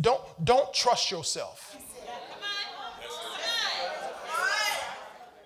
Don't, 0.00 0.20
don't 0.44 0.72
trust 0.72 1.10
yourself. 1.10 1.76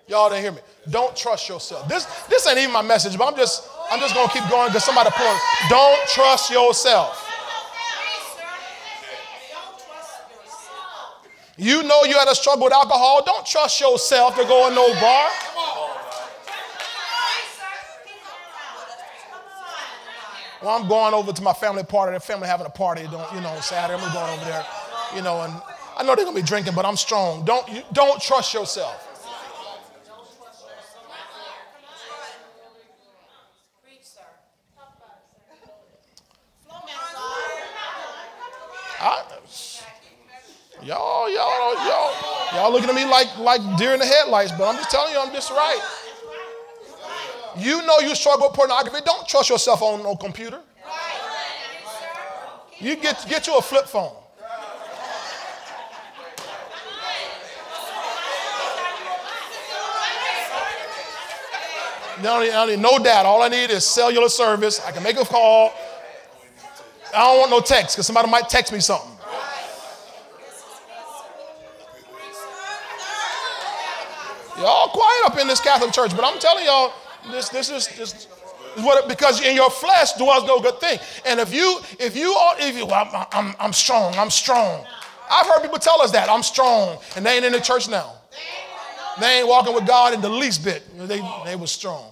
Y'all 0.07 0.29
didn't 0.29 0.43
hear 0.43 0.51
me. 0.51 0.59
Don't 0.89 1.15
trust 1.15 1.47
yourself. 1.49 1.87
This, 1.87 2.05
this 2.27 2.45
ain't 2.47 2.59
even 2.59 2.71
my 2.71 2.81
message, 2.81 3.17
but 3.17 3.27
I'm 3.27 3.35
just 3.35 3.67
I'm 3.93 3.99
just 3.99 4.15
going 4.15 4.27
to 4.27 4.33
keep 4.33 4.49
going 4.49 4.69
because 4.69 4.83
somebody 4.83 5.11
pulled. 5.11 5.37
Don't 5.69 6.09
trust 6.09 6.49
yourself. 6.49 7.29
You 11.57 11.83
know 11.83 12.03
you 12.03 12.17
had 12.17 12.27
a 12.27 12.33
struggle 12.33 12.63
with 12.63 12.73
alcohol. 12.73 13.21
Don't 13.23 13.45
trust 13.45 13.79
yourself 13.79 14.35
to 14.37 14.45
go 14.45 14.67
in 14.67 14.73
no 14.73 14.91
bar. 14.99 15.29
Well, 20.63 20.81
I'm 20.81 20.87
going 20.87 21.13
over 21.13 21.31
to 21.31 21.41
my 21.43 21.53
family 21.53 21.83
party. 21.83 22.13
Their 22.13 22.19
family 22.19 22.47
having 22.47 22.65
a 22.65 22.71
party. 22.71 23.03
Don't 23.03 23.31
you 23.31 23.41
know? 23.41 23.55
Saturday, 23.59 24.01
I'm 24.01 24.11
going 24.11 24.39
over 24.39 24.45
there. 24.45 24.65
You 25.15 25.21
know, 25.21 25.41
and 25.41 25.53
I 25.95 26.01
know 26.01 26.15
they're 26.15 26.25
gonna 26.25 26.35
be 26.35 26.41
drinking, 26.41 26.73
but 26.73 26.83
I'm 26.83 26.97
strong. 26.97 27.45
Don't 27.45 27.69
you, 27.69 27.83
don't 27.91 28.19
trust 28.19 28.55
yourself. 28.55 29.12
Y'all, 40.85 41.33
y'all, 41.33 41.75
y'all, 41.87 42.13
y'all 42.53 42.71
looking 42.71 42.89
at 42.89 42.95
me 42.95 43.05
like 43.05 43.37
like 43.37 43.61
deer 43.77 43.93
in 43.93 43.99
the 43.99 44.05
headlights, 44.05 44.51
but 44.51 44.67
I'm 44.67 44.75
just 44.75 44.91
telling 44.91 45.13
you, 45.13 45.19
I'm 45.19 45.31
just 45.31 45.49
right. 45.49 45.79
You 47.57 47.85
know 47.85 47.99
you 47.99 48.13
struggle 48.15 48.47
with 48.47 48.55
pornography. 48.55 48.99
Don't 49.05 49.25
trust 49.25 49.49
yourself 49.49 49.81
on 49.81 50.03
no 50.03 50.17
computer. 50.17 50.59
You 52.79 52.97
get 52.97 53.25
get 53.29 53.47
you 53.47 53.55
a 53.57 53.61
flip 53.61 53.85
phone. 53.85 54.11
I 62.15 62.21
don't, 62.21 62.41
need, 62.43 62.51
I 62.51 62.65
don't 62.65 62.69
need 62.69 62.79
no 62.79 62.99
data. 62.99 63.27
All 63.27 63.41
I 63.41 63.47
need 63.49 63.69
is 63.69 63.85
cellular 63.85 64.29
service. 64.29 64.79
I 64.85 64.91
can 64.91 65.03
make 65.03 65.19
a 65.19 65.25
call. 65.25 65.73
I 67.13 67.19
don't 67.19 67.39
want 67.39 67.51
no 67.51 67.59
text 67.59 67.95
because 67.95 68.05
somebody 68.05 68.29
might 68.29 68.49
text 68.49 68.71
me 68.71 68.79
something. 68.79 69.11
Y'all 74.63 74.87
quiet 74.87 75.25
up 75.25 75.37
in 75.37 75.45
this 75.45 75.59
Catholic 75.59 75.91
church, 75.91 76.15
but 76.15 76.23
I'm 76.23 76.39
telling 76.39 76.63
y'all, 76.63 76.93
this, 77.29 77.49
this 77.49 77.69
is 77.69 77.85
this 77.97 78.13
is 78.13 78.27
what 78.77 79.09
because 79.09 79.43
in 79.43 79.57
your 79.57 79.69
flesh 79.69 80.13
dwells 80.13 80.45
no 80.47 80.61
good 80.61 80.79
thing. 80.79 80.99
And 81.25 81.41
if 81.41 81.53
you 81.53 81.81
if 81.99 82.15
you 82.15 82.31
are 82.31 82.55
if 82.59 82.77
you 82.77 82.85
well, 82.85 83.09
I'm, 83.13 83.47
I'm, 83.47 83.55
I'm 83.59 83.73
strong, 83.73 84.15
I'm 84.15 84.29
strong. 84.29 84.85
I've 85.29 85.47
heard 85.47 85.63
people 85.63 85.79
tell 85.79 86.01
us 86.01 86.11
that 86.11 86.29
I'm 86.29 86.43
strong, 86.43 86.97
and 87.17 87.25
they 87.25 87.35
ain't 87.35 87.43
in 87.43 87.51
the 87.51 87.59
church 87.59 87.89
now. 87.89 88.13
They 89.19 89.39
ain't 89.39 89.49
walking 89.49 89.75
with 89.75 89.85
God 89.85 90.13
in 90.13 90.21
the 90.21 90.29
least 90.29 90.63
bit. 90.63 90.81
They 90.97 91.21
they 91.43 91.57
were 91.57 91.67
strong. 91.67 92.11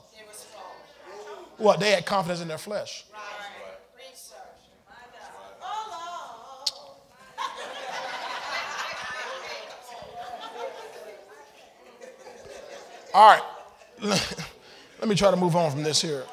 What 1.56 1.80
they 1.80 1.92
had 1.92 2.06
confidence 2.06 2.42
in 2.42 2.50
their 2.50 2.58
flesh. 2.58 3.06
All 13.14 13.30
right. 13.30 13.44
Let 15.00 15.10
me 15.10 15.16
try 15.16 15.32
to 15.32 15.38
move 15.38 15.56
on 15.56 15.72
from 15.72 15.84
this 15.84 16.02
here. 16.02 16.24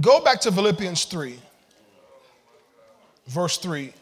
Go 0.00 0.22
back 0.24 0.40
to 0.40 0.50
Philippians 0.50 1.04
3, 1.04 1.38
verse 3.26 3.58
3. 3.58 3.92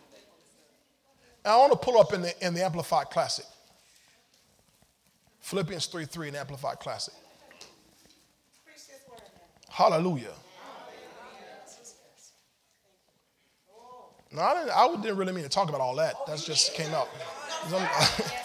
I 1.44 1.56
want 1.56 1.72
to 1.72 1.78
pull 1.78 2.00
up 2.00 2.14
in 2.14 2.22
the, 2.22 2.46
in 2.46 2.54
the 2.54 2.64
Amplified 2.64 3.10
Classic. 3.10 3.44
Philippians 5.40 5.86
3 5.86 6.04
3 6.04 6.28
in 6.28 6.36
Amplified 6.36 6.78
Classic. 6.78 7.14
Hallelujah. 9.68 10.32
No, 14.32 14.42
I 14.42 14.54
didn't, 14.54 14.70
I 14.70 15.02
didn't 15.02 15.16
really 15.16 15.32
mean 15.32 15.42
to 15.42 15.50
talk 15.50 15.68
about 15.68 15.80
all 15.80 15.96
that. 15.96 16.14
That 16.26 16.38
just 16.38 16.74
came 16.74 16.94
up. 16.94 17.08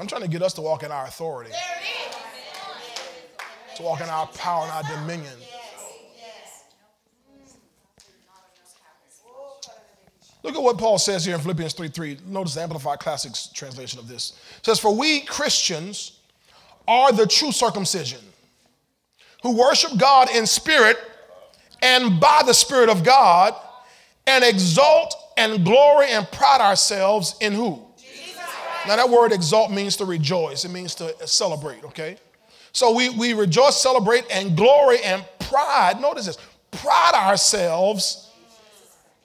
I'm 0.00 0.06
trying 0.06 0.22
to 0.22 0.28
get 0.28 0.40
us 0.40 0.54
to 0.54 0.62
walk 0.62 0.82
in 0.82 0.90
our 0.90 1.04
authority, 1.04 1.52
to 3.76 3.82
walk 3.82 4.00
in 4.00 4.08
our 4.08 4.26
power 4.28 4.62
and 4.64 4.72
our 4.72 4.96
dominion. 4.96 5.34
Look 10.42 10.54
at 10.56 10.62
what 10.62 10.78
Paul 10.78 10.98
says 10.98 11.26
here 11.26 11.34
in 11.34 11.40
Philippians 11.42 11.74
3 11.74 11.88
3. 11.88 12.18
Notice 12.26 12.54
the 12.54 12.62
Amplified 12.62 12.98
Classics 12.98 13.50
translation 13.52 13.98
of 13.98 14.08
this. 14.08 14.40
It 14.56 14.64
says, 14.64 14.78
For 14.78 14.96
we 14.96 15.20
Christians 15.20 16.20
are 16.88 17.12
the 17.12 17.26
true 17.26 17.52
circumcision, 17.52 18.20
who 19.42 19.54
worship 19.54 19.98
God 19.98 20.30
in 20.34 20.46
spirit 20.46 20.96
and 21.82 22.18
by 22.18 22.42
the 22.46 22.54
Spirit 22.54 22.88
of 22.88 23.04
God, 23.04 23.54
and 24.26 24.44
exalt 24.44 25.14
and 25.36 25.62
glory 25.62 26.06
and 26.08 26.30
pride 26.30 26.62
ourselves 26.62 27.36
in 27.42 27.52
who? 27.52 27.89
Now, 28.86 28.96
that 28.96 29.08
word 29.10 29.32
exalt 29.32 29.70
means 29.70 29.96
to 29.96 30.04
rejoice, 30.04 30.64
it 30.64 30.70
means 30.70 30.94
to 30.96 31.14
celebrate, 31.26 31.84
okay? 31.84 32.16
So 32.72 32.94
we, 32.94 33.10
we 33.10 33.32
rejoice, 33.34 33.76
celebrate, 33.76 34.24
and 34.30 34.56
glory 34.56 34.98
and 35.04 35.24
pride. 35.38 36.00
Notice 36.00 36.26
this 36.26 36.38
pride 36.70 37.12
ourselves 37.14 38.30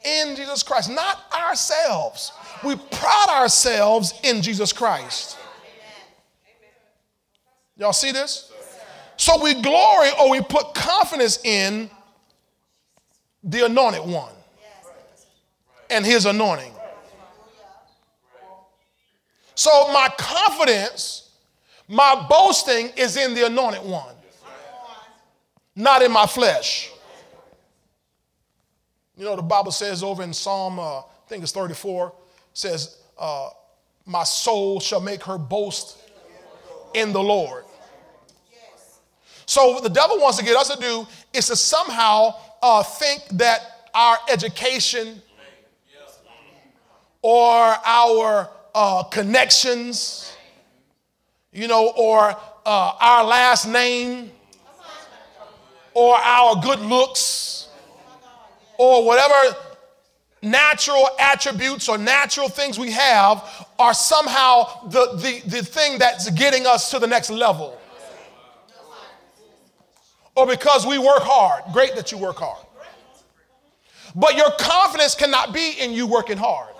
in 0.03 0.35
Jesus 0.35 0.63
Christ, 0.63 0.89
not 0.89 1.23
ourselves. 1.33 2.31
We 2.63 2.75
pride 2.75 3.27
ourselves 3.29 4.13
in 4.23 4.41
Jesus 4.41 4.73
Christ. 4.73 5.37
Y'all 7.77 7.93
see 7.93 8.11
this? 8.11 8.51
So 9.17 9.41
we 9.41 9.61
glory 9.61 10.09
or 10.19 10.29
we 10.29 10.41
put 10.41 10.73
confidence 10.73 11.39
in 11.43 11.89
the 13.43 13.65
anointed 13.65 14.05
one 14.05 14.33
and 15.89 16.05
his 16.05 16.25
anointing. 16.25 16.74
So 19.55 19.91
my 19.93 20.09
confidence, 20.17 21.31
my 21.87 22.25
boasting 22.29 22.89
is 22.97 23.15
in 23.15 23.33
the 23.33 23.45
anointed 23.45 23.83
one, 23.83 24.13
not 25.75 26.01
in 26.01 26.11
my 26.11 26.25
flesh. 26.25 26.91
You 29.17 29.23
know, 29.23 29.37
the 29.37 29.41
Bible 29.41 29.71
says 29.71 30.03
over 30.03 30.23
in 30.23 30.33
Psalm, 30.33 30.77
uh, 30.77 30.99
I 30.99 31.03
think 31.27 31.41
it's 31.41 31.53
34, 31.53 32.13
says, 32.53 32.97
uh, 33.17 33.49
My 34.05 34.25
soul 34.25 34.81
shall 34.81 34.99
make 34.99 35.23
her 35.23 35.37
boast 35.37 35.97
in 36.93 37.13
the 37.13 37.23
Lord. 37.23 37.63
So, 39.45 39.71
what 39.71 39.83
the 39.83 39.89
devil 39.89 40.19
wants 40.19 40.37
to 40.39 40.43
get 40.43 40.55
us 40.55 40.73
to 40.73 40.81
do 40.81 41.07
is 41.31 41.47
to 41.47 41.55
somehow 41.55 42.33
uh, 42.61 42.83
think 42.83 43.23
that 43.33 43.89
our 43.93 44.17
education 44.29 45.21
or 47.21 47.75
our 47.85 48.49
uh, 48.75 49.03
connections, 49.03 50.35
you 51.53 51.67
know, 51.67 51.93
or 51.97 52.35
uh, 52.65 52.91
our 52.99 53.23
last 53.23 53.65
name, 53.65 54.29
or 55.93 56.15
our 56.17 56.61
good 56.61 56.79
looks, 56.81 57.69
or 58.77 59.05
whatever 59.05 59.55
natural 60.41 61.09
attributes 61.19 61.89
or 61.89 61.97
natural 61.97 62.47
things 62.47 62.77
we 62.77 62.91
have 62.91 63.65
are 63.79 63.93
somehow 63.93 64.87
the, 64.89 65.15
the, 65.15 65.49
the 65.49 65.63
thing 65.63 65.97
that's 65.97 66.29
getting 66.31 66.67
us 66.67 66.91
to 66.91 66.99
the 66.99 67.07
next 67.07 67.31
level. 67.31 67.79
Or 70.35 70.45
because 70.45 70.85
we 70.85 70.99
work 70.99 71.21
hard. 71.21 71.63
Great 71.73 71.95
that 71.95 72.11
you 72.11 72.17
work 72.17 72.35
hard. 72.37 72.63
But 74.13 74.35
your 74.35 74.51
confidence 74.59 75.15
cannot 75.15 75.53
be 75.53 75.71
in 75.79 75.93
you 75.93 76.05
working 76.05 76.37
hard. 76.37 76.74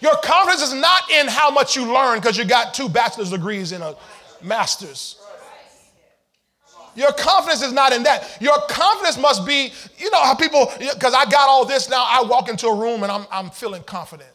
Your 0.00 0.16
confidence 0.22 0.62
is 0.62 0.74
not 0.74 1.10
in 1.10 1.28
how 1.28 1.50
much 1.50 1.76
you 1.76 1.92
learn 1.92 2.18
because 2.18 2.36
you 2.36 2.44
got 2.44 2.74
two 2.74 2.88
bachelor's 2.88 3.30
degrees 3.30 3.72
and 3.72 3.82
a 3.82 3.96
master's. 4.42 5.18
Your 6.94 7.12
confidence 7.12 7.62
is 7.62 7.72
not 7.72 7.92
in 7.92 8.02
that. 8.04 8.38
Your 8.40 8.56
confidence 8.68 9.18
must 9.18 9.46
be, 9.46 9.72
you 9.98 10.10
know, 10.10 10.22
how 10.22 10.34
people, 10.34 10.70
because 10.78 11.14
I 11.14 11.24
got 11.26 11.48
all 11.48 11.64
this 11.64 11.88
now, 11.88 12.04
I 12.06 12.22
walk 12.22 12.48
into 12.48 12.66
a 12.66 12.74
room 12.74 13.02
and 13.02 13.12
I'm, 13.12 13.24
I'm 13.30 13.50
feeling 13.50 13.82
confident. 13.84 14.30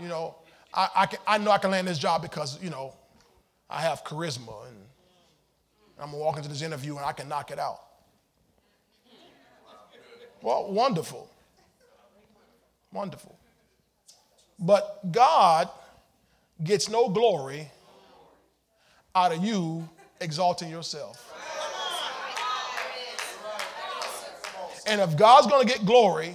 You 0.00 0.08
know, 0.08 0.36
I, 0.72 0.88
I, 0.96 1.06
can, 1.06 1.18
I 1.26 1.38
know 1.38 1.50
I 1.50 1.58
can 1.58 1.70
land 1.72 1.88
this 1.88 1.98
job 1.98 2.22
because, 2.22 2.62
you 2.62 2.70
know, 2.70 2.94
I 3.68 3.82
have 3.82 4.02
charisma 4.04 4.66
and 4.66 4.76
I'm 6.00 6.10
to 6.10 6.16
walk 6.16 6.36
into 6.36 6.48
this 6.48 6.62
interview 6.62 6.96
and 6.96 7.04
I 7.04 7.12
can 7.12 7.28
knock 7.28 7.50
it 7.50 7.58
out. 7.58 7.80
Well, 10.40 10.72
wonderful. 10.72 11.28
Wonderful. 12.92 13.37
But 14.58 15.12
God 15.12 15.68
gets 16.62 16.88
no 16.88 17.08
glory 17.08 17.70
out 19.14 19.32
of 19.32 19.44
you 19.44 19.88
exalting 20.20 20.70
yourself. 20.70 21.24
And 24.86 25.00
if 25.00 25.16
God's 25.16 25.46
going 25.46 25.66
to 25.66 25.72
get 25.72 25.84
glory, 25.84 26.34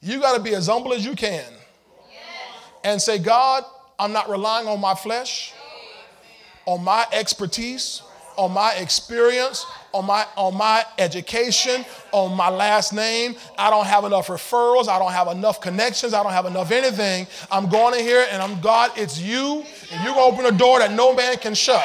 you 0.00 0.20
got 0.20 0.36
to 0.36 0.42
be 0.42 0.54
as 0.54 0.66
humble 0.66 0.92
as 0.92 1.04
you 1.04 1.14
can 1.14 1.44
and 2.84 3.00
say, 3.00 3.18
God, 3.18 3.64
I'm 3.98 4.12
not 4.12 4.30
relying 4.30 4.66
on 4.66 4.80
my 4.80 4.94
flesh, 4.94 5.52
on 6.64 6.82
my 6.82 7.06
expertise, 7.12 8.02
on 8.36 8.52
my 8.52 8.74
experience, 8.74 9.66
on 9.96 10.04
my, 10.04 10.26
on 10.36 10.54
my 10.56 10.84
education, 10.98 11.84
on 12.12 12.36
my 12.36 12.50
last 12.50 12.92
name. 12.92 13.34
I 13.56 13.70
don't 13.70 13.86
have 13.86 14.04
enough 14.04 14.28
referrals. 14.28 14.88
I 14.88 14.98
don't 14.98 15.12
have 15.12 15.28
enough 15.28 15.60
connections. 15.60 16.12
I 16.12 16.22
don't 16.22 16.32
have 16.32 16.44
enough 16.44 16.70
anything. 16.70 17.26
I'm 17.50 17.68
going 17.68 17.98
in 17.98 18.04
here 18.04 18.26
and 18.30 18.42
I'm 18.42 18.60
God, 18.60 18.92
it's 18.96 19.18
you, 19.18 19.64
and 19.92 20.04
you're 20.04 20.14
to 20.14 20.20
open 20.20 20.44
a 20.44 20.52
door 20.52 20.80
that 20.80 20.92
no 20.92 21.14
man 21.14 21.38
can 21.38 21.54
shut. 21.54 21.84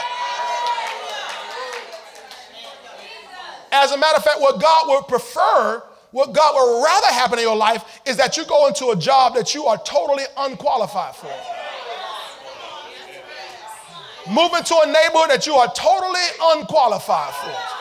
As 3.71 3.91
a 3.93 3.97
matter 3.97 4.17
of 4.17 4.23
fact, 4.23 4.41
what 4.41 4.61
God 4.61 4.89
would 4.89 5.07
prefer, 5.07 5.81
what 6.11 6.33
God 6.33 6.53
would 6.53 6.83
rather 6.83 7.07
happen 7.07 7.39
in 7.39 7.45
your 7.45 7.55
life 7.55 8.01
is 8.05 8.17
that 8.17 8.35
you 8.35 8.43
go 8.45 8.67
into 8.67 8.89
a 8.89 8.95
job 8.97 9.35
that 9.35 9.55
you 9.55 9.65
are 9.65 9.77
totally 9.77 10.25
unqualified 10.37 11.15
for. 11.15 11.31
Move 14.29 14.53
into 14.53 14.75
a 14.83 14.85
neighborhood 14.85 15.29
that 15.29 15.47
you 15.47 15.53
are 15.53 15.71
totally 15.73 16.19
unqualified 16.57 17.33
for. 17.33 17.80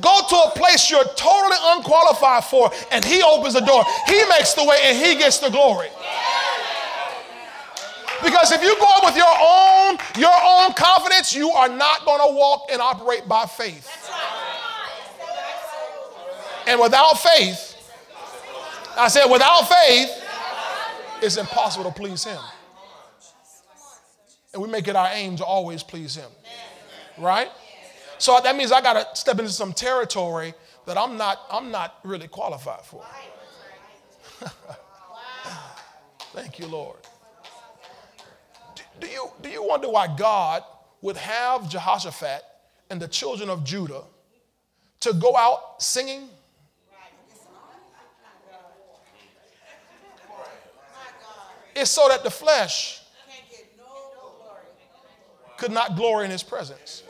Go 0.00 0.20
to 0.28 0.36
a 0.36 0.50
place 0.56 0.90
you're 0.90 1.04
totally 1.16 1.56
unqualified 1.62 2.44
for, 2.44 2.70
and 2.90 3.04
He 3.04 3.22
opens 3.22 3.54
the 3.54 3.60
door. 3.60 3.84
He 4.06 4.24
makes 4.28 4.54
the 4.54 4.64
way, 4.64 4.76
and 4.84 4.96
He 4.96 5.16
gets 5.16 5.38
the 5.38 5.50
glory. 5.50 5.88
Because 8.22 8.52
if 8.52 8.62
you 8.62 8.76
go 8.78 8.86
up 8.96 9.04
with 9.04 9.16
your 9.16 9.26
own 9.26 9.98
your 10.16 10.32
own 10.44 10.72
confidence, 10.74 11.34
you 11.34 11.50
are 11.50 11.68
not 11.68 12.04
going 12.04 12.20
to 12.20 12.36
walk 12.36 12.68
and 12.70 12.80
operate 12.80 13.28
by 13.28 13.46
faith. 13.46 13.88
And 16.66 16.80
without 16.80 17.14
faith, 17.14 17.76
I 18.96 19.08
said, 19.08 19.26
without 19.26 19.62
faith, 19.62 20.10
it's 21.20 21.36
impossible 21.36 21.84
to 21.84 21.90
please 21.90 22.24
Him. 22.24 22.40
And 24.52 24.62
we 24.62 24.68
make 24.68 24.86
it 24.86 24.96
our 24.96 25.08
aim 25.12 25.36
to 25.36 25.44
always 25.44 25.82
please 25.82 26.14
Him. 26.14 26.30
Right? 27.18 27.48
So 28.22 28.38
that 28.40 28.54
means 28.54 28.70
I 28.70 28.80
got 28.80 28.92
to 28.92 29.16
step 29.20 29.40
into 29.40 29.50
some 29.50 29.72
territory 29.72 30.54
that 30.86 30.96
I'm 30.96 31.16
not, 31.16 31.40
I'm 31.50 31.72
not 31.72 31.98
really 32.04 32.28
qualified 32.28 32.84
for. 32.84 33.04
Thank 36.32 36.60
you, 36.60 36.68
Lord. 36.68 36.98
Do 39.00 39.08
you, 39.08 39.28
do 39.42 39.48
you 39.48 39.66
wonder 39.66 39.88
why 39.88 40.06
God 40.06 40.62
would 41.00 41.16
have 41.16 41.68
Jehoshaphat 41.68 42.42
and 42.90 43.02
the 43.02 43.08
children 43.08 43.50
of 43.50 43.64
Judah 43.64 44.04
to 45.00 45.14
go 45.14 45.36
out 45.36 45.82
singing? 45.82 46.28
It's 51.74 51.90
so 51.90 52.06
that 52.06 52.22
the 52.22 52.30
flesh 52.30 53.02
could 55.56 55.72
not 55.72 55.96
glory 55.96 56.26
in 56.26 56.30
his 56.30 56.44
presence. 56.44 57.01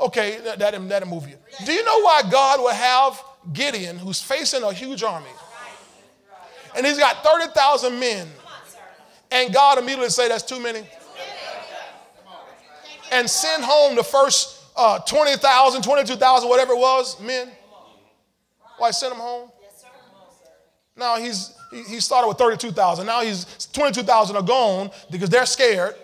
Okay, 0.00 0.38
that, 0.44 0.58
that, 0.58 0.88
that'll 0.88 1.08
move 1.08 1.28
you. 1.28 1.36
Do 1.66 1.72
you 1.72 1.84
know 1.84 2.00
why 2.00 2.22
God 2.30 2.62
would 2.62 2.74
have 2.74 3.22
Gideon, 3.52 3.98
who's 3.98 4.20
facing 4.22 4.62
a 4.62 4.72
huge 4.72 5.02
army, 5.02 5.30
and 6.76 6.86
he's 6.86 6.98
got 6.98 7.22
30,000 7.22 7.98
men, 7.98 8.26
and 9.30 9.52
God 9.52 9.78
immediately 9.78 10.08
say 10.08 10.28
that's 10.28 10.42
too 10.42 10.60
many? 10.60 10.82
And 13.12 13.28
send 13.28 13.64
home 13.64 13.96
the 13.96 14.04
first 14.04 14.62
uh, 14.76 15.00
20,000, 15.00 15.82
22,000, 15.82 16.48
whatever 16.48 16.72
it 16.72 16.78
was, 16.78 17.20
men? 17.20 17.50
Why 18.78 18.92
send 18.92 19.12
them 19.12 19.20
home? 19.20 19.50
Now 20.96 21.16
he's 21.16 21.54
he 21.70 22.00
started 22.00 22.28
with 22.28 22.38
32,000. 22.38 23.06
Now 23.06 23.22
he's 23.22 23.68
22,000 23.72 24.36
are 24.36 24.42
gone 24.42 24.90
because 25.10 25.30
they're 25.30 25.46
scared. 25.46 25.94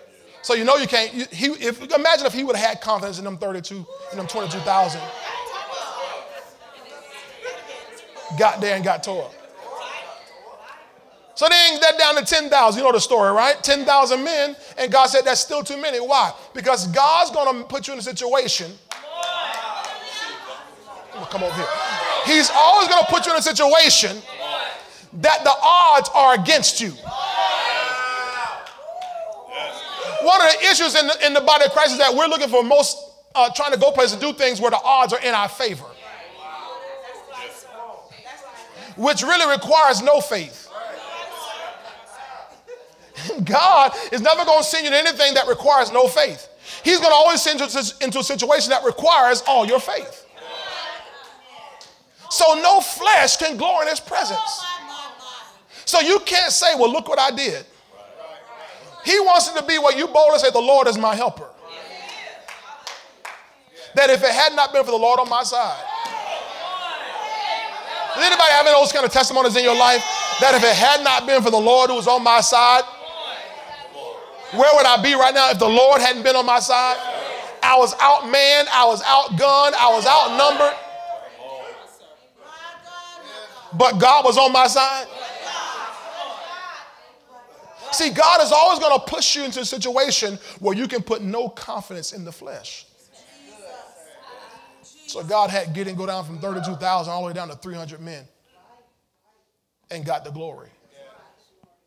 So 0.47 0.53
you 0.53 0.63
know 0.63 0.77
you 0.77 0.87
can't. 0.87 1.11
He, 1.11 1.47
if, 1.47 1.81
imagine 1.93 2.25
if 2.25 2.31
he 2.31 2.45
would 2.45 2.55
have 2.55 2.69
had 2.69 2.79
confidence 2.79 3.19
in 3.19 3.25
them 3.25 3.37
32, 3.37 3.85
in 4.13 4.17
them 4.17 4.27
22,000. 4.27 5.01
Got 8.39 8.61
there 8.61 8.77
and 8.77 8.81
got 8.81 9.03
tore 9.03 9.25
up. 9.25 9.33
So 11.35 11.47
then 11.49 11.81
that 11.81 11.99
down 11.99 12.15
to 12.15 12.23
10,000. 12.23 12.79
You 12.79 12.85
know 12.85 12.93
the 12.93 13.01
story, 13.01 13.33
right? 13.33 13.61
10,000 13.61 14.23
men. 14.23 14.55
And 14.77 14.89
God 14.89 15.07
said 15.07 15.25
that's 15.25 15.41
still 15.41 15.63
too 15.63 15.81
many. 15.81 15.99
Why? 15.99 16.31
Because 16.53 16.87
God's 16.87 17.31
going 17.31 17.53
to 17.53 17.65
put 17.65 17.85
you 17.87 17.91
in 17.91 17.99
a 17.99 18.01
situation. 18.01 18.71
Come 21.29 21.43
over 21.43 21.53
here. 21.55 21.67
He's 22.25 22.49
always 22.55 22.87
going 22.87 23.03
to 23.03 23.09
put 23.09 23.25
you 23.25 23.33
in 23.33 23.37
a 23.37 23.41
situation 23.41 24.21
that 25.15 25.43
the 25.43 25.53
odds 25.61 26.09
are 26.15 26.35
against 26.35 26.79
you. 26.79 26.93
One 30.27 30.41
of 30.41 30.51
the 30.51 30.67
issues 30.67 30.93
in 30.93 31.07
the, 31.07 31.25
in 31.25 31.33
the 31.33 31.39
body 31.39 31.63
of 31.63 31.71
Christ 31.71 31.93
is 31.93 31.99
that 31.99 32.13
we're 32.13 32.27
looking 32.27 32.49
for 32.49 32.61
most, 32.61 32.97
uh, 33.33 33.49
trying 33.55 33.71
to 33.71 33.79
go 33.79 33.93
places, 33.93 34.11
and 34.11 34.21
do 34.21 34.33
things 34.33 34.59
where 34.59 34.71
the 34.71 34.81
odds 34.83 35.13
are 35.13 35.21
in 35.21 35.33
our 35.33 35.47
favor, 35.47 35.85
which 38.97 39.21
really 39.21 39.49
requires 39.49 40.01
no 40.01 40.19
faith. 40.19 40.69
God 43.45 43.93
is 44.11 44.19
never 44.19 44.43
going 44.43 44.59
to 44.59 44.65
send 44.65 44.83
you 44.83 44.89
to 44.89 44.97
anything 44.97 45.33
that 45.35 45.47
requires 45.47 45.93
no 45.93 46.09
faith. 46.09 46.49
He's 46.83 46.97
going 46.99 47.11
to 47.11 47.15
always 47.15 47.41
send 47.41 47.61
you 47.61 47.67
into 48.01 48.19
a 48.19 48.23
situation 48.23 48.71
that 48.71 48.83
requires 48.83 49.41
all 49.47 49.65
your 49.65 49.79
faith. 49.79 50.25
So 52.29 52.53
no 52.55 52.81
flesh 52.81 53.37
can 53.37 53.55
glory 53.55 53.83
in 53.83 53.91
his 53.91 54.01
presence. 54.01 54.65
So 55.85 56.01
you 56.01 56.19
can't 56.25 56.51
say, 56.51 56.75
well, 56.75 56.91
look 56.91 57.07
what 57.07 57.17
I 57.17 57.31
did. 57.31 57.65
He 59.07 59.17
wants 59.21 59.47
it 59.47 59.55
to 59.57 59.63
be 59.65 59.79
where 59.79 59.97
you 59.97 60.05
boldly 60.07 60.37
say, 60.39 60.51
the 60.51 60.59
Lord 60.59 60.85
is 60.87 60.97
my 60.97 61.15
helper. 61.15 61.47
That 63.95 64.09
if 64.09 64.21
it 64.21 64.31
had 64.31 64.53
not 64.53 64.73
been 64.73 64.83
for 64.83 64.91
the 64.91 64.97
Lord 64.97 65.19
on 65.21 65.29
my 65.29 65.43
side. 65.43 65.81
Does 68.13 68.25
anybody 68.25 68.51
have 68.51 68.65
any 68.65 68.75
those 68.75 68.91
kind 68.91 69.05
of 69.05 69.11
testimonies 69.13 69.55
in 69.55 69.63
your 69.63 69.77
life? 69.77 70.03
That 70.41 70.55
if 70.55 70.63
it 70.63 70.75
had 70.75 71.03
not 71.05 71.25
been 71.25 71.41
for 71.41 71.51
the 71.51 71.59
Lord 71.59 71.89
who 71.89 71.95
was 71.95 72.07
on 72.07 72.21
my 72.21 72.41
side, 72.41 72.83
where 74.51 74.69
would 74.75 74.85
I 74.85 75.01
be 75.01 75.13
right 75.13 75.33
now 75.33 75.51
if 75.51 75.59
the 75.59 75.69
Lord 75.69 76.01
hadn't 76.01 76.23
been 76.23 76.35
on 76.35 76.45
my 76.45 76.59
side? 76.59 76.97
I 77.63 77.77
was 77.77 77.95
outmanned, 77.95 78.67
I 78.73 78.85
was 78.85 79.01
outgunned, 79.03 79.73
I 79.73 79.89
was 79.93 80.05
outnumbered. 80.05 80.75
But 83.73 83.99
God 83.99 84.25
was 84.25 84.37
on 84.37 84.51
my 84.51 84.67
side. 84.67 85.07
See, 87.91 88.09
God 88.09 88.41
is 88.41 88.51
always 88.51 88.79
going 88.79 88.99
to 88.99 89.05
push 89.05 89.35
you 89.35 89.43
into 89.43 89.61
a 89.61 89.65
situation 89.65 90.37
where 90.59 90.75
you 90.75 90.87
can 90.87 91.01
put 91.01 91.21
no 91.21 91.49
confidence 91.49 92.11
in 92.13 92.25
the 92.25 92.31
flesh. 92.31 92.85
So 95.07 95.23
God 95.23 95.49
had 95.49 95.73
Gideon 95.73 95.95
go 95.95 96.05
down 96.05 96.25
from 96.25 96.39
32,000 96.39 97.11
all 97.11 97.21
the 97.21 97.27
way 97.27 97.33
down 97.33 97.47
to 97.47 97.55
300 97.55 98.01
men 98.01 98.25
and 99.89 100.05
got 100.05 100.25
the 100.25 100.31
glory. 100.31 100.69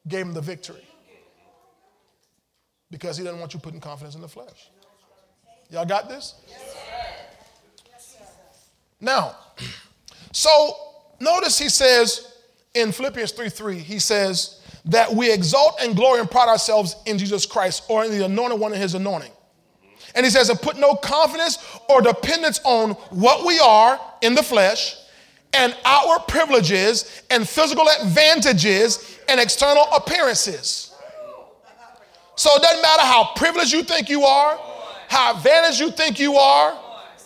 Gave 0.09 0.27
him 0.27 0.33
the 0.33 0.41
victory 0.41 0.83
because 2.91 3.17
he 3.17 3.25
doesn't 3.25 3.39
want 3.39 3.53
you 3.55 3.61
putting 3.61 3.81
confidence 3.81 4.15
in 4.15 4.23
the 4.23 4.29
flesh. 4.29 4.71
Y'all 5.71 5.85
got 5.85 6.09
this? 6.09 6.35
Now, 9.01 9.37
so 10.33 10.75
notice 11.21 11.59
he 11.59 11.69
says 11.69 12.35
in 12.75 12.93
Philippians 12.93 13.33
3 13.33 13.49
3, 13.49 13.79
he 13.79 13.99
says 13.99 14.60
that 14.87 15.13
we 15.13 15.33
exalt 15.33 15.81
and 15.81 15.95
glory 15.95 16.21
and 16.21 16.31
pride 16.31 16.49
ourselves 16.49 16.97
in 17.07 17.19
Jesus 17.19 17.47
Christ 17.47 17.85
or 17.89 18.05
in 18.05 18.11
the 18.11 18.25
anointed 18.25 18.59
one 18.59 18.73
in 18.73 18.81
his 18.81 18.95
anointing. 18.95 19.33
And 20.15 20.25
he 20.25 20.31
says, 20.31 20.49
and 20.49 20.61
put 20.61 20.79
no 20.79 20.95
confidence 20.95 21.59
or 21.89 22.01
dependence 22.01 22.61
on 22.65 22.93
what 23.11 23.47
we 23.47 23.59
are 23.61 24.01
in 24.23 24.35
the 24.35 24.43
flesh 24.43 24.97
and 25.53 25.77
outward 25.85 26.27
privileges 26.27 27.23
and 27.31 27.49
physical 27.49 27.87
advantages 28.01 29.19
and 29.29 29.41
external 29.41 29.85
appearances. 29.95 30.95
So 32.37 32.51
it 32.55 32.63
doesn't 32.63 32.83
matter 32.83 33.03
how 33.03 33.33
privileged 33.37 33.73
you 33.73 33.83
think 33.83 34.09
you 34.09 34.25
are, 34.25 34.59
how 35.09 35.37
advantaged 35.37 35.81
you 35.81 35.91
think 35.91 36.19
you 36.19 36.37
are, 36.37 36.79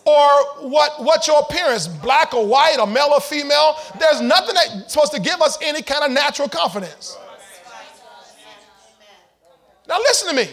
or 0.07 0.69
what, 0.69 1.03
what 1.03 1.27
your 1.27 1.41
appearance, 1.41 1.87
black 1.87 2.35
or 2.35 2.47
white, 2.47 2.79
or 2.79 2.87
male 2.87 3.11
or 3.13 3.21
female, 3.21 3.77
there's 3.99 4.21
nothing 4.21 4.55
that's 4.55 4.93
supposed 4.93 5.13
to 5.13 5.21
give 5.21 5.41
us 5.41 5.57
any 5.63 5.83
kind 5.83 6.05
of 6.05 6.11
natural 6.11 6.49
confidence. 6.49 7.17
Now 9.89 9.99
listen 9.99 10.29
to 10.31 10.35
me. 10.35 10.49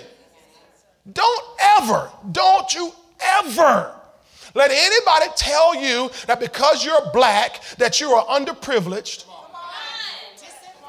Don't 1.12 1.44
ever, 1.80 2.12
don't 2.32 2.74
you 2.74 2.92
ever 3.20 3.94
let 4.54 4.72
anybody 4.72 5.32
tell 5.36 5.76
you 5.76 6.12
that 6.28 6.40
because 6.40 6.86
you're 6.86 7.12
black 7.14 7.62
that 7.78 8.02
you 8.02 8.12
are 8.12 8.26
underprivileged, 8.26 9.26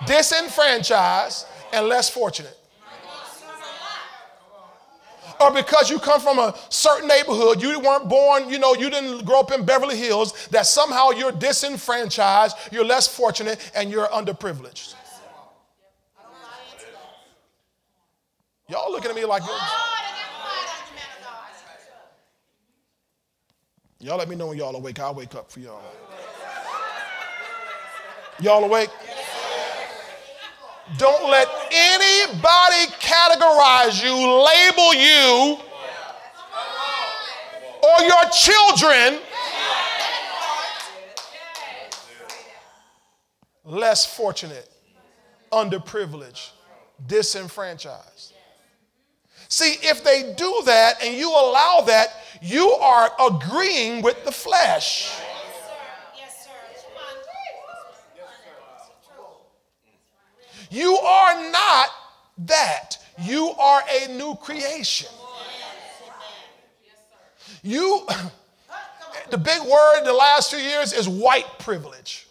disenfranchised, 0.07 1.47
and 1.73 1.87
less 1.87 2.11
fortunate 2.11 2.59
or 5.43 5.53
because 5.53 5.91
you 5.91 5.99
come 5.99 6.21
from 6.21 6.39
a 6.39 6.55
certain 6.69 7.09
neighborhood, 7.09 7.61
you 7.61 7.79
weren't 7.81 8.09
born, 8.09 8.49
you 8.49 8.59
know, 8.59 8.75
you 8.75 8.89
didn't 8.89 9.25
grow 9.25 9.41
up 9.41 9.53
in 9.53 9.65
Beverly 9.65 9.97
Hills, 9.97 10.47
that 10.49 10.67
somehow 10.67 11.11
you're 11.11 11.33
disenfranchised, 11.33 12.57
you're 12.71 12.85
less 12.85 13.09
fortunate, 13.09 13.59
and 13.75 13.91
you're 13.91 14.07
underprivileged. 14.07 14.95
Y'all 18.69 18.91
looking 18.91 19.11
at 19.11 19.17
me 19.17 19.25
like, 19.25 19.43
y'all 23.99 24.17
let 24.17 24.29
me 24.29 24.37
know 24.37 24.49
when 24.49 24.59
y'all 24.59 24.75
awake. 24.75 24.99
I'll 25.01 25.15
wake 25.15 25.35
up 25.35 25.51
for 25.51 25.61
y'all. 25.61 25.83
Y'all 28.41 28.65
awake? 28.65 28.91
Don't 30.99 31.31
let 31.31 31.49
anybody 31.73 32.93
categorize 33.01 34.03
you, 34.03 34.15
label 34.15 34.95
you, 34.95 35.59
or 37.83 38.05
your 38.05 38.31
children 38.31 39.21
less 43.65 44.05
fortunate, 44.05 44.69
underprivileged, 45.51 46.51
disenfranchised. 47.07 48.32
See, 49.53 49.77
if 49.83 50.03
they 50.03 50.33
do 50.33 50.63
that 50.65 51.03
and 51.05 51.15
you 51.15 51.29
allow 51.29 51.83
that, 51.85 52.09
you 52.41 52.71
are 52.71 53.11
agreeing 53.21 54.01
with 54.01 54.25
the 54.25 54.33
flesh. 54.33 55.13
You 60.71 60.97
are 60.97 61.51
not 61.51 61.89
that. 62.39 62.97
You 63.21 63.51
are 63.51 63.83
a 64.01 64.09
new 64.17 64.37
creation. 64.37 65.11
You, 67.63 68.09
the 69.31 69.37
big 69.37 69.61
word 69.61 69.99
in 69.99 70.05
the 70.05 70.15
last 70.15 70.51
few 70.51 70.61
years 70.61 70.95
is 70.95 71.07
white 71.07 71.59
privilege. 71.59 72.27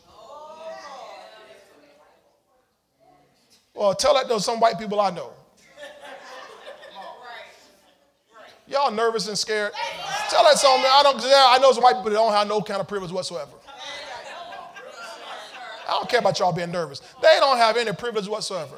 Well, 3.76 3.94
tell 3.94 4.16
that 4.16 4.28
to 4.28 4.40
some 4.40 4.60
white 4.60 4.80
people 4.80 5.00
I 5.00 5.12
know. 5.12 5.34
Y'all 8.72 8.90
nervous 8.90 9.28
and 9.28 9.38
scared? 9.38 9.74
Tell 10.30 10.44
that 10.46 10.58
some. 10.58 10.80
I 10.80 11.02
don't. 11.04 11.22
I 11.22 11.58
know 11.62 11.74
some 11.74 11.84
white 11.84 11.96
people 11.96 12.12
don't 12.12 12.32
have 12.32 12.48
no 12.48 12.62
kind 12.62 12.80
of 12.80 12.88
privilege 12.88 13.12
whatsoever. 13.12 13.52
I 15.88 15.92
don't 15.92 16.10
care 16.10 16.22
about 16.22 16.40
y'all 16.40 16.54
being 16.54 16.72
nervous. 16.72 17.02
They 17.22 17.36
don't 17.42 17.58
have 17.58 17.76
any 17.76 17.92
privilege 17.92 18.30
whatsoever. 18.30 18.78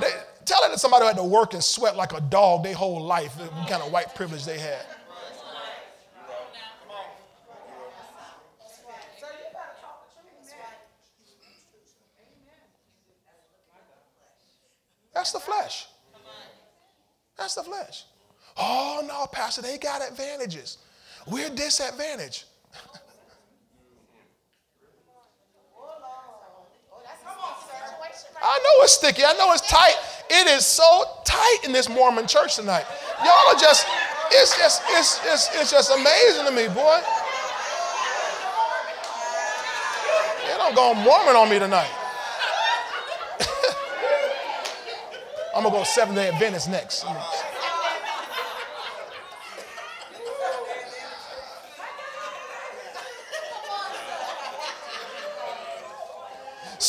They, 0.00 0.10
tell 0.44 0.58
it 0.64 0.72
to 0.72 0.78
somebody 0.78 1.02
who 1.02 1.06
had 1.06 1.16
to 1.16 1.22
work 1.22 1.54
and 1.54 1.62
sweat 1.62 1.96
like 1.96 2.12
a 2.12 2.20
dog 2.20 2.64
their 2.64 2.74
whole 2.74 3.00
life, 3.00 3.38
the 3.38 3.46
kind 3.68 3.82
of 3.84 3.92
white 3.92 4.16
privilege 4.16 4.44
they 4.44 4.58
had. 4.58 4.84
That's 15.14 15.30
the 15.30 15.38
flesh. 15.38 15.86
That's 17.36 17.54
the 17.54 17.62
flesh. 17.62 18.04
Oh, 18.62 19.02
no, 19.08 19.26
Pastor, 19.26 19.62
they 19.62 19.78
got 19.78 20.06
advantages. 20.06 20.76
We're 21.26 21.48
disadvantaged. 21.48 22.44
I 28.42 28.58
know 28.58 28.84
it's 28.84 28.92
sticky. 28.92 29.24
I 29.24 29.32
know 29.34 29.52
it's 29.52 29.68
tight. 29.68 29.94
It 30.30 30.46
is 30.48 30.64
so 30.64 31.04
tight 31.24 31.58
in 31.64 31.72
this 31.72 31.88
Mormon 31.88 32.26
church 32.26 32.56
tonight. 32.56 32.84
Y'all 33.24 33.54
are 33.54 33.58
just, 33.58 33.86
it's 34.30 34.56
just, 34.56 34.82
it's, 34.88 35.20
it's, 35.24 35.48
it's 35.54 35.70
just 35.70 35.90
amazing 35.90 36.46
to 36.46 36.50
me, 36.50 36.68
boy. 36.68 37.00
They 40.46 40.56
don't 40.56 40.74
go 40.74 40.94
Mormon 40.94 41.36
on 41.36 41.50
me 41.50 41.58
tonight. 41.58 41.90
I'm 45.54 45.64
gonna 45.64 45.76
go 45.76 45.84
Seventh 45.84 46.16
Day 46.16 46.28
Adventist 46.28 46.70
next. 46.70 47.04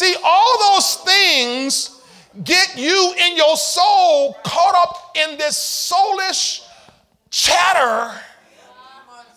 See, 0.02 0.16
all 0.24 0.74
those 0.74 0.96
things 0.96 2.02
get 2.44 2.76
you 2.76 3.14
in 3.20 3.38
your 3.38 3.56
soul 3.56 4.36
caught 4.44 4.74
up 4.74 5.16
in 5.16 5.38
this 5.38 5.56
soulish 5.56 6.68
chatter 7.30 8.20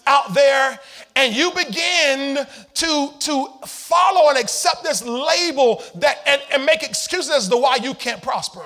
out 0.06 0.32
there 0.32 0.80
and 1.16 1.36
you 1.36 1.50
begin 1.50 2.46
to, 2.72 3.10
to 3.18 3.46
follow 3.66 4.30
and 4.30 4.38
accept 4.38 4.82
this 4.82 5.04
label 5.04 5.82
that 5.96 6.22
and, 6.26 6.40
and 6.50 6.64
make 6.64 6.82
excuses 6.82 7.30
as 7.30 7.48
to 7.50 7.58
why 7.58 7.76
you 7.82 7.92
can't 7.92 8.22
prosper. 8.22 8.62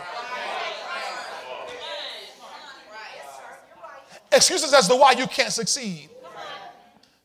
Excuses 4.31 4.73
as 4.73 4.87
to 4.87 4.95
why 4.95 5.15
you 5.19 5.27
can't 5.27 5.53
succeed. 5.53 6.11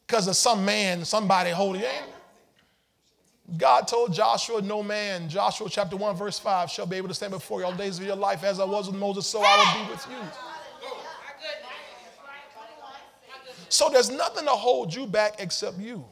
Because 0.07 0.27
of 0.27 0.35
some 0.35 0.65
man, 0.65 1.05
somebody 1.05 1.51
holding 1.51 1.83
you. 1.83 1.87
God 3.57 3.87
told 3.87 4.13
Joshua, 4.13 4.61
No 4.61 4.81
man, 4.81 5.27
Joshua 5.27 5.67
chapter 5.69 5.97
1, 5.97 6.15
verse 6.15 6.39
5, 6.39 6.69
shall 6.71 6.85
be 6.85 6.95
able 6.95 7.09
to 7.09 7.13
stand 7.13 7.31
before 7.31 7.59
you 7.59 7.65
all 7.65 7.73
days 7.73 7.99
of 7.99 8.05
your 8.05 8.15
life 8.15 8.43
as 8.43 8.59
I 8.59 8.63
was 8.63 8.87
with 8.87 8.95
Moses, 8.95 9.27
so 9.27 9.41
I 9.43 9.57
will 9.57 9.85
be 9.85 9.91
with 9.91 10.07
you. 10.09 10.17
So 13.67 13.89
there's 13.89 14.09
nothing 14.09 14.45
to 14.45 14.51
hold 14.51 14.93
you 14.93 15.07
back 15.07 15.35
except 15.39 15.77
you. 15.79 16.05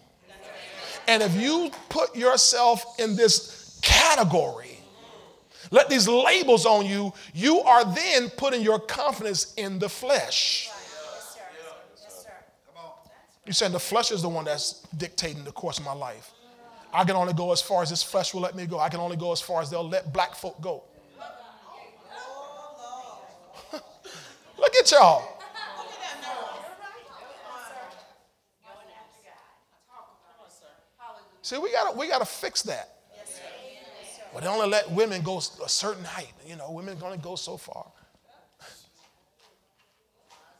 And 1.07 1.23
if 1.23 1.35
you 1.35 1.71
put 1.89 2.15
yourself 2.15 2.99
in 2.99 3.15
this 3.15 3.79
category, 3.81 4.79
let 5.69 5.89
these 5.89 6.07
labels 6.07 6.65
on 6.65 6.85
you, 6.85 7.13
you 7.33 7.61
are 7.61 7.85
then 7.85 8.29
putting 8.31 8.61
your 8.61 8.79
confidence 8.79 9.53
in 9.55 9.79
the 9.79 9.87
flesh. 9.87 10.69
You're 13.45 13.53
saying 13.53 13.71
the 13.71 13.79
flesh 13.79 14.11
is 14.11 14.21
the 14.21 14.29
one 14.29 14.45
that's 14.45 14.81
dictating 14.97 15.43
the 15.43 15.51
course 15.51 15.79
of 15.79 15.85
my 15.85 15.93
life. 15.93 16.31
I 16.93 17.05
can 17.05 17.15
only 17.15 17.33
go 17.33 17.51
as 17.51 17.61
far 17.61 17.81
as 17.81 17.89
this 17.89 18.03
flesh 18.03 18.33
will 18.33 18.41
let 18.41 18.55
me 18.55 18.65
go. 18.65 18.79
I 18.79 18.89
can 18.89 18.99
only 18.99 19.15
go 19.15 19.31
as 19.31 19.39
far 19.39 19.61
as 19.61 19.69
they'll 19.69 19.87
let 19.87 20.11
black 20.11 20.35
folk 20.35 20.59
go. 20.61 20.83
Look 24.57 24.75
at 24.75 24.91
y'all. 24.91 25.37
See, 31.43 31.57
we 31.57 31.71
gotta 31.71 31.97
we 31.97 32.07
gotta 32.07 32.25
fix 32.25 32.61
that. 32.63 32.97
But 34.33 34.43
they 34.43 34.49
only 34.49 34.67
let 34.67 34.89
women 34.91 35.21
go 35.21 35.39
a 35.39 35.69
certain 35.69 36.05
height. 36.05 36.31
You 36.47 36.55
know, 36.55 36.71
women 36.71 36.97
only 37.03 37.17
go 37.17 37.35
so 37.35 37.57
far. 37.57 37.85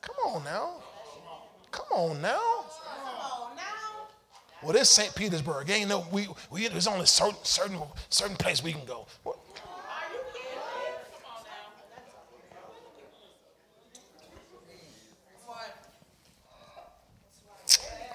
Come 0.02 0.16
on 0.26 0.44
now. 0.44 0.82
Come 1.72 1.88
on 1.92 2.22
now. 2.22 2.66
Well, 4.64 4.74
this 4.74 4.90
St. 4.90 5.14
Petersburg. 5.16 5.70
Ain't 5.70 5.90
no 5.90 6.06
we, 6.12 6.28
we 6.52 6.68
there's 6.68 6.88
only 6.88 7.06
certain 7.06 7.38
certain 7.44 7.80
certain 8.10 8.36
place 8.36 8.64
we 8.64 8.74
can 8.74 8.86
go. 8.86 9.08
What? 9.24 9.38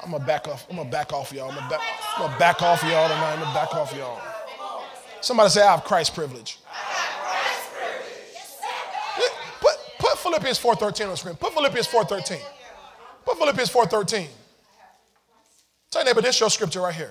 I'm 0.05 0.13
gonna 0.13 0.25
back 0.25 0.47
off. 0.47 0.67
I'm 0.71 0.77
gonna 0.77 0.89
back 0.89 1.13
off 1.13 1.33
y'all. 1.33 1.51
I'm 1.51 1.57
gonna 1.57 1.69
back, 1.69 1.81
I'm 2.17 2.27
gonna 2.27 2.39
back 2.39 2.63
off 2.63 2.81
y'all 2.85 3.09
tonight. 3.09 3.33
I'm 3.33 3.41
gonna 3.41 3.55
back 3.55 3.75
off 3.75 3.93
y'all. 3.97 4.21
Somebody 5.21 5.51
say 5.51 5.63
I 5.63 5.73
have 5.73 5.83
Christ 5.83 6.15
privilege. 6.15 6.61
Put, 9.61 9.77
put 9.99 10.19
Philippians 10.19 10.61
4.13 10.61 11.05
on 11.05 11.11
the 11.11 11.17
screen. 11.17 11.35
Put 11.35 11.53
Philippians 11.55 11.89
4.13. 11.89 12.41
Put 13.25 13.37
Philippians 13.37 13.71
4.13. 13.71 14.29
Your 15.97 16.05
neighbor, 16.05 16.21
this 16.21 16.35
is 16.35 16.41
your 16.41 16.51
scripture 16.51 16.83
right 16.83 16.95
here. 16.95 17.11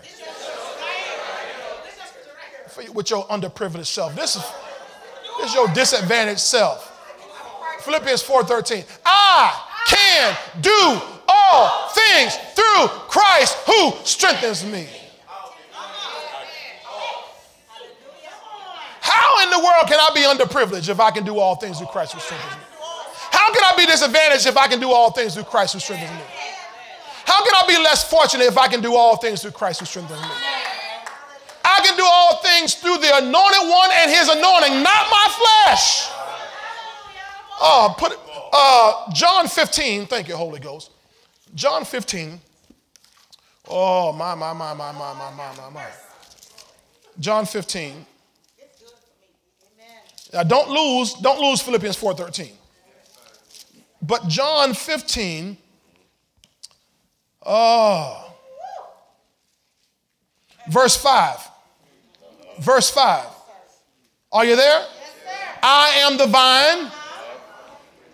With 2.94 3.10
your 3.10 3.26
underprivileged 3.26 3.88
self. 3.88 4.16
This 4.16 4.36
is, 4.36 4.44
this 5.40 5.50
is 5.50 5.56
your 5.56 5.68
disadvantaged 5.70 6.40
self. 6.40 6.92
Philippians 7.82 8.22
4.13. 8.22 8.86
I 9.04 9.60
can 9.88 10.38
do 10.62 11.02
all 11.28 11.90
things 11.90 12.36
through 12.54 12.88
Christ 13.10 13.58
who 13.66 13.94
strengthens 14.04 14.64
me. 14.64 14.88
How 19.02 19.44
in 19.44 19.50
the 19.50 19.58
world 19.58 19.88
can 19.88 20.00
I 20.00 20.12
be 20.14 20.22
underprivileged 20.22 20.90
if 20.90 21.00
I 21.00 21.10
can 21.10 21.26
do 21.26 21.40
all 21.40 21.56
things 21.56 21.80
through 21.80 21.88
Christ 21.88 22.14
who 22.14 22.20
strengthens 22.20 22.54
me? 22.56 22.62
How 23.32 23.52
can 23.52 23.64
I 23.64 23.74
be 23.78 23.88
disadvantaged 23.88 24.46
if 24.46 24.58
I 24.58 24.68
can 24.68 24.80
do 24.80 24.92
all 24.92 25.12
things 25.12 25.34
through 25.34 25.46
Christ 25.46 25.74
who 25.74 25.80
strengthens 25.80 26.12
me? 26.12 26.35
How 27.26 27.44
can 27.44 27.54
I 27.54 27.64
be 27.68 27.84
less 27.84 28.10
fortunate 28.10 28.46
if 28.46 28.58
I 28.58 28.68
can 28.68 28.82
do 28.82 28.96
all 28.96 29.18
things 29.18 29.42
through 29.42 29.52
Christ 29.52 29.80
who 29.80 29.86
strengthens 29.86 30.22
me? 30.22 30.28
I 31.64 31.80
can 31.84 31.98
do 31.98 32.04
all 32.06 32.38
things 32.38 32.76
through 32.76 32.98
the 33.00 33.18
anointed 33.18 33.70
one 33.70 33.90
and 33.94 34.12
his 34.12 34.30
anointing, 34.30 34.84
not 34.84 35.10
my 35.10 35.66
flesh. 35.66 36.10
Oh, 37.60 37.96
put 37.98 38.12
it, 38.12 38.20
uh, 38.54 39.12
John 39.14 39.48
15, 39.48 40.08
thank 40.08 40.28
you, 40.28 40.36
Holy 40.36 40.60
Ghost. 40.60 40.92
John 41.56 41.86
15. 41.86 42.40
Oh, 43.68 44.12
my, 44.14 44.36
my, 44.36 44.54
my, 44.54 44.74
my, 44.74 44.92
my, 44.92 45.14
my, 45.14 45.32
my, 45.32 45.56
my, 45.56 45.70
my. 45.70 45.86
John 47.20 47.46
15. 47.46 48.06
Now 50.34 50.44
don't 50.44 50.70
lose, 50.70 51.14
don't 51.14 51.40
lose 51.40 51.62
Philippians 51.62 51.96
4:13. 51.98 52.52
But 54.02 54.28
John 54.28 54.74
15, 54.74 55.58
oh, 57.46 58.34
verse 60.70 60.96
5. 60.96 61.50
Verse 62.60 62.90
5. 62.90 63.26
Are 64.32 64.46
you 64.46 64.56
there? 64.56 64.86
I 65.62 65.90
am 66.02 66.18
the 66.18 66.28
vine, 66.28 66.92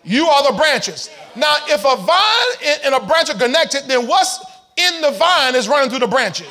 you 0.03 0.25
are 0.27 0.51
the 0.51 0.57
branches. 0.57 1.09
Now, 1.36 1.53
if 1.67 1.84
a 1.84 1.95
vine 1.97 2.79
and 2.86 2.95
a 2.95 3.05
branch 3.05 3.29
are 3.29 3.38
connected, 3.38 3.84
then 3.88 4.07
what's 4.07 4.39
in 4.77 5.01
the 5.01 5.11
vine 5.11 5.55
is 5.55 5.67
running 5.67 5.89
through 5.89 5.99
the 5.99 6.07
branches. 6.07 6.47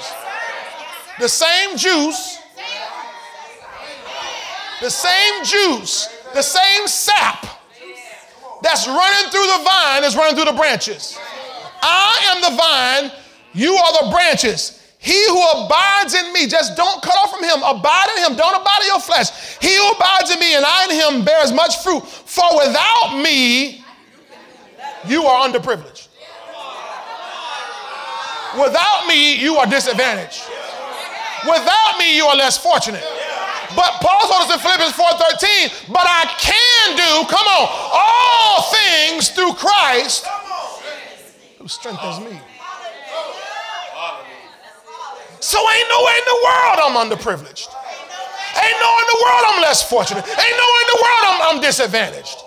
The 1.19 1.29
same 1.29 1.77
juice, 1.77 2.39
the 4.81 4.91
same 4.91 5.45
juice, 5.45 6.09
the 6.35 6.43
same 6.43 6.87
sap 6.87 7.47
that's 8.63 8.87
running 8.87 9.31
through 9.31 9.47
the 9.47 9.65
vine 9.65 10.05
is 10.05 10.17
running 10.17 10.35
through 10.35 10.53
the 10.53 10.57
branches. 10.57 11.19
I 11.83 12.35
am 12.35 12.41
the 12.43 12.57
vine, 12.57 13.21
you 13.53 13.75
are 13.75 14.05
the 14.05 14.11
branches. 14.11 14.81
He 14.99 15.17
who 15.29 15.43
abides 15.65 16.15
in 16.15 16.31
me, 16.35 16.47
just 16.47 16.77
don't 16.77 17.03
cut 17.03 17.17
off 17.17 17.31
from 17.31 17.43
him. 17.43 17.63
Abide 17.65 18.09
in 18.19 18.31
him. 18.31 18.37
Don't 18.37 18.61
abide 18.61 18.81
in 18.83 18.89
your 18.89 19.01
flesh. 19.01 19.57
He 19.59 19.75
who 19.75 19.93
abides 19.93 20.31
in 20.31 20.39
me 20.39 20.55
and 20.55 20.65
I 20.65 20.85
in 20.85 20.91
him 20.91 21.25
bears 21.25 21.53
much 21.53 21.79
fruit. 21.79 22.07
For 22.07 22.45
without 22.59 23.17
me, 23.17 23.83
you 25.09 25.25
are 25.25 25.49
underprivileged. 25.49 26.09
Without 28.61 29.07
me, 29.07 29.41
you 29.41 29.57
are 29.57 29.67
disadvantaged. 29.67 30.43
Without 31.45 31.97
me, 31.99 32.15
you 32.15 32.27
are 32.27 32.37
less 32.37 32.59
fortunate. 32.59 33.03
But 33.75 34.03
Paul 34.03 34.21
told 34.29 34.51
us 34.51 34.53
in 34.53 34.59
Philippians 34.59 34.93
4:13, 34.93 35.93
but 35.93 36.05
I 36.05 36.27
can 36.37 36.97
do, 36.97 37.31
come 37.31 37.47
on, 37.47 37.69
all 37.95 38.63
things 38.69 39.31
through 39.31 39.55
Christ 39.55 40.27
who 41.61 41.69
strengthens 41.69 42.19
me. 42.21 42.41
So 45.41 45.59
ain't 45.59 45.89
no 45.89 46.05
way 46.05 46.15
in 46.19 46.25
the 46.25 46.41
world 46.45 46.79
I'm 46.83 46.97
underprivileged. 47.05 47.69
Ain't 48.57 48.79
no 48.81 48.91
in 48.99 49.07
the 49.07 49.21
world 49.25 49.45
I'm 49.47 49.63
less 49.63 49.89
fortunate. 49.89 50.25
Ain't 50.27 50.37
no 50.37 50.69
in 50.81 50.87
the 50.89 50.99
world 51.03 51.23
I'm, 51.23 51.57
I'm 51.57 51.61
disadvantaged. 51.63 52.39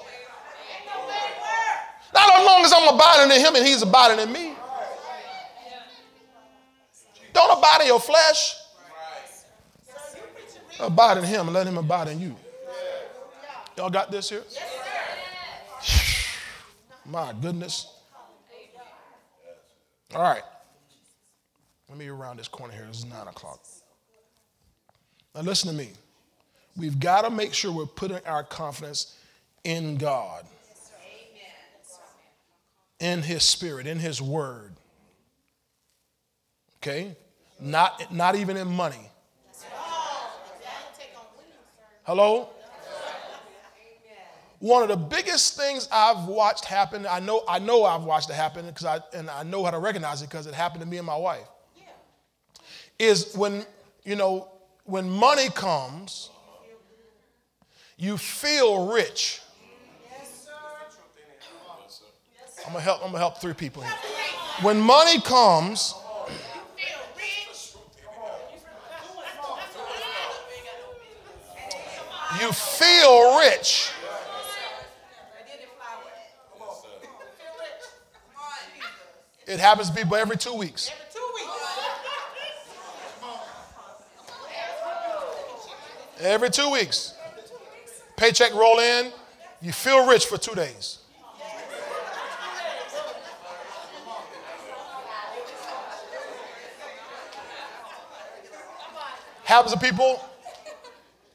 Not 2.14 2.40
as 2.40 2.46
long 2.46 2.66
as 2.66 2.74
I'm 2.74 2.94
abiding 2.94 3.36
in 3.36 3.46
him 3.46 3.56
and 3.56 3.66
he's 3.66 3.82
abiding 3.82 4.20
in 4.20 4.32
me. 4.32 4.54
Don't 7.34 7.58
abide 7.58 7.82
in 7.82 7.88
your 7.88 8.00
flesh. 8.00 8.56
Abide 10.80 11.18
in 11.20 11.24
him 11.24 11.48
and 11.48 11.54
let 11.54 11.68
him 11.68 11.78
abide 11.78 12.08
in 12.10 12.20
you. 12.20 12.36
Y'all 13.78 13.90
got 13.90 14.12
this 14.12 14.30
here? 14.30 14.44
My 17.06 17.34
goodness. 17.40 17.93
All 20.16 20.22
right. 20.22 20.44
Let 21.90 21.98
me 21.98 22.08
around 22.08 22.38
this 22.38 22.48
corner 22.48 22.74
here. 22.74 22.86
It's 22.88 23.04
nine 23.06 23.28
o'clock. 23.28 23.60
Now, 25.34 25.42
listen 25.42 25.70
to 25.70 25.76
me. 25.76 25.90
We've 26.78 27.00
got 27.00 27.24
to 27.24 27.30
make 27.30 27.54
sure 27.54 27.72
we're 27.72 27.86
putting 27.86 28.20
our 28.26 28.44
confidence 28.44 29.18
in 29.64 29.98
God, 29.98 30.46
in 33.00 33.22
His 33.22 33.44
Spirit, 33.44 33.88
in 33.88 34.00
His 34.00 34.22
Word. 34.22 34.74
Okay? 36.78 37.16
Not, 37.60 38.14
not 38.14 38.36
even 38.36 38.58
in 38.58 38.68
money. 38.68 39.10
Hello? 42.04 42.50
One 44.64 44.82
of 44.82 44.88
the 44.88 44.96
biggest 44.96 45.58
things 45.58 45.90
I've 45.92 46.26
watched 46.26 46.64
happen, 46.64 47.06
I 47.06 47.20
know, 47.20 47.44
I 47.50 47.60
know 47.60 47.84
I've 47.84 48.04
watched 48.04 48.30
it 48.30 48.36
happen 48.36 48.66
because 48.66 48.86
I 48.86 49.02
and 49.14 49.30
I 49.30 49.44
know 49.44 49.66
how 49.66 49.72
to 49.72 49.78
recognize 49.78 50.22
it 50.22 50.30
because 50.30 50.48
it 50.48 50.54
happened 50.54 50.82
to 50.82 50.88
me 50.88 50.96
and 50.96 51.06
my 51.06 51.18
wife. 51.18 51.50
Is 52.98 53.36
when, 53.36 53.66
you 54.06 54.16
know, 54.16 54.48
when 54.86 55.10
money 55.10 55.50
comes, 55.50 56.30
you 57.98 58.16
feel 58.16 58.90
rich. 58.94 59.42
I'm 62.66 62.72
gonna 62.72 62.80
help, 62.80 63.02
I'm 63.02 63.08
gonna 63.08 63.18
help 63.18 63.42
three 63.42 63.52
people 63.52 63.84
here. 63.84 63.92
When 64.62 64.80
money 64.80 65.20
comes, 65.20 65.94
you 66.80 66.88
feel 66.94 67.20
rich. 67.20 67.74
you 72.40 72.52
feel 72.54 73.40
rich. 73.40 73.92
It 79.46 79.60
happens 79.60 79.90
to 79.90 79.96
people 79.96 80.16
every 80.16 80.38
two 80.38 80.54
weeks. 80.54 80.90
Every 86.20 86.50
two 86.50 86.72
weeks. 86.72 87.14
Paycheck 88.16 88.54
roll 88.54 88.80
in, 88.80 89.12
you 89.62 89.74
feel 89.74 90.08
rich 90.08 90.26
for 90.26 90.38
two 90.38 90.56
days. 90.56 91.00
Happens 99.44 99.74
to 99.74 99.80
people 99.80 100.24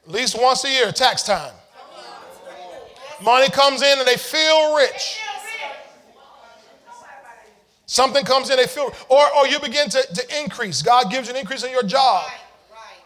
at 0.07 0.11
least 0.11 0.41
once 0.41 0.65
a 0.65 0.69
year, 0.69 0.91
tax 0.91 1.21
time. 1.21 1.53
Money 3.21 3.49
comes 3.49 3.83
in 3.83 3.99
and 3.99 4.07
they 4.07 4.17
feel 4.17 4.75
rich. 4.75 5.19
Something 7.89 8.23
comes 8.23 8.51
in, 8.51 8.57
they 8.57 8.67
feel, 8.67 8.93
or, 9.09 9.35
or 9.35 9.47
you 9.47 9.59
begin 9.59 9.89
to, 9.89 9.99
to 10.13 10.39
increase. 10.43 10.83
God 10.83 11.09
gives 11.09 11.27
you 11.27 11.33
an 11.33 11.39
increase 11.39 11.63
in 11.63 11.71
your 11.71 11.81
job. 11.81 12.29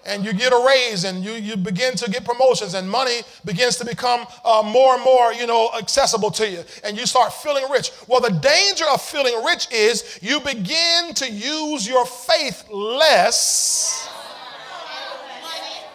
And 0.05 0.25
you 0.25 0.33
get 0.33 0.51
a 0.51 0.61
raise 0.67 1.05
and 1.05 1.23
you, 1.23 1.31
you 1.31 1.55
begin 1.55 1.95
to 1.95 2.11
get 2.11 2.25
promotions 2.25 2.73
and 2.73 2.89
money 2.89 3.21
begins 3.45 3.77
to 3.77 3.85
become 3.85 4.27
uh, 4.43 4.61
more 4.61 4.95
and 4.95 5.03
more, 5.05 5.31
you 5.31 5.47
know, 5.47 5.69
accessible 5.79 6.31
to 6.31 6.49
you. 6.49 6.65
And 6.83 6.97
you 6.97 7.05
start 7.05 7.31
feeling 7.31 7.63
rich. 7.71 7.91
Well, 8.09 8.19
the 8.19 8.31
danger 8.31 8.83
of 8.91 9.01
feeling 9.01 9.41
rich 9.45 9.71
is 9.71 10.19
you 10.21 10.41
begin 10.41 11.13
to 11.13 11.31
use 11.31 11.87
your 11.87 12.05
faith 12.05 12.69
less 12.69 14.09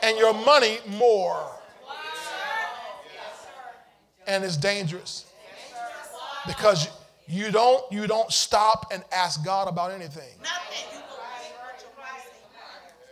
and 0.03 0.17
your 0.17 0.33
money 0.33 0.79
more. 0.87 1.47
And 4.27 4.43
it's 4.43 4.57
dangerous 4.57 5.27
because 6.47 6.89
you 7.29 7.51
don't 7.51 7.85
you 7.93 8.07
don't 8.07 8.33
stop 8.33 8.91
and 8.91 9.05
ask 9.13 9.45
God 9.45 9.69
about 9.69 9.91
anything. 9.91 10.31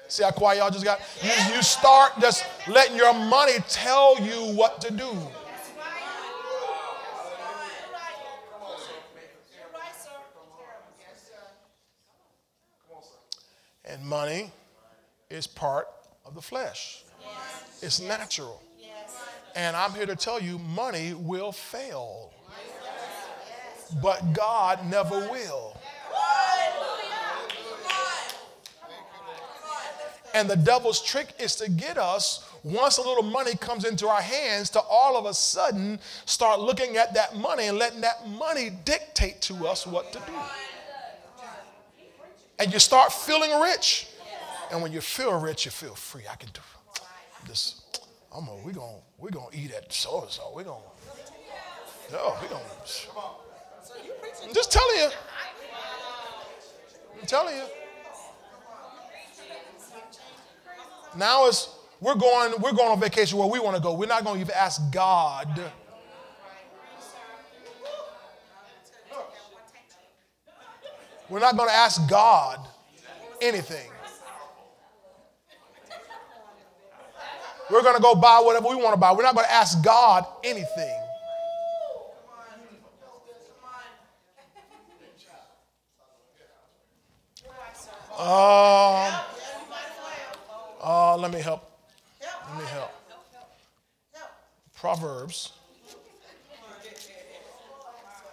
See 0.08 0.22
how 0.22 0.30
quiet 0.30 0.58
y'all 0.58 0.70
just 0.70 0.84
got? 0.84 1.00
You, 1.22 1.30
you 1.54 1.62
start 1.62 2.12
just 2.20 2.46
letting 2.68 2.96
your 2.96 3.12
money 3.12 3.54
tell 3.68 4.18
you 4.20 4.54
what 4.56 4.80
to 4.82 4.92
do. 4.92 5.10
And 13.84 14.04
money 14.04 14.50
is 15.30 15.46
part 15.46 15.88
of 16.24 16.34
the 16.34 16.42
flesh. 16.42 17.04
It's 17.82 18.00
natural. 18.00 18.62
And 19.54 19.76
I'm 19.76 19.92
here 19.92 20.06
to 20.06 20.16
tell 20.16 20.40
you 20.40 20.58
money 20.58 21.14
will 21.14 21.52
fail. 21.52 22.32
But 24.02 24.32
God 24.32 24.84
never 24.90 25.20
will. 25.30 25.76
And 30.34 30.50
the 30.50 30.56
devil's 30.56 31.02
trick 31.02 31.28
is 31.38 31.56
to 31.56 31.70
get 31.70 31.96
us, 31.96 32.46
once 32.62 32.98
a 32.98 33.02
little 33.02 33.22
money 33.22 33.54
comes 33.56 33.86
into 33.86 34.06
our 34.06 34.20
hands, 34.20 34.68
to 34.70 34.80
all 34.80 35.16
of 35.16 35.24
a 35.24 35.32
sudden 35.32 35.98
start 36.26 36.60
looking 36.60 36.98
at 36.98 37.14
that 37.14 37.36
money 37.36 37.68
and 37.68 37.78
letting 37.78 38.02
that 38.02 38.28
money 38.28 38.70
dictate 38.84 39.40
to 39.42 39.66
us 39.66 39.86
what 39.86 40.12
to 40.12 40.18
do. 40.18 40.34
And 42.58 42.70
you 42.70 42.78
start 42.78 43.12
feeling 43.12 43.58
rich. 43.60 44.08
And 44.70 44.82
when 44.82 44.92
you 44.92 45.00
feel 45.00 45.38
rich, 45.40 45.64
you 45.64 45.70
feel 45.70 45.94
free. 45.94 46.24
I 46.30 46.34
can 46.34 46.50
do 46.52 46.60
this. 47.48 47.82
I'm 48.34 48.44
gonna, 48.44 48.60
we're 48.62 48.72
gonna, 48.72 48.98
we're 49.18 49.30
gonna 49.30 49.46
eat 49.54 49.72
at 49.72 49.90
so 49.90 50.22
and 50.22 50.30
so. 50.30 50.52
We're 50.54 50.64
gonna, 50.64 50.82
oh, 52.12 52.38
we're 52.42 52.48
gonna. 52.48 52.62
I'm 54.44 54.54
just 54.54 54.72
telling 54.72 54.96
you. 54.96 55.08
I'm 57.20 57.26
telling 57.26 57.56
you. 57.56 57.64
Now 61.16 61.46
it's 61.46 61.76
we're 62.00 62.14
going, 62.14 62.52
we're 62.60 62.72
going 62.72 62.90
on 62.90 63.00
vacation 63.00 63.38
where 63.38 63.48
we 63.48 63.58
want 63.58 63.74
to 63.76 63.82
go. 63.82 63.94
We're 63.94 64.06
not 64.06 64.22
going 64.22 64.36
to 64.36 64.40
even 64.40 64.54
ask 64.54 64.80
God. 64.92 65.72
We're 71.28 71.40
not 71.40 71.56
going 71.56 71.68
to 71.68 71.74
ask 71.74 72.08
God 72.08 72.60
anything. 73.40 73.90
We're 77.70 77.82
going 77.82 77.96
to 77.96 78.02
go 78.02 78.14
buy 78.14 78.40
whatever 78.44 78.68
we 78.68 78.76
want 78.76 78.92
to 78.92 79.00
buy. 79.00 79.12
We're 79.12 79.24
not 79.24 79.34
going 79.34 79.46
to 79.46 79.52
ask 79.52 79.82
God 79.82 80.24
anything. 80.44 81.05
Um, 88.18 89.12
uh, 90.82 91.16
let 91.18 91.30
me 91.32 91.40
help. 91.40 91.70
Let 92.48 92.58
me 92.58 92.64
help. 92.70 92.90
Proverbs. 94.74 95.52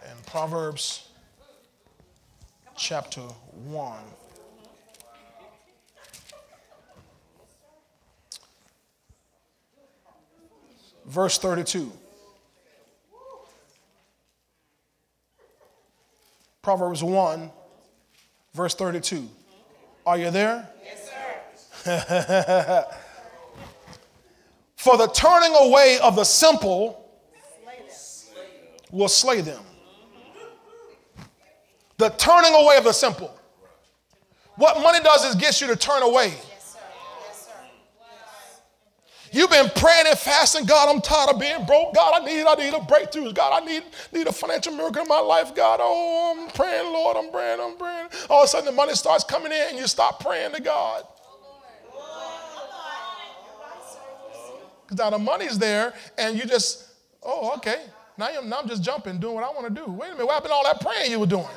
And 0.10 0.26
Proverbs 0.26 1.10
chapter 2.78 3.22
1. 3.22 3.98
Verse 11.06 11.38
32. 11.38 11.92
Proverbs 16.64 17.04
1, 17.04 17.52
verse 18.54 18.74
32. 18.74 19.28
Are 20.06 20.18
you 20.18 20.32
there? 20.32 20.70
Yes, 20.84 21.10
sir. 21.84 22.86
For 24.76 24.97
the 24.97 25.08
turning 25.08 25.56
away 25.62 25.97
of 26.04 26.16
the 26.16 26.26
simple 26.26 27.10
will 28.91 29.08
slay 29.08 29.41
them. 29.41 29.64
The 31.97 32.10
turning 32.10 32.54
away 32.54 32.78
of 32.78 32.84
the 32.84 32.91
simple. 32.91 33.34
What 34.56 34.82
money 34.82 34.99
does 34.99 35.26
is 35.26 35.36
gets 35.36 35.62
you 35.62 35.68
to 35.68 35.76
turn 35.76 36.04
away. 36.04 36.28
Yes, 36.28 36.74
sir. 36.74 36.80
Yes, 37.28 37.47
sir. 37.47 39.23
You've 39.34 39.50
been 39.50 39.68
praying 39.76 40.06
and 40.08 40.18
fasting. 40.18 40.66
God, 40.66 40.94
I'm 40.94 41.02
tired 41.02 41.32
of 41.32 41.40
being 41.40 41.66
broke. 41.66 41.96
God, 41.96 42.22
I 42.22 42.24
need, 42.24 42.46
I 42.46 42.54
need 42.54 42.72
a 42.72 42.80
breakthrough. 42.80 43.34
God, 43.34 43.64
I 43.64 43.66
need, 43.66 43.82
need 44.14 44.28
a 44.28 44.32
financial 44.32 44.74
miracle 44.74 45.02
in 45.02 45.08
my 45.08 45.20
life. 45.20 45.56
God, 45.56 45.80
oh, 45.82 46.38
I'm 46.38 46.52
praying, 46.52 46.94
Lord, 46.94 47.18
I'm 47.18 47.32
praying, 47.32 47.60
I'm 47.60 47.76
praying. 47.76 48.10
All 48.30 48.44
of 48.44 48.46
a 48.46 48.48
sudden 48.48 48.68
the 48.68 48.72
money 48.72 48.94
starts 48.94 49.24
coming 49.24 49.52
in 49.52 49.70
and 49.70 49.78
you 49.80 49.88
stop 49.88 50.24
praying 50.24 50.54
to 50.54 50.62
God. 50.62 51.08
Because 54.84 55.00
now 55.00 55.10
the 55.10 55.18
money's 55.18 55.58
there 55.58 55.96
and 56.20 56.38
you 56.38 56.46
just, 56.46 56.90
oh, 57.24 57.56
okay. 57.58 57.86
Now 58.20 58.28
I'm, 58.28 58.48
now 58.48 58.60
I'm 58.60 58.68
just 58.68 58.84
jumping, 58.84 59.20
doing 59.20 59.34
what 59.34 59.44
I 59.44 59.50
want 59.50 59.66
to 59.68 59.74
do. 59.74 59.92
Wait 59.92 60.10
a 60.10 60.12
minute, 60.12 60.28
what 60.28 60.36
happened 60.36 60.52
to 60.52 60.56
all 60.56 60.64
that 60.66 60.80
praying 60.80 61.10
you 61.10 61.20
were 61.20 61.26
doing? 61.26 61.48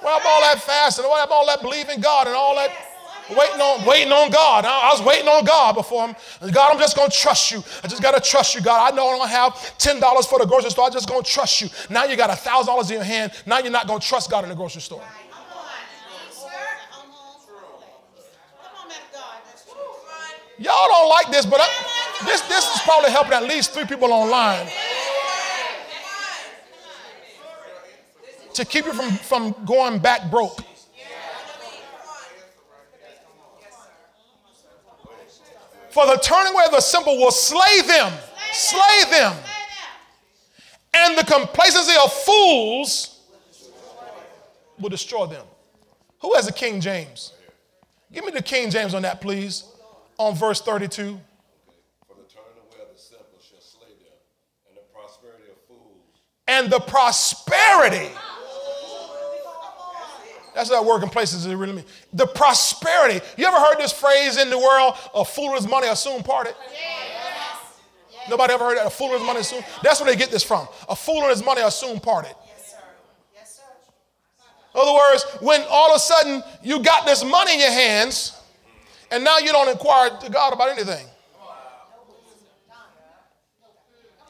What 0.00 0.14
happened 0.14 0.30
all 0.30 0.40
that 0.40 0.62
fasting? 0.62 1.04
What 1.04 1.18
happened 1.18 1.34
all 1.34 1.46
that 1.46 1.60
believing 1.60 2.00
God 2.00 2.26
and 2.26 2.34
all 2.34 2.54
that 2.54 2.95
waiting 3.30 3.60
on 3.60 3.84
waiting 3.86 4.12
on 4.12 4.30
God? 4.30 4.64
I, 4.64 4.90
I 4.90 4.92
was 4.92 5.02
waiting 5.02 5.28
on 5.28 5.44
God 5.44 5.74
before 5.74 6.04
I'm 6.04 6.16
God, 6.52 6.72
I'm 6.72 6.78
just 6.78 6.96
gonna 6.96 7.10
trust 7.10 7.50
you. 7.50 7.62
I 7.82 7.88
just 7.88 8.02
gotta 8.02 8.20
trust 8.20 8.54
you, 8.54 8.60
God. 8.60 8.92
I 8.92 8.94
know 8.94 9.08
I 9.08 9.18
don't 9.18 9.28
have 9.28 9.78
ten 9.78 10.00
dollars 10.00 10.26
for 10.26 10.38
the 10.38 10.46
grocery 10.46 10.70
store. 10.70 10.86
I 10.86 10.90
just 10.90 11.08
gonna 11.08 11.22
trust 11.22 11.60
you. 11.60 11.68
Now 11.90 12.04
you 12.04 12.16
got 12.16 12.30
a 12.30 12.36
thousand 12.36 12.66
dollars 12.66 12.90
in 12.90 12.96
your 12.96 13.04
hand. 13.04 13.32
Now 13.46 13.58
you're 13.58 13.72
not 13.72 13.86
gonna 13.86 14.00
trust 14.00 14.30
God 14.30 14.44
in 14.44 14.50
the 14.50 14.56
grocery 14.56 14.82
store. 14.82 15.00
Come 15.00 15.08
on. 15.08 15.64
Yes, 16.28 16.42
sir. 16.42 16.48
Come 16.90 17.10
on. 17.10 17.40
Come 18.62 18.82
on, 18.82 18.88
man 18.88 18.98
of 18.98 19.12
God. 19.12 19.40
That's 19.46 19.64
true. 19.64 20.64
Y'all 20.64 20.88
don't 20.88 21.08
like 21.08 21.30
this, 21.30 21.46
but 21.46 21.60
I, 21.60 21.68
this 22.24 22.40
this 22.42 22.74
is 22.74 22.80
probably 22.82 23.10
helping 23.10 23.32
at 23.32 23.44
least 23.44 23.72
three 23.72 23.86
people 23.86 24.12
online 24.12 24.68
to 28.56 28.64
keep 28.64 28.86
you 28.86 28.92
from, 28.94 29.10
from 29.10 29.54
going 29.66 29.98
back 29.98 30.30
broke. 30.30 30.60
For 35.96 36.04
the 36.04 36.18
turning 36.18 36.52
away 36.52 36.64
of 36.66 36.72
the 36.72 36.80
simple 36.82 37.16
will 37.16 37.30
slay 37.30 37.80
them, 37.80 38.12
slay 38.52 39.04
them, 39.10 39.34
and 40.92 41.16
the 41.16 41.24
complacency 41.24 41.94
of 42.04 42.12
fools 42.12 43.22
will 44.78 44.90
destroy 44.90 45.24
them. 45.24 45.46
Who 46.20 46.34
has 46.34 46.48
a 46.48 46.52
King 46.52 46.82
James? 46.82 47.32
Give 48.12 48.26
me 48.26 48.30
the 48.30 48.42
King 48.42 48.68
James 48.68 48.92
on 48.92 49.00
that, 49.04 49.22
please. 49.22 49.64
On 50.18 50.34
verse 50.34 50.60
32. 50.60 51.18
For 52.06 52.14
the 52.14 52.24
turning 52.28 52.58
away 52.58 52.82
of 52.82 52.94
the 52.94 53.00
simple 53.00 53.38
shall 53.40 53.58
slay 53.62 53.88
them, 53.88 54.18
and 54.68 54.76
the 54.76 54.82
prosperity 54.92 55.44
of 55.50 55.56
fools 55.66 56.20
and 56.46 56.70
the 56.70 56.80
prosperity 56.80 58.12
That's 60.56 60.70
what 60.70 60.86
working 60.86 61.10
places 61.10 61.46
really 61.46 61.74
mean. 61.74 61.84
The 62.14 62.26
prosperity. 62.26 63.20
You 63.36 63.46
ever 63.46 63.58
heard 63.58 63.76
this 63.76 63.92
phrase 63.92 64.38
in 64.38 64.48
the 64.48 64.58
world? 64.58 64.94
A 65.14 65.22
fool 65.22 65.52
with 65.52 65.68
money 65.68 65.86
will 65.86 65.94
soon 65.94 66.22
parted. 66.22 66.54
Yes. 66.72 67.58
Nobody 68.30 68.54
ever 68.54 68.64
heard 68.64 68.78
that? 68.78 68.86
A 68.86 68.90
fool 68.90 69.10
with 69.10 69.18
his 69.18 69.26
money 69.26 69.42
soon. 69.42 69.62
That's 69.82 70.00
where 70.00 70.10
they 70.10 70.16
get 70.16 70.30
this 70.30 70.42
from. 70.42 70.66
A 70.88 70.96
fool 70.96 71.20
and 71.20 71.30
his 71.30 71.44
money 71.44 71.60
are 71.60 71.70
soon 71.70 72.00
parted. 72.00 72.34
Yes, 72.46 72.70
sir. 72.70 72.78
Yes, 73.34 73.56
sir. 73.56 73.64
In 74.74 74.80
other 74.80 74.94
words, 74.94 75.26
when 75.42 75.62
all 75.68 75.90
of 75.90 75.96
a 75.96 75.98
sudden 75.98 76.42
you 76.62 76.82
got 76.82 77.04
this 77.04 77.22
money 77.22 77.52
in 77.52 77.60
your 77.60 77.70
hands, 77.70 78.40
and 79.10 79.22
now 79.22 79.36
you 79.36 79.52
don't 79.52 79.68
inquire 79.68 80.08
to 80.08 80.30
God 80.30 80.54
about 80.54 80.70
anything. 80.70 81.06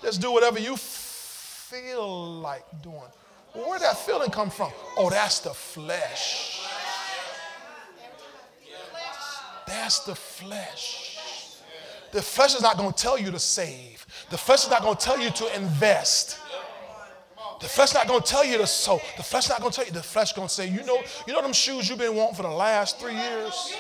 Just 0.03 0.21
do 0.21 0.33
whatever 0.33 0.59
you 0.59 0.77
feel 0.77 2.33
like 2.41 2.65
doing. 2.83 2.99
Where'd 3.65 3.81
that 3.83 3.97
feeling 3.97 4.31
come 4.31 4.51
from? 4.51 4.71
Oh, 4.97 5.09
that's 5.09 5.41
the 5.41 5.51
flesh. 5.51 6.61
That's 9.67 10.01
the 10.01 10.15
flesh. 10.15 11.61
The 12.13 12.23
flesh 12.23 12.55
is 12.55 12.63
not 12.63 12.77
going 12.77 12.93
to 12.93 12.97
tell 12.97 13.19
you 13.19 13.31
to 13.31 13.39
save. 13.39 14.07
The 14.31 14.39
flesh 14.39 14.65
is 14.65 14.71
not 14.71 14.83
going 14.83 14.97
to 14.97 15.05
tell 15.05 15.19
you 15.19 15.31
to 15.31 15.57
invest. 15.57 16.39
The 17.61 17.67
flesh 17.67 17.89
is 17.89 17.95
not 17.95 18.07
going 18.07 18.21
to 18.21 18.27
tell 18.27 18.45
you 18.45 18.59
to 18.59 18.67
sow. 18.67 19.01
The 19.17 19.23
flesh 19.23 19.45
is 19.45 19.51
not 19.51 19.61
going 19.61 19.73
to 19.73 19.77
tell 19.77 19.87
you. 19.87 19.93
The 19.93 20.03
flesh 20.03 20.33
going 20.35 20.49
to 20.49 20.55
say, 20.55 20.69
you 20.69 20.85
know, 20.85 21.01
you 21.27 21.33
know 21.33 21.41
them 21.41 21.53
shoes 21.53 21.89
you've 21.89 21.99
been 21.99 22.15
wanting 22.15 22.37
for 22.37 22.43
the 22.43 22.51
last 22.51 23.01
three 23.01 23.15
years. 23.15 23.77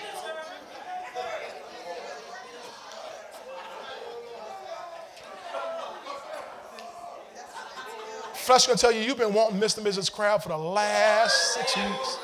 Flesh 8.47 8.67
to 8.67 8.77
tell 8.77 8.93
you 8.93 9.01
you've 9.01 9.19
been 9.19 9.35
wanting 9.35 9.59
Mr. 9.59 9.79
and 9.79 9.87
Mrs. 9.89 10.11
Crab 10.11 10.41
for 10.41 10.51
the 10.51 10.57
last 10.57 11.55
six 11.55 11.77
weeks. 11.77 12.19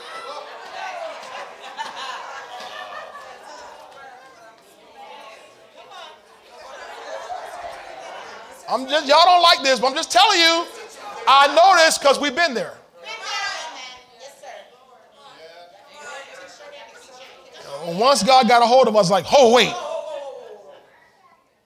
I'm 8.68 8.87
just 8.89 9.09
y'all 9.09 9.25
don't 9.25 9.43
like 9.43 9.64
this, 9.64 9.81
but 9.81 9.89
I'm 9.89 9.97
just 9.97 10.12
telling 10.12 10.39
you. 10.39 10.64
I 11.27 11.53
know 11.57 11.85
this 11.85 11.99
because 11.99 12.20
we've 12.20 12.37
been 12.37 12.55
there. 12.55 12.75
Once 17.85 18.23
God 18.23 18.47
got 18.47 18.62
a 18.62 18.66
hold 18.66 18.87
of 18.87 18.95
us, 18.95 19.11
like, 19.11 19.25
oh 19.33 19.53
wait, 19.53 19.75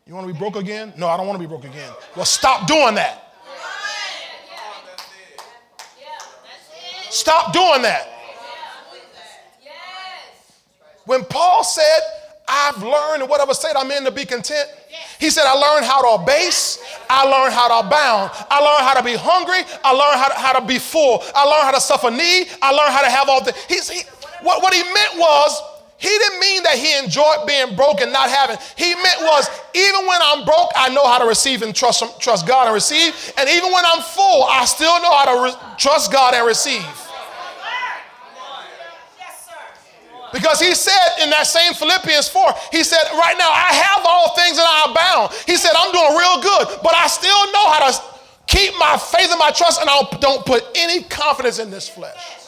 you 0.07 0.15
want 0.15 0.27
to 0.27 0.33
be 0.33 0.39
broke 0.39 0.57
again? 0.57 0.95
No, 0.97 1.09
I 1.09 1.19
don't 1.19 1.27
want 1.27 1.39
to 1.39 1.47
be 1.47 1.49
broke 1.49 1.65
again. 1.65 1.93
Well, 2.17 2.25
stop 2.25 2.67
doing 2.67 2.95
that. 2.95 3.26
Stop 7.17 7.53
doing 7.53 7.83
that. 7.83 8.09
When 11.07 11.25
Paul 11.25 11.65
said, 11.65 12.01
I've 12.47 12.83
learned 12.83 13.23
in 13.23 13.29
whatever 13.29 13.55
state 13.55 13.73
I'm 13.75 13.91
in 13.91 14.05
to 14.05 14.11
be 14.11 14.25
content, 14.25 14.69
he 15.19 15.31
said, 15.31 15.45
I 15.47 15.55
learned 15.55 15.87
how 15.87 16.03
to 16.03 16.23
abase, 16.23 16.79
I 17.09 17.25
learned 17.25 17.55
how 17.55 17.69
to 17.69 17.87
abound, 17.87 18.33
I 18.51 18.61
learned 18.61 18.85
how 18.87 18.95
to 18.95 19.03
be 19.03 19.15
hungry, 19.15 19.65
I 19.83 19.93
learned 19.93 20.21
how 20.21 20.29
to, 20.29 20.35
how 20.35 20.61
to 20.61 20.67
be 20.67 20.79
full, 20.79 21.23
I 21.35 21.45
learned 21.45 21.65
how 21.65 21.73
to 21.73 21.81
suffer 21.81 22.11
need, 22.11 22.49
I 22.61 22.73
learned 22.73 22.93
how 22.93 23.03
to 23.03 23.11
have 23.11 23.29
all 23.29 23.43
the. 23.43 23.55
He's, 23.69 23.89
he, 23.89 24.03
what, 24.43 24.63
what 24.63 24.75
he 24.75 24.83
meant 24.83 25.17
was, 25.17 25.63
he 25.99 26.09
didn't 26.09 26.41
mean 26.41 26.63
that 26.65 26.77
he 26.77 26.99
enjoyed 26.99 27.47
being 27.47 27.75
broke 27.75 28.03
and 28.03 28.13
not 28.13 28.29
having. 28.29 28.59
He 28.77 28.95
meant 28.95 29.21
was, 29.23 29.49
even 29.75 30.07
when 30.07 30.21
I'm 30.23 30.45
broke, 30.45 30.71
I 30.77 30.91
know 30.91 31.07
how 31.07 31.19
to 31.19 31.25
receive 31.25 31.63
and 31.63 31.75
trust, 31.75 32.05
trust 32.21 32.47
God 32.47 32.67
and 32.67 32.75
receive. 32.75 33.33
And 33.39 33.49
even 33.49 33.73
when 33.73 33.85
I'm 33.87 34.03
full, 34.03 34.45
I 34.45 34.67
still 34.67 35.01
know 35.01 35.13
how 35.17 35.25
to 35.25 35.43
re- 35.45 35.57
trust 35.79 36.13
God 36.13 36.35
and 36.35 36.47
receive. 36.47 36.85
Yes, 39.19 39.49
sir. 39.49 39.57
Because 40.33 40.61
he 40.61 40.75
said 40.75 41.23
in 41.23 41.31
that 41.31 41.47
same 41.47 41.73
Philippians 41.73 42.29
4, 42.29 42.55
he 42.73 42.85
said, 42.85 43.03
Right 43.13 43.37
now 43.39 43.51
I 43.51 43.73
have 43.73 44.05
all 44.05 44.35
things 44.35 44.59
and 44.59 44.67
I 44.67 44.91
abound. 44.91 45.33
He 45.47 45.57
said, 45.57 45.73
I'm 45.77 45.93
doing 45.93 46.17
real 46.19 46.43
good, 46.43 46.83
but 46.83 46.95
I 46.95 47.07
still 47.07 47.53
know 47.53 47.71
how 47.71 47.91
to 47.91 48.03
keep 48.47 48.75
my 48.79 48.97
faith 48.97 49.31
and 49.31 49.39
my 49.39 49.51
trust, 49.51 49.81
and 49.81 49.91
I 49.91 50.03
don't 50.21 50.45
put 50.45 50.65
any 50.75 51.03
confidence 51.05 51.59
in 51.59 51.71
this 51.71 51.89
flesh. 51.89 52.43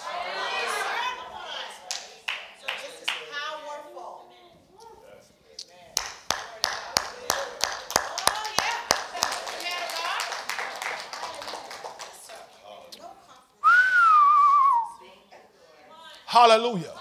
Hallelujah. 16.27 16.93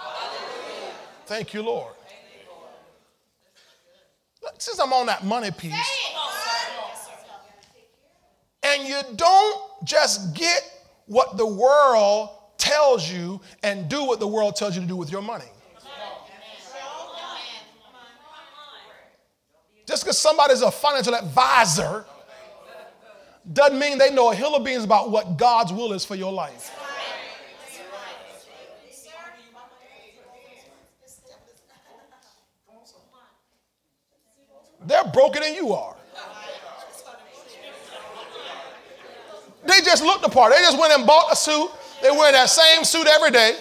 Thank 1.28 1.52
you, 1.52 1.62
Lord. 1.62 1.92
Since 4.56 4.80
I'm 4.80 4.94
on 4.94 5.04
that 5.06 5.26
money 5.26 5.50
piece, 5.50 5.74
and 8.62 8.88
you 8.88 8.98
don't 9.14 9.62
just 9.84 10.34
get 10.34 10.62
what 11.04 11.36
the 11.36 11.46
world 11.46 12.30
tells 12.56 13.12
you 13.12 13.42
and 13.62 13.90
do 13.90 14.04
what 14.04 14.20
the 14.20 14.26
world 14.26 14.56
tells 14.56 14.74
you 14.74 14.80
to 14.80 14.88
do 14.88 14.96
with 14.96 15.12
your 15.12 15.20
money. 15.20 15.44
Just 19.86 20.04
because 20.04 20.16
somebody's 20.16 20.62
a 20.62 20.70
financial 20.70 21.14
advisor 21.14 22.06
doesn't 23.52 23.78
mean 23.78 23.98
they 23.98 24.14
know 24.14 24.30
a 24.30 24.34
hill 24.34 24.54
of 24.54 24.64
beans 24.64 24.82
about 24.82 25.10
what 25.10 25.36
God's 25.36 25.74
will 25.74 25.92
is 25.92 26.06
for 26.06 26.14
your 26.14 26.32
life. 26.32 26.77
They're 34.86 35.04
broken 35.04 35.42
than 35.42 35.54
you 35.54 35.72
are. 35.72 35.94
They 39.66 39.80
just 39.82 40.02
looked 40.02 40.22
the 40.22 40.28
part. 40.28 40.52
They 40.54 40.60
just 40.60 40.78
went 40.78 40.92
and 40.94 41.06
bought 41.06 41.32
a 41.32 41.36
suit. 41.36 41.70
They 42.02 42.10
wear 42.10 42.32
that 42.32 42.48
same 42.48 42.84
suit 42.84 43.06
every 43.06 43.30
day. 43.30 43.56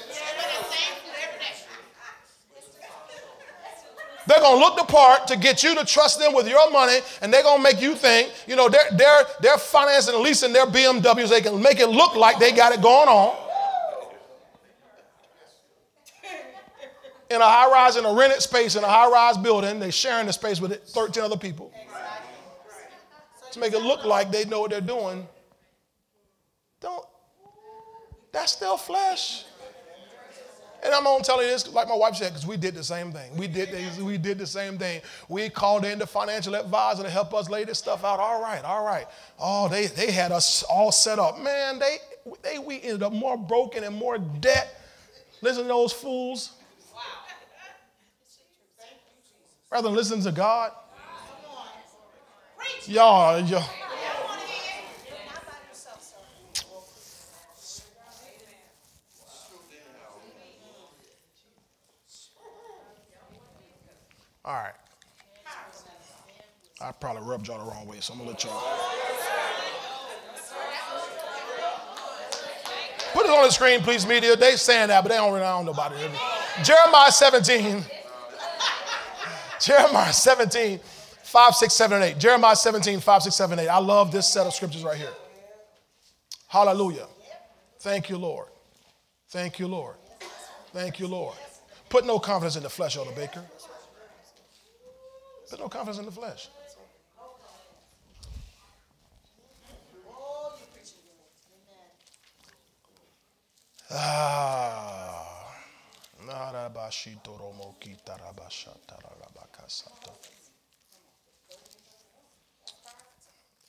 They're 4.27 4.41
gonna 4.41 4.59
look 4.59 4.77
the 4.77 4.83
part 4.83 5.25
to 5.27 5.37
get 5.37 5.63
you 5.63 5.73
to 5.75 5.85
trust 5.85 6.19
them 6.19 6.33
with 6.33 6.49
your 6.49 6.69
money, 6.69 6.99
and 7.21 7.33
they're 7.33 7.43
gonna 7.43 7.63
make 7.63 7.81
you 7.81 7.95
think, 7.95 8.31
you 8.45 8.57
know, 8.57 8.67
they're 8.67 8.89
they're 8.91 9.23
they're 9.41 9.57
financing 9.57 10.15
and 10.15 10.23
leasing 10.23 10.51
their 10.51 10.65
BMWs. 10.65 11.29
They 11.29 11.41
can 11.41 11.61
make 11.61 11.79
it 11.79 11.87
look 11.87 12.15
like 12.15 12.37
they 12.37 12.51
got 12.51 12.73
it 12.73 12.81
going 12.81 13.07
on. 13.07 13.46
In 17.29 17.41
a 17.41 17.45
high 17.45 17.69
rise, 17.69 17.97
in 17.97 18.05
a 18.05 18.13
rented 18.13 18.41
space, 18.41 18.75
in 18.75 18.83
a 18.83 18.87
high 18.87 19.09
rise 19.09 19.37
building, 19.37 19.79
they're 19.79 19.91
sharing 19.91 20.27
the 20.27 20.33
space 20.33 20.61
with 20.61 20.81
13 20.89 21.23
other 21.23 21.37
people 21.37 21.73
to 23.51 23.59
make 23.59 23.73
it 23.73 23.81
look 23.81 24.05
like 24.05 24.31
they 24.31 24.45
know 24.45 24.61
what 24.61 24.71
they're 24.71 24.81
doing. 24.81 25.27
Don't. 26.79 27.05
That's 28.31 28.53
still 28.53 28.77
flesh. 28.77 29.45
And 30.83 30.93
I'm 30.93 31.03
gonna 31.03 31.23
tell 31.23 31.41
you 31.41 31.49
this, 31.49 31.67
like 31.73 31.87
my 31.87 31.95
wife 31.95 32.15
said, 32.15 32.29
because 32.29 32.45
we 32.45 32.55
did 32.55 32.75
the 32.75 32.83
same 32.83 33.11
thing. 33.11 33.35
We 33.35 33.47
did 33.47 33.71
the, 33.71 34.03
we 34.03 34.17
did 34.17 34.37
the 34.37 34.45
same 34.45 34.77
thing. 34.77 35.01
We 35.27 35.49
called 35.49 35.85
in 35.85 35.97
the 35.97 36.05
financial 36.05 36.55
advisor 36.55 37.03
to 37.03 37.09
help 37.09 37.33
us 37.33 37.49
lay 37.49 37.63
this 37.63 37.79
stuff 37.79 38.03
out. 38.03 38.19
All 38.19 38.41
right, 38.41 38.63
all 38.63 38.85
right. 38.85 39.07
Oh, 39.39 39.67
they 39.67 39.87
they 39.87 40.11
had 40.11 40.31
us 40.31 40.63
all 40.63 40.91
set 40.91 41.17
up. 41.17 41.39
Man, 41.39 41.79
they 41.79 41.97
they 42.43 42.59
we 42.59 42.81
ended 42.81 43.03
up 43.03 43.11
more 43.11 43.37
broken 43.37 43.83
and 43.83 43.95
more 43.95 44.17
debt. 44.17 44.81
Listen 45.41 45.63
to 45.63 45.67
those 45.67 45.93
fools. 45.93 46.51
Rather 49.71 49.89
than 49.89 49.97
listen 49.97 50.21
to 50.21 50.31
God. 50.31 50.71
Y'all, 52.85 53.39
y'all. 53.41 53.63
All 64.45 64.53
right. 64.53 64.73
I 66.79 66.91
probably 66.93 67.23
rubbed 67.23 67.47
y'all 67.47 67.57
the 67.57 67.69
wrong 67.69 67.85
way, 67.85 67.97
so 67.99 68.13
I'm 68.13 68.19
gonna 68.19 68.31
let 68.31 68.43
y'all. 68.45 68.61
Put 73.11 73.25
it 73.25 73.29
on 73.29 73.43
the 73.43 73.51
screen, 73.51 73.81
please, 73.81 74.07
media. 74.07 74.37
They 74.37 74.55
saying 74.55 74.87
that, 74.87 75.03
but 75.03 75.09
they 75.09 75.15
don't 75.15 75.33
really 75.33 75.43
I 75.43 75.57
don't 75.57 75.65
know 75.65 75.71
about 75.71 75.91
it. 75.91 76.11
Jeremiah 76.63 77.11
17. 77.11 77.83
Jeremiah 79.67 80.13
17, 80.13 80.79
5, 81.23 81.55
6, 81.55 81.73
7, 81.73 81.95
and 81.97 82.05
8. 82.15 82.17
Jeremiah 82.17 82.55
17, 82.55 83.01
5, 83.01 83.23
6, 83.23 83.35
7, 83.35 83.59
8. 83.59 83.67
I 83.67 83.79
love 83.79 84.13
this 84.13 84.25
set 84.25 84.47
of 84.47 84.53
scriptures 84.53 84.81
right 84.81 84.97
here. 84.97 85.11
Hallelujah. 86.47 87.05
Thank 87.81 88.09
you, 88.09 88.17
Lord. 88.17 88.47
Thank 89.27 89.59
you, 89.59 89.67
Lord. 89.67 89.95
Thank 90.71 91.01
you, 91.01 91.07
Lord. 91.07 91.35
Put 91.89 92.05
no 92.05 92.17
confidence 92.17 92.55
in 92.55 92.63
the 92.63 92.69
flesh, 92.69 92.95
Elder 92.95 93.11
Baker. 93.11 93.43
Put 95.49 95.59
no 95.59 95.67
confidence 95.67 95.99
in 95.99 96.05
the 96.05 96.11
flesh. 96.11 96.47
Ah. 103.91 104.47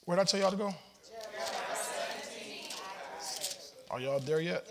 Where'd 0.05 0.21
I 0.21 0.25
tell 0.25 0.41
y'all 0.41 0.51
to 0.51 0.57
go? 0.57 0.75
Are 3.91 4.01
y'all 4.01 4.21
there 4.21 4.41
yet? 4.41 4.67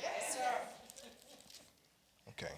Okay. 2.30 2.52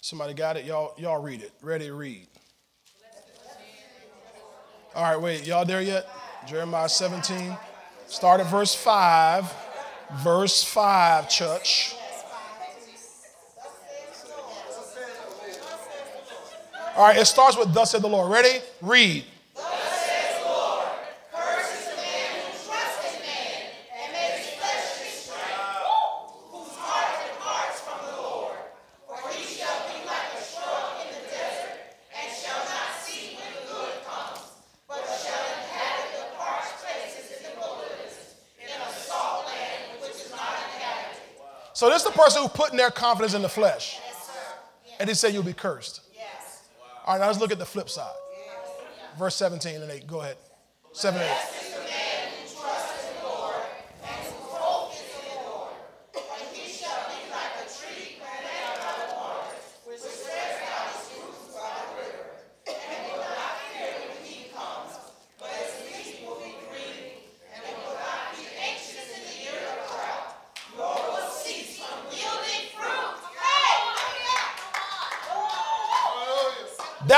Somebody 0.00 0.34
got 0.34 0.56
it? 0.56 0.64
Y'all, 0.64 0.94
y'all 0.98 1.20
read 1.20 1.42
it. 1.42 1.52
Ready 1.62 1.86
to 1.86 1.94
read. 1.94 2.28
All 4.94 5.02
right, 5.02 5.20
wait. 5.20 5.46
Y'all 5.46 5.64
there 5.64 5.82
yet? 5.82 6.08
Jeremiah 6.46 6.88
17. 6.88 7.56
Start 8.06 8.40
at 8.40 8.46
verse 8.46 8.74
5. 8.74 9.52
Verse 10.22 10.62
5, 10.62 11.28
church. 11.28 11.96
All 16.96 17.04
right, 17.04 17.18
it 17.18 17.26
starts 17.26 17.58
with 17.58 17.74
Thus 17.74 17.90
said 17.90 18.00
the 18.00 18.08
Lord. 18.08 18.32
Ready? 18.32 18.64
Read. 18.80 19.26
Thus 19.54 19.68
says 20.00 20.40
the 20.40 20.48
Lord, 20.48 20.88
cursed 21.28 21.90
the 21.90 21.96
man 22.00 22.40
who 22.40 22.48
trusts 22.64 23.04
in 23.12 23.20
man 23.20 23.68
and 24.00 24.12
makes 24.16 24.56
fleshly 24.56 25.12
strength 25.12 25.60
whose 26.48 26.72
heart 26.72 27.20
departs 27.20 27.84
from 27.84 28.00
the 28.00 28.16
Lord. 28.16 28.56
For 29.04 29.28
he 29.28 29.44
shall 29.44 29.76
be 29.92 30.08
like 30.08 30.40
a 30.40 30.40
shark 30.40 31.04
in 31.04 31.12
the 31.20 31.28
desert, 31.28 32.00
and 32.16 32.32
shall 32.32 32.64
not 32.64 32.96
see 33.04 33.36
when 33.36 33.52
the 33.68 34.00
comes, 34.08 34.56
but 34.88 35.04
shall 35.04 35.44
inhabit 35.52 36.16
the 36.16 36.24
harsh 36.40 36.80
places 36.80 37.28
in 37.28 37.44
the 37.44 37.60
wilderness, 37.60 38.40
in 38.56 38.72
a 38.72 38.90
soft 38.96 39.52
land 39.52 40.00
which 40.00 40.16
is 40.16 40.32
not 40.32 40.48
inhabited. 40.72 41.28
So 41.76 41.92
this 41.92 42.00
is 42.00 42.08
the 42.08 42.16
person 42.16 42.40
who 42.40 42.48
putting 42.48 42.80
their 42.80 42.88
confidence 42.88 43.36
in 43.36 43.44
the 43.44 43.52
flesh. 43.52 44.00
And 44.98 45.10
he 45.10 45.14
said 45.14 45.36
you'll 45.36 45.44
be 45.44 45.52
cursed. 45.52 46.00
All 47.06 47.14
right, 47.14 47.20
now 47.20 47.28
let's 47.28 47.38
look 47.38 47.52
at 47.52 47.58
the 47.58 47.66
flip 47.66 47.88
side. 47.88 48.12
Verse 49.16 49.36
17 49.36 49.80
and 49.80 49.90
8. 49.90 50.06
Go 50.06 50.20
ahead. 50.22 50.36
7 50.92 51.20
and 51.20 51.30
8. 51.30 51.55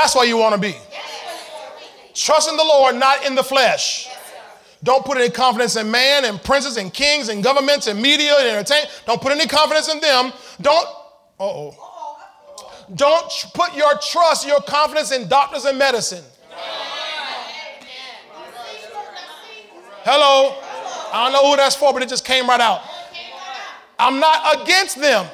That's 0.09 0.17
where 0.17 0.25
you 0.25 0.37
want 0.37 0.55
to 0.55 0.59
be. 0.59 0.75
Trust 2.15 2.49
in 2.49 2.57
the 2.57 2.63
Lord, 2.63 2.95
not 2.95 3.27
in 3.27 3.35
the 3.35 3.43
flesh. 3.43 4.09
Don't 4.81 5.05
put 5.05 5.19
any 5.19 5.29
confidence 5.29 5.75
in 5.75 5.91
man 5.91 6.25
and 6.25 6.41
princes 6.41 6.77
and 6.77 6.91
kings 6.91 7.29
and 7.29 7.43
governments 7.43 7.85
and 7.85 8.01
media 8.01 8.33
and 8.39 8.47
entertainment. 8.47 9.03
Don't 9.05 9.21
put 9.21 9.31
any 9.33 9.45
confidence 9.45 9.87
in 9.87 9.99
them. 9.99 10.33
Don't, 10.61 10.87
oh. 11.39 11.75
Don't 12.95 13.31
put 13.53 13.75
your 13.75 13.91
trust, 13.99 14.47
your 14.47 14.61
confidence 14.61 15.11
in 15.11 15.27
doctors 15.27 15.65
and 15.65 15.77
medicine. 15.77 16.23
Hello. 20.05 20.57
I 21.13 21.25
don't 21.25 21.33
know 21.33 21.51
who 21.51 21.55
that's 21.55 21.75
for, 21.75 21.93
but 21.93 22.01
it 22.01 22.09
just 22.09 22.25
came 22.25 22.49
right 22.49 22.59
out. 22.59 22.81
I'm 23.99 24.19
not 24.19 24.63
against 24.63 24.99
them, 24.99 25.27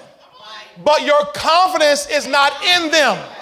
but 0.84 1.03
your 1.03 1.28
confidence 1.34 2.09
is 2.09 2.28
not 2.28 2.61
in 2.61 2.91
them. 2.91 3.34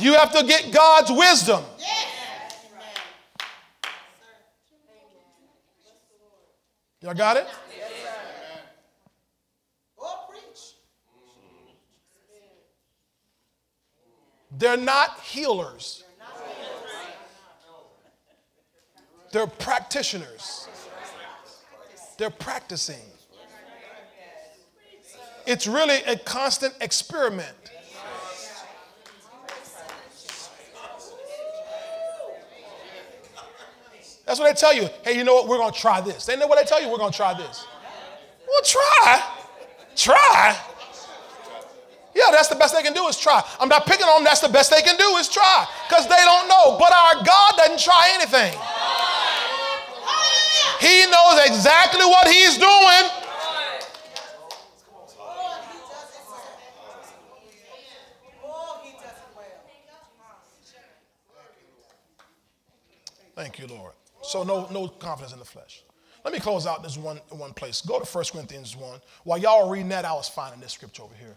You 0.00 0.14
have 0.14 0.32
to 0.32 0.42
get 0.44 0.72
God's 0.72 1.12
wisdom. 1.12 1.62
Y'all 7.02 7.14
got 7.14 7.36
it? 7.36 7.46
They're 14.56 14.76
not 14.76 15.20
healers. 15.20 16.04
They're 19.32 19.46
practitioners. 19.46 20.68
They're 22.16 22.30
practicing. 22.30 22.96
It's 25.46 25.66
really 25.66 26.02
a 26.04 26.16
constant 26.18 26.74
experiment. 26.80 27.56
That's 34.30 34.38
what 34.38 34.46
they 34.46 34.54
tell 34.54 34.72
you. 34.72 34.88
Hey, 35.02 35.18
you 35.18 35.24
know 35.24 35.34
what? 35.34 35.48
We're 35.48 35.58
going 35.58 35.72
to 35.72 35.80
try 35.80 36.00
this. 36.00 36.24
They 36.24 36.36
know 36.36 36.46
what 36.46 36.56
they 36.56 36.64
tell 36.64 36.80
you. 36.80 36.88
We're 36.88 36.98
going 36.98 37.10
to 37.10 37.16
try 37.16 37.34
this. 37.34 37.66
Well, 38.46 38.62
try. 38.62 39.24
Try. 39.96 40.56
Yeah, 42.14 42.26
that's 42.30 42.46
the 42.46 42.54
best 42.54 42.72
they 42.72 42.84
can 42.84 42.92
do 42.92 43.08
is 43.08 43.18
try. 43.18 43.42
I'm 43.58 43.68
not 43.68 43.86
picking 43.86 44.06
on 44.06 44.18
them. 44.18 44.24
That's 44.24 44.38
the 44.38 44.48
best 44.48 44.70
they 44.70 44.82
can 44.82 44.96
do 44.96 45.16
is 45.16 45.28
try 45.28 45.66
because 45.88 46.06
they 46.06 46.14
don't 46.14 46.46
know. 46.46 46.78
But 46.78 46.92
our 46.92 47.24
God 47.24 47.56
doesn't 47.56 47.80
try 47.80 48.10
anything. 48.14 48.54
He 50.78 51.10
knows 51.10 51.46
exactly 51.46 52.04
what 52.04 52.28
He's 52.28 52.56
doing. 52.56 53.10
Thank 63.34 63.58
you, 63.58 63.66
Lord. 63.66 63.94
So 64.22 64.42
no, 64.42 64.68
no 64.70 64.88
confidence 64.88 65.32
in 65.32 65.38
the 65.38 65.44
flesh. 65.44 65.82
Let 66.24 66.34
me 66.34 66.40
close 66.40 66.66
out 66.66 66.82
this 66.82 66.98
one, 66.98 67.18
one 67.30 67.54
place. 67.54 67.80
Go 67.80 67.98
to 67.98 68.04
1 68.04 68.24
Corinthians 68.32 68.76
1. 68.76 69.00
While 69.24 69.38
y'all 69.38 69.66
are 69.66 69.72
reading 69.72 69.88
that, 69.88 70.04
I 70.04 70.12
was 70.12 70.28
finding 70.28 70.60
this 70.60 70.72
scripture 70.72 71.02
over 71.02 71.14
here. 71.14 71.36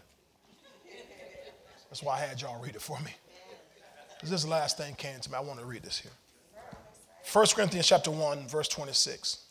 That's 1.88 2.02
why 2.02 2.16
I 2.16 2.20
had 2.20 2.40
y'all 2.40 2.60
read 2.62 2.74
it 2.74 2.82
for 2.82 2.98
me. 3.00 3.12
This 4.22 4.46
last 4.46 4.76
thing 4.76 4.94
came 4.94 5.20
to 5.20 5.30
me. 5.30 5.36
I 5.36 5.40
want 5.40 5.60
to 5.60 5.66
read 5.66 5.82
this 5.82 5.98
here. 5.98 6.12
1 7.32 7.46
Corinthians 7.54 7.86
chapter 7.86 8.10
1, 8.10 8.48
verse 8.48 8.68
26. 8.68 9.44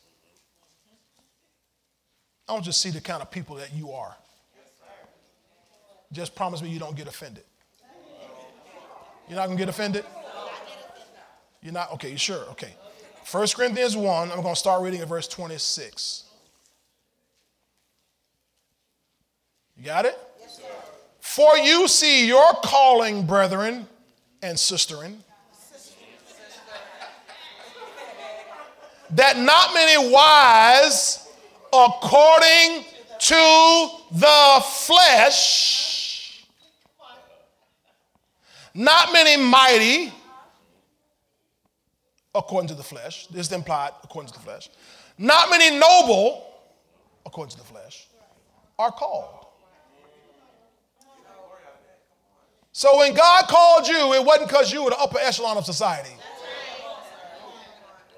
I 2.48 2.56
you 2.56 2.62
to 2.62 2.74
see 2.74 2.90
the 2.90 3.02
kind 3.02 3.22
of 3.22 3.32
people 3.32 3.56
that 3.56 3.74
you 3.74 3.92
are. 3.92 4.16
Just 6.12 6.36
promise 6.36 6.62
me 6.62 6.70
you 6.70 6.80
don't 6.80 6.96
get 6.96 7.08
offended. 7.08 7.44
You're 9.28 9.38
not 9.38 9.46
going 9.46 9.58
to 9.58 9.62
get 9.62 9.70
offended? 9.70 10.06
You're 11.62 11.74
not? 11.74 11.94
Okay, 11.94 12.12
you 12.12 12.18
sure? 12.18 12.44
Okay. 12.52 12.76
1 13.32 13.48
Corinthians 13.56 13.96
1, 13.96 14.32
I'm 14.32 14.42
going 14.42 14.54
to 14.54 14.60
start 14.60 14.82
reading 14.82 15.02
at 15.02 15.08
verse 15.08 15.28
26. 15.28 16.26
You 19.78 19.84
got 19.86 20.06
it? 20.06 20.18
Yes, 20.40 20.62
For 21.20 21.58
you 21.58 21.88
see 21.88 22.28
your 22.28 22.54
calling, 22.64 23.26
brethren 23.26 23.88
and 24.42 24.58
sisterin, 24.58 25.18
that 29.12 29.38
not 29.38 29.74
many 29.74 30.12
wise 30.12 31.28
according 31.72 32.86
to 33.20 33.90
the 34.12 34.64
flesh, 34.66 36.46
not 38.74 39.14
many 39.14 39.42
mighty 39.42 40.12
according 42.36 42.68
to 42.70 42.76
the 42.76 42.84
flesh. 42.84 43.28
This 43.28 43.48
is 43.48 43.54
implied 43.54 43.92
according 44.04 44.32
to 44.32 44.34
the 44.34 44.44
flesh. 44.44 44.70
Not 45.18 45.50
many 45.50 45.78
noble, 45.78 46.46
according 47.26 47.52
to 47.52 47.58
the 47.58 47.64
flesh, 47.64 48.08
are 48.80 48.92
called. 48.92 49.46
So 52.72 52.98
when 52.98 53.14
God 53.14 53.48
called 53.48 53.88
you, 53.88 54.14
it 54.14 54.26
wasn't 54.26 54.48
because 54.48 54.74
you 54.74 54.84
were 54.84 54.90
the 54.90 54.98
upper 54.98 55.20
echelon 55.20 55.58
of 55.58 55.66
society. 55.66 56.10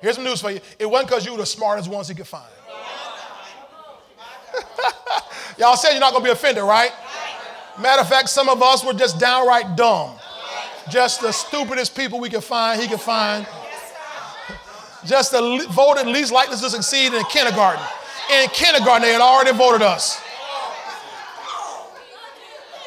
Here's 0.02 0.16
some 0.16 0.24
news 0.24 0.40
for 0.40 0.52
you. 0.52 0.62
It 0.80 0.90
wasn't 0.90 1.10
because 1.10 1.26
you 1.26 1.34
were 1.34 1.40
the 1.40 1.46
smartest 1.46 1.90
ones 1.90 2.08
he 2.08 2.16
could 2.16 2.28
find. 2.28 2.50
Y'all 5.58 5.76
said 5.76 5.92
you're 5.92 6.00
not 6.00 6.12
going 6.12 6.24
to 6.24 6.30
be 6.30 6.32
offended, 6.32 6.64
right? 6.64 6.92
Matter 7.82 8.02
of 8.02 8.08
fact, 8.08 8.30
some 8.30 8.48
of 8.48 8.62
us 8.62 8.86
were 8.86 8.94
just 8.94 9.20
downright 9.20 9.76
dumb. 9.76 10.16
Just 10.90 11.20
the 11.22 11.34
stupidest 11.34 11.96
people 11.98 12.22
we 12.22 12.30
could 12.30 12.44
find, 12.44 12.80
he 12.80 12.88
could 12.88 13.02
find 13.02 13.46
just 15.06 15.32
the 15.32 15.65
voted 15.69 16.07
least 16.07 16.32
likely 16.32 16.57
to 16.57 16.69
succeed 16.69 17.14
in 17.14 17.23
kindergarten. 17.26 17.84
In 18.41 18.49
kindergarten, 18.49 19.03
they 19.03 19.14
had 19.14 19.22
already 19.22 19.56
voted 19.56 19.82
us. 19.82 20.22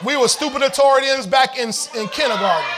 We 0.05 0.17
were 0.17 0.27
stupiditarians 0.27 1.29
back 1.29 1.59
in, 1.59 1.69
in 2.01 2.09
kindergarten. 2.09 2.69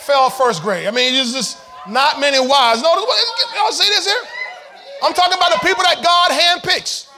Fell 0.00 0.30
first 0.30 0.62
grade. 0.62 0.86
I 0.86 0.90
mean, 0.90 1.14
it's 1.14 1.32
just 1.32 1.58
not 1.88 2.20
many 2.20 2.38
wise. 2.40 2.80
No, 2.82 2.94
y'all 2.94 3.72
see 3.72 3.88
this 3.88 4.06
here? 4.06 4.22
I'm 5.02 5.12
talking 5.12 5.36
about 5.36 5.52
the 5.52 5.66
people 5.66 5.82
that 5.84 6.02
God 6.02 6.30
handpicks. 6.30 7.09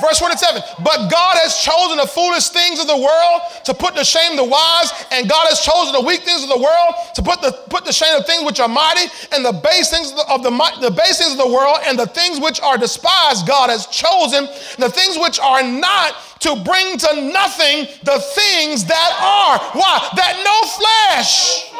Verse 0.00 0.18
27, 0.18 0.62
but 0.82 1.10
God 1.10 1.36
has 1.44 1.56
chosen 1.60 1.98
the 1.98 2.06
foolish 2.06 2.48
things 2.48 2.80
of 2.80 2.86
the 2.86 2.96
world 2.96 3.40
to 3.64 3.74
put 3.74 3.94
to 3.96 4.04
shame 4.04 4.36
the 4.36 4.44
wise, 4.44 4.90
and 5.12 5.28
God 5.28 5.46
has 5.48 5.60
chosen 5.60 5.92
the 5.92 6.00
weak 6.00 6.22
things 6.22 6.42
of 6.42 6.48
the 6.48 6.58
world 6.58 6.94
to 7.14 7.22
put 7.22 7.40
the 7.40 7.52
put 7.68 7.84
the 7.84 7.92
shame 7.92 8.16
of 8.16 8.26
things 8.26 8.44
which 8.44 8.60
are 8.60 8.68
mighty, 8.68 9.06
and 9.32 9.44
the 9.44 9.52
base 9.52 9.90
things 9.90 10.12
of 10.28 10.42
the, 10.42 10.50
the 10.80 10.90
base 10.90 11.18
things 11.18 11.32
of 11.32 11.38
the 11.38 11.52
world, 11.52 11.78
and 11.86 11.98
the 11.98 12.06
things 12.06 12.40
which 12.40 12.60
are 12.60 12.78
despised. 12.78 13.46
God 13.46 13.68
has 13.68 13.86
chosen 13.86 14.48
the 14.78 14.90
things 14.90 15.18
which 15.18 15.38
are 15.38 15.62
not 15.62 16.16
to 16.40 16.56
bring 16.64 16.96
to 16.96 17.10
nothing 17.20 17.86
the 18.02 18.18
things 18.34 18.84
that 18.86 19.10
are. 19.20 19.60
Why? 19.78 20.08
That 20.16 20.40
no 20.40 20.56
flesh 20.80 21.70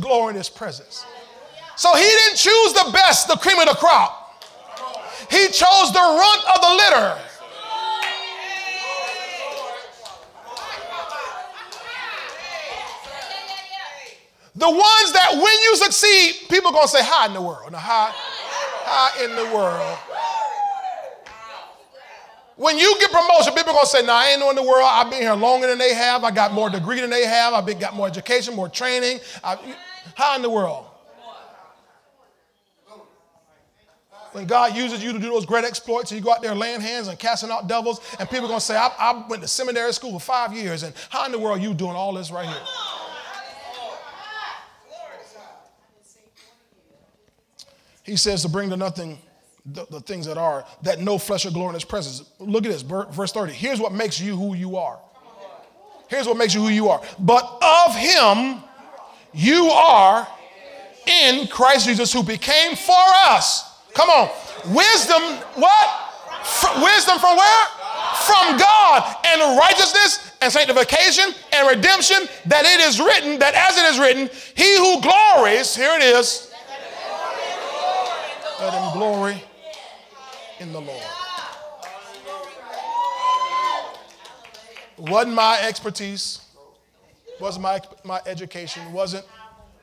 glory 0.00 0.30
in 0.30 0.36
His 0.36 0.48
presence. 0.48 1.04
So 1.76 1.94
He 1.94 2.02
didn't 2.02 2.36
choose 2.36 2.72
the 2.72 2.90
best, 2.92 3.28
the 3.28 3.36
cream 3.36 3.58
of 3.58 3.66
the 3.66 3.74
crop. 3.74 4.19
He 5.30 5.46
chose 5.46 5.92
the 5.92 6.00
runt 6.00 6.42
of 6.54 6.60
the 6.60 6.74
litter. 6.76 7.18
The 14.56 14.68
ones 14.68 15.12
that 15.12 15.30
when 15.32 15.62
you 15.62 15.76
succeed, 15.76 16.48
people 16.50 16.68
are 16.68 16.72
going 16.72 16.86
to 16.86 16.92
say, 16.92 17.02
Hi 17.02 17.26
in 17.26 17.32
the 17.32 17.40
world. 17.40 17.72
Now, 17.72 17.78
hi, 17.78 18.10
hi 18.12 19.24
in 19.24 19.34
the 19.34 19.54
world. 19.54 19.98
When 22.56 22.76
you 22.76 22.94
get 23.00 23.10
promotion, 23.10 23.54
people 23.54 23.70
are 23.70 23.74
going 23.74 23.84
to 23.86 23.90
say, 23.90 24.02
No, 24.02 24.12
I 24.12 24.26
ain't 24.34 24.42
in 24.42 24.56
the 24.56 24.62
world. 24.62 24.84
I've 24.84 25.10
been 25.10 25.22
here 25.22 25.32
longer 25.34 25.66
than 25.66 25.78
they 25.78 25.94
have. 25.94 26.24
I 26.24 26.30
got 26.30 26.52
more 26.52 26.68
degree 26.68 27.00
than 27.00 27.08
they 27.08 27.24
have. 27.24 27.54
I've 27.54 27.64
been, 27.64 27.78
got 27.78 27.94
more 27.94 28.06
education, 28.06 28.54
more 28.54 28.68
training. 28.68 29.20
I, 29.42 29.56
how 30.14 30.36
in 30.36 30.42
the 30.42 30.50
world? 30.50 30.89
When 34.32 34.46
God 34.46 34.76
uses 34.76 35.02
you 35.02 35.12
to 35.12 35.18
do 35.18 35.30
those 35.30 35.46
great 35.46 35.64
exploits, 35.64 36.10
and 36.10 36.20
you 36.20 36.24
go 36.24 36.32
out 36.32 36.42
there 36.42 36.54
laying 36.54 36.80
hands 36.80 37.08
and 37.08 37.18
casting 37.18 37.50
out 37.50 37.68
devils, 37.68 38.00
and 38.18 38.28
people 38.28 38.44
are 38.46 38.48
going 38.48 38.60
to 38.60 38.64
say, 38.64 38.76
I, 38.76 38.90
I, 38.98 39.26
went 39.28 39.42
to 39.42 39.48
seminary 39.48 39.92
school 39.92 40.12
for 40.12 40.20
five 40.24 40.52
years, 40.52 40.82
and 40.82 40.94
how 41.08 41.26
in 41.26 41.32
the 41.32 41.38
world 41.38 41.58
are 41.58 41.62
you 41.62 41.74
doing 41.74 41.96
all 41.96 42.14
this 42.14 42.30
right 42.30 42.46
here? 42.46 42.62
He 48.02 48.16
says 48.16 48.42
to 48.42 48.48
bring 48.48 48.70
to 48.70 48.76
nothing 48.76 49.18
the, 49.66 49.86
the 49.90 50.00
things 50.00 50.26
that 50.26 50.38
are, 50.38 50.64
that 50.82 51.00
no 51.00 51.18
flesh 51.18 51.46
or 51.46 51.50
glory 51.50 51.68
in 51.68 51.74
his 51.74 51.84
presence. 51.84 52.28
Look 52.38 52.64
at 52.64 52.72
this, 52.72 52.82
verse 52.82 53.32
30. 53.32 53.52
Here's 53.52 53.78
what 53.78 53.92
makes 53.92 54.20
you 54.20 54.36
who 54.36 54.54
you 54.54 54.76
are. 54.76 54.98
Here's 56.08 56.26
what 56.26 56.36
makes 56.36 56.54
you 56.54 56.60
who 56.60 56.68
you 56.68 56.88
are. 56.88 57.00
But 57.20 57.62
of 57.86 57.94
him 57.94 58.62
you 59.32 59.66
are 59.66 60.26
in 61.06 61.46
Christ 61.46 61.86
Jesus, 61.86 62.12
who 62.12 62.24
became 62.24 62.74
for 62.74 62.94
us 62.96 63.69
Come 63.94 64.10
on. 64.10 64.30
Wisdom, 64.74 65.22
what? 65.54 66.10
wisdom 66.82 67.18
from 67.18 67.36
where? 67.36 67.66
From 68.26 68.58
God 68.58 69.16
and 69.26 69.58
righteousness 69.58 70.32
and 70.40 70.52
sanctification 70.52 71.34
and 71.52 71.68
redemption, 71.68 72.28
that 72.46 72.64
it 72.64 72.80
is 72.80 73.00
written, 73.00 73.38
that 73.38 73.54
as 73.54 73.76
it 73.76 73.84
is 73.92 73.98
written, 73.98 74.30
he 74.54 74.76
who 74.76 75.00
glories, 75.00 75.74
here 75.74 75.94
it 75.96 76.02
is, 76.02 76.52
let 78.60 78.74
him 78.74 78.92
glory 78.92 79.42
in 80.58 80.72
the 80.72 80.80
Lord. 80.80 81.02
Wasn't 84.98 85.34
my 85.34 85.58
expertise, 85.62 86.42
wasn't 87.40 87.62
my, 87.62 87.80
my 88.04 88.20
education, 88.26 88.92
wasn't 88.92 89.24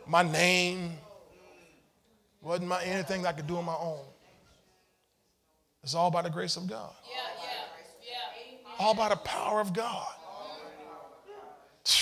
my 0.06 0.22
name, 0.22 0.98
wasn't 2.48 2.70
my, 2.70 2.82
anything 2.84 3.26
I 3.26 3.34
could 3.34 3.46
do 3.46 3.58
on 3.58 3.66
my 3.66 3.76
own. 3.76 4.00
It's 5.84 5.94
all 5.94 6.10
by 6.10 6.22
the 6.22 6.30
grace 6.30 6.56
of 6.56 6.68
God. 6.68 6.92
All 8.80 8.94
by 8.94 9.10
the 9.10 9.16
power 9.18 9.60
of 9.60 9.74
God. 9.74 10.08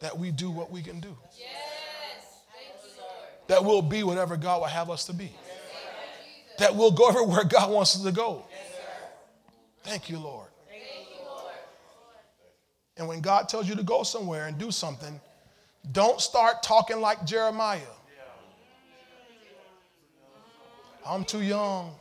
That 0.00 0.18
we 0.18 0.30
do 0.30 0.50
what 0.50 0.70
we 0.70 0.82
can 0.82 1.00
do. 1.00 1.16
That 3.46 3.64
we'll 3.64 3.80
be 3.80 4.02
whatever 4.02 4.36
God 4.36 4.60
will 4.60 4.68
have 4.68 4.90
us 4.90 5.06
to 5.06 5.14
be. 5.14 5.32
That 6.58 6.76
we'll 6.76 6.90
go 6.90 7.08
everywhere 7.08 7.44
God 7.44 7.70
wants 7.70 7.96
us 7.96 8.02
to 8.02 8.12
go. 8.12 8.44
Thank 9.84 10.10
you, 10.10 10.18
Lord. 10.18 10.48
And 12.98 13.08
when 13.08 13.22
God 13.22 13.48
tells 13.48 13.66
you 13.66 13.74
to 13.74 13.82
go 13.82 14.02
somewhere 14.02 14.46
and 14.46 14.58
do 14.58 14.70
something, 14.70 15.18
don't 15.92 16.20
start 16.20 16.62
talking 16.62 17.00
like 17.00 17.24
Jeremiah. 17.24 17.95
I'm 21.08 21.24
too 21.24 21.42
young. 21.42 21.94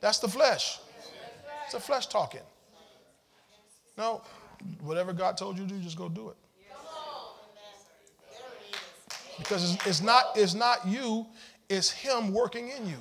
That's 0.00 0.18
the 0.18 0.28
flesh. 0.28 0.78
It's 1.64 1.74
the 1.74 1.80
flesh 1.80 2.06
talking. 2.06 2.40
No, 3.96 4.22
whatever 4.82 5.12
God 5.12 5.36
told 5.36 5.58
you 5.58 5.66
to 5.66 5.74
do, 5.74 5.80
just 5.80 5.96
go 5.96 6.08
do 6.08 6.30
it. 6.30 6.36
Because 9.38 9.74
it's, 9.74 9.86
it's 9.86 10.00
not, 10.02 10.24
it's 10.36 10.54
not 10.54 10.86
you, 10.86 11.26
it's 11.68 11.90
Him 11.90 12.32
working 12.32 12.70
in 12.70 12.86
you. 12.86 12.98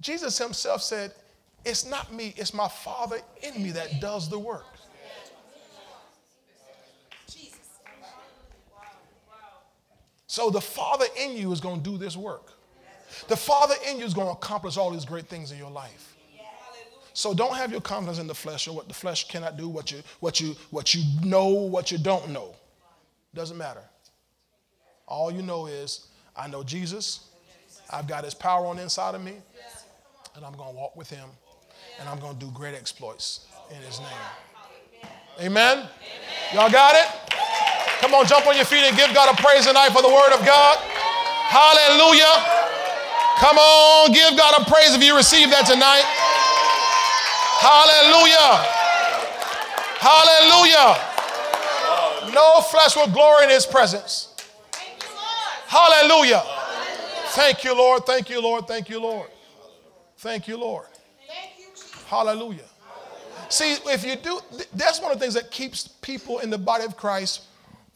Jesus 0.00 0.38
Himself 0.38 0.82
said, 0.82 1.12
It's 1.64 1.84
not 1.84 2.12
me, 2.12 2.34
it's 2.36 2.52
my 2.52 2.68
Father 2.68 3.18
in 3.42 3.62
me 3.62 3.70
that 3.72 4.00
does 4.00 4.28
the 4.28 4.38
work. 4.38 4.75
So 10.26 10.50
the 10.50 10.60
Father 10.60 11.06
in 11.20 11.36
you 11.36 11.52
is 11.52 11.60
going 11.60 11.82
to 11.82 11.90
do 11.90 11.98
this 11.98 12.16
work. 12.16 12.52
The 13.28 13.36
Father 13.36 13.74
in 13.88 13.98
you 13.98 14.04
is 14.04 14.14
going 14.14 14.26
to 14.26 14.32
accomplish 14.32 14.76
all 14.76 14.90
these 14.90 15.04
great 15.04 15.26
things 15.26 15.52
in 15.52 15.58
your 15.58 15.70
life. 15.70 16.16
So 17.12 17.32
don't 17.32 17.56
have 17.56 17.70
your 17.70 17.80
confidence 17.80 18.18
in 18.18 18.26
the 18.26 18.34
flesh 18.34 18.68
or 18.68 18.74
what 18.74 18.88
the 18.88 18.94
flesh 18.94 19.28
cannot 19.28 19.56
do, 19.56 19.68
what 19.68 19.90
you, 19.90 20.02
what 20.20 20.38
you, 20.38 20.54
what 20.70 20.94
you 20.94 21.02
know, 21.24 21.46
what 21.46 21.90
you 21.90 21.96
don't 21.96 22.28
know. 22.28 22.54
Doesn't 23.34 23.56
matter. 23.56 23.80
All 25.06 25.30
you 25.30 25.40
know 25.40 25.66
is, 25.66 26.08
I 26.36 26.48
know 26.48 26.62
Jesus. 26.62 27.28
I've 27.88 28.06
got 28.06 28.24
his 28.24 28.34
power 28.34 28.66
on 28.66 28.76
the 28.76 28.82
inside 28.82 29.14
of 29.14 29.22
me. 29.22 29.34
And 30.34 30.44
I'm 30.44 30.52
going 30.52 30.70
to 30.70 30.76
walk 30.76 30.96
with 30.96 31.08
him. 31.08 31.28
And 31.98 32.08
I'm 32.08 32.18
going 32.18 32.38
to 32.38 32.44
do 32.44 32.52
great 32.52 32.74
exploits 32.74 33.46
in 33.70 33.76
his 33.76 34.00
name. 34.00 34.08
Amen? 35.40 35.88
Y'all 36.52 36.70
got 36.70 36.94
it? 36.94 37.26
Come 38.00 38.14
on, 38.14 38.26
jump 38.26 38.46
on 38.46 38.56
your 38.56 38.64
feet 38.64 38.84
and 38.84 38.96
give 38.96 39.12
God 39.14 39.32
a 39.32 39.42
praise 39.42 39.66
tonight 39.66 39.90
for 39.90 40.02
the 40.02 40.08
word 40.08 40.32
of 40.32 40.44
God. 40.44 40.78
Hallelujah. 41.48 42.28
Come 43.38 43.58
on, 43.58 44.12
give 44.12 44.36
God 44.36 44.60
a 44.60 44.64
praise 44.70 44.94
if 44.94 45.02
you 45.02 45.16
receive 45.16 45.50
that 45.50 45.66
tonight. 45.66 46.04
Hallelujah. 47.60 48.76
Hallelujah. 49.98 50.96
No 52.34 52.60
flesh 52.62 52.96
will 52.96 53.08
glory 53.12 53.44
in 53.44 53.50
his 53.50 53.66
presence. 53.66 54.34
Hallelujah. 55.66 56.42
Thank 57.30 57.64
you, 57.64 57.76
Lord. 57.76 58.06
Thank 58.06 58.30
you, 58.30 58.40
Lord. 58.40 58.66
Thank 58.68 58.88
you, 58.88 59.00
Lord. 59.00 59.28
Thank 60.18 60.48
you, 60.48 60.56
Lord. 60.56 60.86
Hallelujah. 62.06 62.64
See, 63.48 63.76
if 63.86 64.04
you 64.04 64.16
do, 64.16 64.40
that's 64.74 65.00
one 65.00 65.12
of 65.12 65.18
the 65.18 65.22
things 65.22 65.34
that 65.34 65.50
keeps 65.50 65.88
people 65.88 66.38
in 66.38 66.50
the 66.50 66.58
body 66.58 66.84
of 66.84 66.96
Christ 66.96 67.42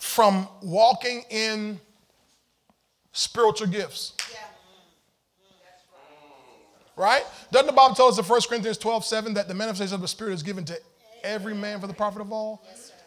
from 0.00 0.48
walking 0.62 1.22
in 1.30 1.78
spiritual 3.12 3.68
gifts. 3.68 4.14
Right? 6.96 7.24
Doesn't 7.52 7.66
the 7.66 7.72
Bible 7.72 7.94
tell 7.94 8.08
us 8.08 8.18
in 8.18 8.24
1 8.24 8.40
Corinthians 8.48 8.76
12, 8.76 9.04
7 9.04 9.34
that 9.34 9.46
the 9.46 9.54
manifestation 9.54 9.94
of 9.94 10.00
the 10.00 10.08
Spirit 10.08 10.32
is 10.32 10.42
given 10.42 10.64
to 10.64 10.78
every 11.22 11.54
man 11.54 11.80
for 11.80 11.86
the 11.86 11.94
profit 11.94 12.20
of 12.20 12.32
all? 12.32 12.62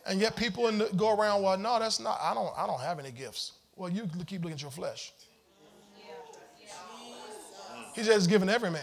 and 0.06 0.20
yet 0.20 0.36
people 0.36 0.72
the, 0.72 0.90
go 0.95 1.18
around, 1.18 1.44
well, 1.44 1.57
no, 1.57 1.80
that's 1.80 1.99
not, 1.99 2.20
I 2.22 2.34
don't, 2.34 2.53
I 2.57 2.68
don't 2.68 2.82
have 2.82 2.99
any 2.99 3.11
gifts. 3.11 3.53
Well, 3.76 3.90
you 3.90 4.10
keep 4.26 4.41
looking 4.41 4.53
at 4.53 4.61
your 4.61 4.72
flesh. 4.72 5.14
He 7.95 8.03
says, 8.03 8.28
given 8.28 8.49
every 8.49 8.72
man. 8.72 8.82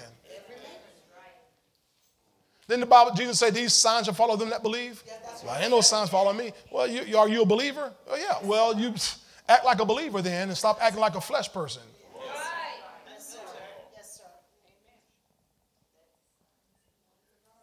Then 2.71 2.79
the 2.79 2.87
Bible, 2.87 3.11
Jesus 3.17 3.41
said, 3.41 3.53
These 3.53 3.73
signs 3.73 4.05
shall 4.05 4.15
follow 4.15 4.37
them 4.37 4.51
that 4.51 4.63
believe. 4.63 5.03
Yeah, 5.05 5.15
well, 5.45 5.61
ain't 5.61 5.73
no 5.73 5.81
signs 5.81 6.09
following 6.09 6.37
me. 6.37 6.53
Well, 6.71 6.87
you, 6.87 7.19
are 7.19 7.29
you 7.29 7.43
a 7.43 7.45
believer? 7.45 7.93
Oh, 8.09 8.15
yeah. 8.15 8.39
Well, 8.45 8.79
you 8.79 8.95
act 9.49 9.65
like 9.65 9.81
a 9.81 9.85
believer 9.85 10.23
then 10.23 10.47
and 10.47 10.57
stop 10.57 10.79
acting 10.81 11.01
like 11.01 11.17
a 11.17 11.21
flesh 11.21 11.53
person. 11.53 11.83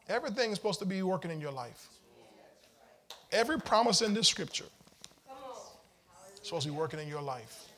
Everything 0.09 0.51
is 0.51 0.57
supposed 0.57 0.79
to 0.79 0.85
be 0.85 1.01
working 1.03 1.31
in 1.31 1.39
your 1.39 1.53
life. 1.53 1.87
Every 3.31 3.61
promise 3.61 4.01
in 4.01 4.13
this 4.13 4.27
scripture 4.27 4.65
is 6.33 6.47
supposed 6.47 6.65
to 6.65 6.71
be 6.73 6.77
working 6.77 6.99
in 6.99 7.07
your 7.07 7.21
life. 7.21 7.69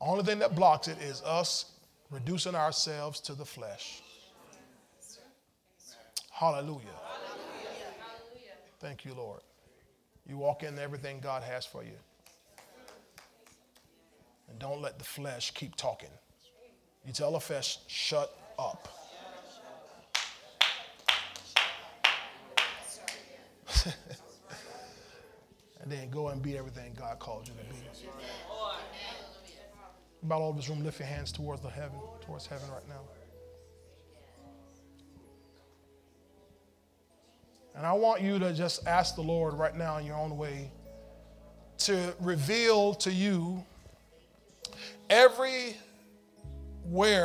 Only 0.00 0.24
thing 0.24 0.40
that 0.40 0.56
blocks 0.56 0.88
it 0.88 1.00
is 1.00 1.22
us 1.22 1.66
reducing 2.10 2.56
ourselves 2.56 3.20
to 3.20 3.34
the 3.34 3.44
flesh. 3.44 4.01
Hallelujah. 6.42 6.80
Hallelujah. 8.00 8.56
Thank 8.80 9.04
you, 9.04 9.14
Lord. 9.14 9.42
You 10.28 10.38
walk 10.38 10.64
in 10.64 10.76
everything 10.76 11.20
God 11.20 11.44
has 11.44 11.64
for 11.64 11.84
you. 11.84 11.92
And 14.48 14.58
don't 14.58 14.82
let 14.82 14.98
the 14.98 15.04
flesh 15.04 15.52
keep 15.52 15.76
talking. 15.76 16.08
You 17.06 17.12
tell 17.12 17.30
the 17.30 17.38
flesh, 17.38 17.78
shut 17.86 18.36
up. 18.58 18.88
and 25.80 25.92
then 25.92 26.10
go 26.10 26.26
and 26.26 26.42
be 26.42 26.58
everything 26.58 26.92
God 26.98 27.20
called 27.20 27.46
you 27.46 27.54
to 27.54 27.60
be. 27.72 27.76
About 30.24 30.40
all 30.40 30.50
of 30.50 30.56
this 30.56 30.68
room, 30.68 30.82
lift 30.82 30.98
your 30.98 31.06
hands 31.06 31.30
towards 31.30 31.62
the 31.62 31.70
heaven, 31.70 32.00
towards 32.20 32.48
heaven 32.48 32.68
right 32.68 32.88
now. 32.88 33.02
And 37.74 37.86
I 37.86 37.92
want 37.92 38.20
you 38.20 38.38
to 38.38 38.52
just 38.52 38.86
ask 38.86 39.14
the 39.14 39.22
Lord 39.22 39.54
right 39.54 39.76
now 39.76 39.96
in 39.98 40.06
your 40.06 40.16
own 40.16 40.36
way 40.36 40.70
to 41.78 42.14
reveal 42.20 42.94
to 42.94 43.10
you 43.10 43.64
everywhere 45.08 45.74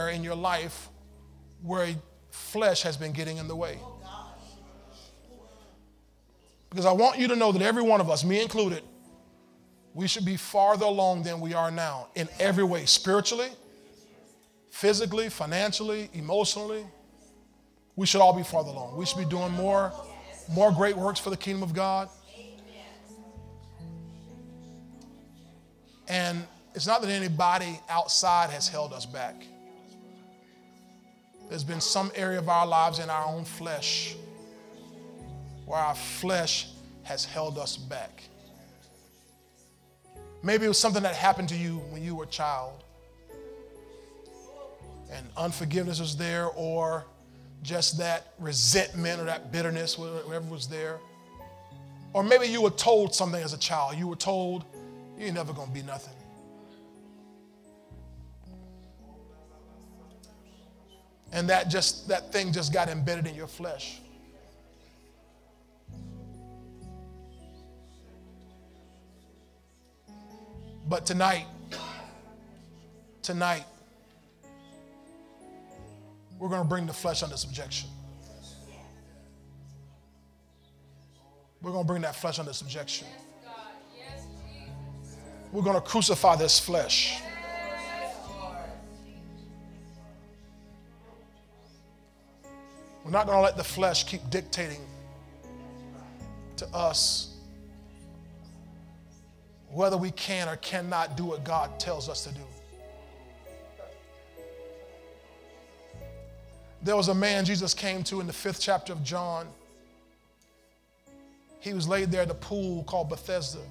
in 0.10 0.24
your 0.24 0.36
life 0.36 0.90
where 1.62 1.94
flesh 2.30 2.82
has 2.84 2.98
been 2.98 3.12
getting 3.12 3.38
in 3.38 3.48
the 3.48 3.56
way. 3.56 3.80
Because 6.70 6.86
I 6.86 6.92
want 6.92 7.18
you 7.18 7.28
to 7.30 7.36
know 7.36 7.52
that 7.52 7.62
every 7.62 7.84
one 7.84 8.02
of 8.02 8.10
us, 8.10 8.24
me 8.24 8.42
included, 8.42 8.84
we 9.94 10.08
should 10.08 10.26
be 10.26 10.38
farther 10.38 10.86
along 10.86 11.24
than 11.24 11.40
we 11.40 11.54
are 11.54 11.72
now 11.72 12.08
in 12.16 12.30
every 12.40 12.64
way 12.64 12.86
spiritually, 12.86 13.50
physically, 14.70 15.30
financially, 15.30 16.10
emotionally. 16.14 16.86
We 17.96 18.06
should 18.06 18.22
all 18.22 18.34
be 18.34 18.44
farther 18.44 18.70
along. 18.70 18.96
We 18.98 19.06
should 19.06 19.18
be 19.18 19.26
doing 19.26 19.52
more, 19.54 19.92
more 20.50 20.72
great 20.72 20.96
works 20.96 21.20
for 21.20 21.30
the 21.30 21.38
kingdom 21.38 21.64
of 21.64 21.74
God. 21.74 22.10
And 26.08 26.46
it's 26.74 26.88
not 26.88 27.02
that 27.02 27.10
anybody 27.10 27.80
outside 27.90 28.50
has 28.52 28.68
held 28.68 28.94
us 28.94 29.06
back. 29.06 29.36
There's 31.50 31.64
been 31.64 31.82
some 31.82 32.12
area 32.16 32.40
of 32.40 32.50
our 32.50 32.66
lives 32.66 33.00
in 33.00 33.10
our 33.10 33.26
own 33.26 33.46
flesh 33.46 34.16
where 35.66 35.80
our 35.80 35.96
flesh 35.96 36.70
has 37.04 37.26
held 37.26 37.58
us 37.58 37.78
back. 37.78 38.24
Maybe 40.44 40.66
it 40.66 40.70
was 40.70 40.80
something 40.80 41.04
that 41.04 41.16
happened 41.16 41.50
to 41.50 41.58
you 41.58 41.80
when 41.90 42.04
you 42.04 42.16
were 42.16 42.24
a 42.24 42.28
child, 42.28 42.84
and 45.12 45.26
unforgiveness 45.36 46.00
was 46.00 46.16
there, 46.16 46.48
or 46.48 47.06
just 47.64 47.98
that 47.98 48.34
resentment 48.40 49.20
or 49.20 49.26
that 49.26 49.52
bitterness, 49.52 49.98
whatever 49.98 50.46
was 50.50 50.68
there. 50.68 51.00
Or 52.14 52.24
maybe 52.24 52.48
you 52.48 52.62
were 52.62 52.70
told 52.72 53.14
something 53.14 53.42
as 53.42 53.54
a 53.54 53.58
child. 53.58 53.96
You 53.96 54.08
were 54.08 54.16
told, 54.16 54.66
you're 55.18 55.34
never 55.34 55.54
going 55.54 55.68
to 55.68 55.74
be 55.74 55.84
nothing. 55.84 56.14
And 61.34 61.50
that 61.50 61.70
just 61.70 62.08
that 62.08 62.32
thing 62.32 62.54
just 62.54 62.74
got 62.74 62.88
embedded 62.88 63.28
in 63.28 63.36
your 63.36 63.48
flesh. 63.48 64.00
But 70.88 71.06
tonight, 71.06 71.46
tonight, 73.22 73.66
we're 76.40 76.50
going 76.50 76.62
to 76.62 76.68
bring 76.68 76.86
the 76.86 76.94
flesh 76.94 77.24
under 77.24 77.38
subjection. 77.38 77.90
We're 81.62 81.72
going 81.72 81.84
to 81.84 81.88
bring 81.88 82.02
that 82.04 82.16
flesh 82.16 82.40
under 82.40 82.54
subjection. 82.54 83.08
We're 85.52 85.64
going 85.64 85.76
to 85.76 85.82
crucify 85.82 86.36
this 86.36 86.60
flesh. 86.60 87.22
We're 93.04 93.12
not 93.12 93.26
going 93.26 93.38
to 93.38 93.42
let 93.42 93.56
the 93.56 93.64
flesh 93.64 94.04
keep 94.04 94.30
dictating 94.30 94.82
to 96.58 96.68
us 96.76 97.36
whether 99.70 99.98
we 99.98 100.12
can 100.12 100.50
or 100.50 100.58
cannot 100.58 101.16
do 101.16 101.26
what 101.26 101.44
God 101.44 101.80
tells 101.80 102.10
us 102.10 102.24
to 102.26 102.34
do. 102.34 102.42
There 106.82 106.96
was 106.96 107.08
a 107.08 107.14
man 107.14 107.46
Jesus 107.46 107.74
came 107.74 108.04
to 108.06 108.22
in 108.22 108.28
the 108.28 108.34
fifth 108.34 108.62
chapter 108.62 108.94
of 108.94 109.04
John. 109.04 109.48
He 111.60 111.74
was 111.74 111.88
laid 111.88 112.12
there 112.12 112.22
at 112.22 112.30
a 112.30 112.36
pool 112.36 112.84
called 112.84 113.10
Bethesda. 113.10 113.62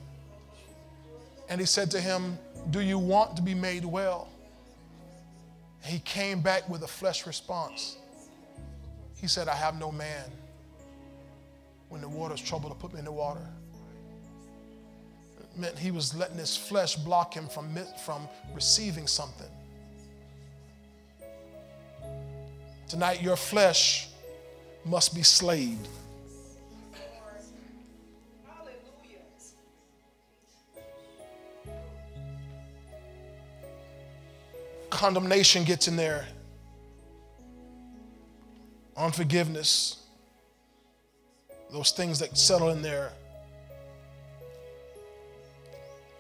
And 1.49 1.61
he 1.61 1.67
said 1.67 1.91
to 1.93 2.01
him, 2.01 2.39
Do 2.71 2.81
you 2.81 2.99
want 2.99 3.37
to 3.37 3.43
be 3.43 3.55
made 3.55 3.85
well? 3.85 4.29
He 5.83 6.01
came 6.01 6.41
back 6.41 6.69
with 6.69 6.83
a 6.83 6.89
flesh 6.89 7.27
response. 7.27 7.97
He 9.17 9.29
said, 9.29 9.49
I 9.49 9.55
have 9.55 9.79
no 9.79 9.93
man 9.93 10.31
when 11.89 12.01
the 12.01 12.09
water's 12.09 12.41
trouble 12.41 12.69
to 12.69 12.75
put 12.75 12.93
me 12.93 12.99
in 12.99 13.05
the 13.05 13.13
water 13.13 13.47
It 15.41 15.59
meant 15.59 15.79
he 15.79 15.93
was 15.93 16.15
letting 16.15 16.37
his 16.37 16.57
flesh 16.57 16.97
block 16.97 17.35
him 17.35 17.47
from, 17.47 17.79
from 18.05 18.29
receiving 18.53 19.07
something. 19.07 19.47
Tonight, 22.89 23.23
your 23.23 23.37
flesh 23.37 24.09
must 24.85 25.15
be 25.15 25.23
slayed. 25.23 25.79
Condemnation 34.91 35.65
gets 35.65 35.89
in 35.89 35.97
there, 35.97 36.27
unforgiveness, 38.97 40.03
those 41.71 41.91
things 41.91 42.19
that 42.21 42.39
settle 42.39 42.71
in 42.71 42.81
there 42.81 43.13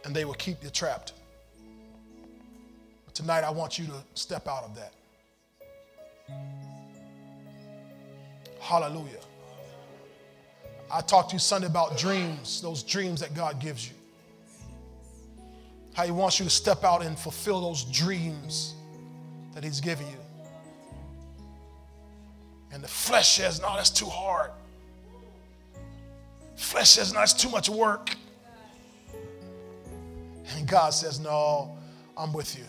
and 0.06 0.14
they 0.14 0.24
will 0.24 0.34
keep 0.34 0.62
you 0.62 0.70
trapped. 0.70 1.12
But 3.04 3.14
tonight, 3.14 3.42
I 3.42 3.50
want 3.50 3.76
you 3.78 3.86
to 3.86 4.04
step 4.14 4.46
out 4.46 4.62
of 4.62 4.76
that. 4.76 4.92
Hallelujah. 8.66 9.20
I 10.90 11.00
talked 11.00 11.30
to 11.30 11.36
you 11.36 11.38
Sunday 11.38 11.68
about 11.68 11.96
dreams, 11.96 12.60
those 12.60 12.82
dreams 12.82 13.20
that 13.20 13.32
God 13.32 13.60
gives 13.60 13.88
you. 13.88 13.94
How 15.94 16.04
He 16.04 16.10
wants 16.10 16.40
you 16.40 16.44
to 16.46 16.50
step 16.50 16.82
out 16.82 17.04
and 17.04 17.16
fulfill 17.16 17.60
those 17.60 17.84
dreams 17.84 18.74
that 19.54 19.62
He's 19.62 19.80
given 19.80 20.04
you. 20.08 20.16
And 22.72 22.82
the 22.82 22.88
flesh 22.88 23.36
says, 23.36 23.60
No, 23.60 23.72
that's 23.76 23.90
too 23.90 24.06
hard. 24.06 24.50
Flesh 26.56 26.90
says, 26.90 27.12
No, 27.12 27.20
that's 27.20 27.34
too 27.34 27.50
much 27.50 27.68
work. 27.68 28.16
And 30.56 30.66
God 30.66 30.90
says, 30.90 31.20
No, 31.20 31.78
I'm 32.16 32.32
with 32.32 32.58
you. 32.58 32.64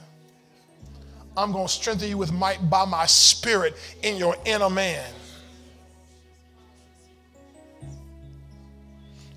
I'm 1.36 1.52
going 1.52 1.66
to 1.66 1.74
strengthen 1.74 2.08
you 2.08 2.20
with 2.20 2.32
might 2.32 2.70
by 2.70 2.86
my 2.86 3.08
spirit 3.08 3.76
in 4.04 4.18
your 4.18 4.36
inner 4.46 4.70
man. 4.70 5.12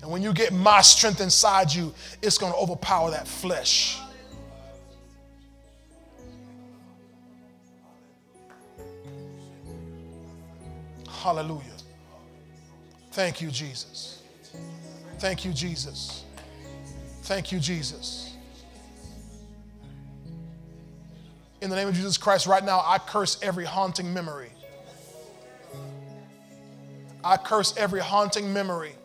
And 0.01 0.09
when 0.09 0.21
you 0.21 0.33
get 0.33 0.51
my 0.51 0.81
strength 0.81 1.21
inside 1.21 1.73
you, 1.73 1.93
it's 2.21 2.37
going 2.37 2.51
to 2.51 2.57
overpower 2.57 3.11
that 3.11 3.27
flesh. 3.27 3.99
Hallelujah. 11.07 11.61
Thank 13.11 13.41
you, 13.41 13.51
Jesus. 13.51 14.23
Thank 15.19 15.45
you, 15.45 15.53
Jesus. 15.53 16.23
Thank 17.23 17.51
you, 17.51 17.59
Jesus. 17.59 18.33
In 21.61 21.69
the 21.69 21.75
name 21.75 21.87
of 21.87 21.93
Jesus 21.93 22.17
Christ, 22.17 22.47
right 22.47 22.65
now, 22.65 22.79
I 22.83 22.97
curse 22.97 23.37
every 23.43 23.65
haunting 23.65 24.11
memory. 24.11 24.49
I 27.23 27.37
curse 27.37 27.75
every 27.77 27.99
haunting 27.99 28.51
memory 28.51 28.95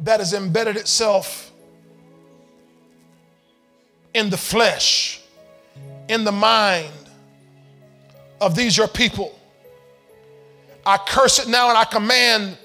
that 0.00 0.20
has 0.20 0.32
embedded 0.32 0.76
itself 0.76 1.52
in 4.12 4.30
the 4.30 4.36
flesh, 4.36 5.20
in 6.08 6.24
the 6.24 6.32
mind 6.32 6.92
of 8.40 8.54
these 8.54 8.76
your 8.76 8.88
people. 8.88 9.38
I 10.86 10.98
curse 10.98 11.38
it 11.38 11.48
now 11.48 11.68
and 11.70 11.78
I 11.78 11.84
command 11.84 12.58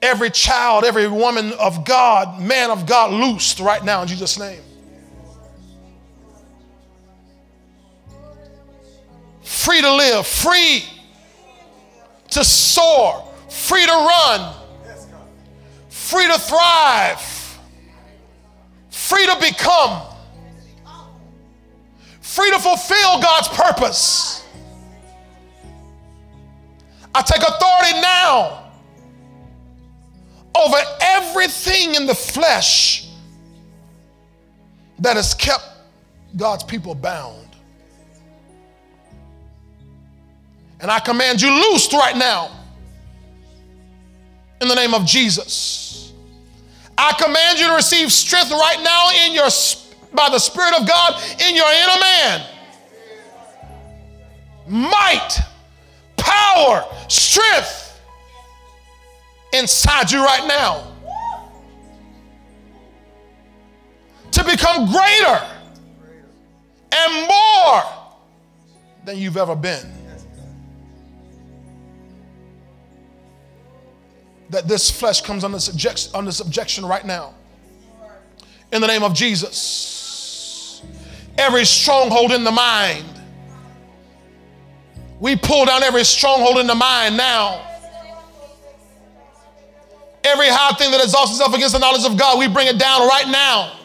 every 0.00 0.30
child, 0.30 0.84
every 0.84 1.06
woman 1.06 1.52
of 1.52 1.84
God, 1.84 2.40
man 2.40 2.70
of 2.70 2.86
God, 2.86 3.12
loosed 3.12 3.60
right 3.60 3.84
now 3.84 4.02
in 4.02 4.08
Jesus' 4.08 4.38
name. 4.38 4.60
free 9.62 9.80
to 9.80 9.94
live, 9.94 10.26
free 10.26 10.84
to 12.30 12.42
soar, 12.42 13.24
free 13.48 13.84
to 13.84 13.92
run, 13.92 14.54
free 16.12 16.26
to 16.26 16.38
thrive, 16.38 17.58
free 18.90 19.24
to 19.24 19.36
become, 19.40 20.02
free 22.20 22.50
to 22.50 22.58
fulfill 22.58 23.22
God's 23.22 23.48
purpose. 23.48 24.46
I 27.14 27.22
take 27.22 27.40
authority 27.40 28.00
now 28.02 28.72
over 30.54 30.76
everything 31.00 31.94
in 31.94 32.06
the 32.06 32.14
flesh 32.14 33.08
that 34.98 35.16
has 35.16 35.32
kept 35.32 35.64
God's 36.36 36.64
people 36.64 36.94
bound. 36.94 37.48
And 40.78 40.90
I 40.90 40.98
command 40.98 41.40
you 41.40 41.50
loosed 41.50 41.94
right 41.94 42.16
now 42.16 42.61
in 44.62 44.68
the 44.68 44.74
name 44.76 44.94
of 44.94 45.04
Jesus. 45.04 46.12
I 46.96 47.12
command 47.20 47.58
you 47.58 47.66
to 47.66 47.74
receive 47.74 48.12
strength 48.12 48.52
right 48.52 48.80
now 48.82 49.10
in 49.26 49.34
your 49.34 49.48
by 50.14 50.28
the 50.30 50.38
Spirit 50.38 50.80
of 50.80 50.86
God 50.86 51.20
in 51.40 51.56
your 51.56 51.70
inner 51.72 52.00
man. 52.00 52.46
Might, 54.68 55.38
power, 56.16 56.84
strength 57.08 58.00
inside 59.52 60.12
you 60.12 60.24
right 60.24 60.46
now. 60.46 60.92
To 64.30 64.44
become 64.44 64.86
greater 64.90 65.46
and 66.92 67.28
more 67.28 67.82
than 69.04 69.18
you've 69.18 69.36
ever 69.36 69.56
been. 69.56 70.01
That 74.52 74.68
this 74.68 74.90
flesh 74.90 75.22
comes 75.22 75.44
under 75.44 75.58
subjection, 75.58 76.12
under 76.14 76.30
subjection 76.30 76.84
right 76.84 77.04
now. 77.06 77.34
In 78.70 78.82
the 78.82 78.86
name 78.86 79.02
of 79.02 79.14
Jesus. 79.14 80.82
Every 81.38 81.64
stronghold 81.64 82.32
in 82.32 82.44
the 82.44 82.50
mind. 82.50 83.06
We 85.20 85.36
pull 85.36 85.64
down 85.64 85.82
every 85.82 86.04
stronghold 86.04 86.58
in 86.58 86.66
the 86.66 86.74
mind 86.74 87.16
now. 87.16 87.66
Every 90.22 90.48
high 90.48 90.74
thing 90.76 90.90
that 90.90 91.02
exalts 91.02 91.32
itself 91.32 91.54
against 91.54 91.72
the 91.72 91.80
knowledge 91.80 92.04
of 92.04 92.18
God, 92.18 92.38
we 92.38 92.46
bring 92.46 92.66
it 92.66 92.78
down 92.78 93.08
right 93.08 93.28
now. 93.28 93.78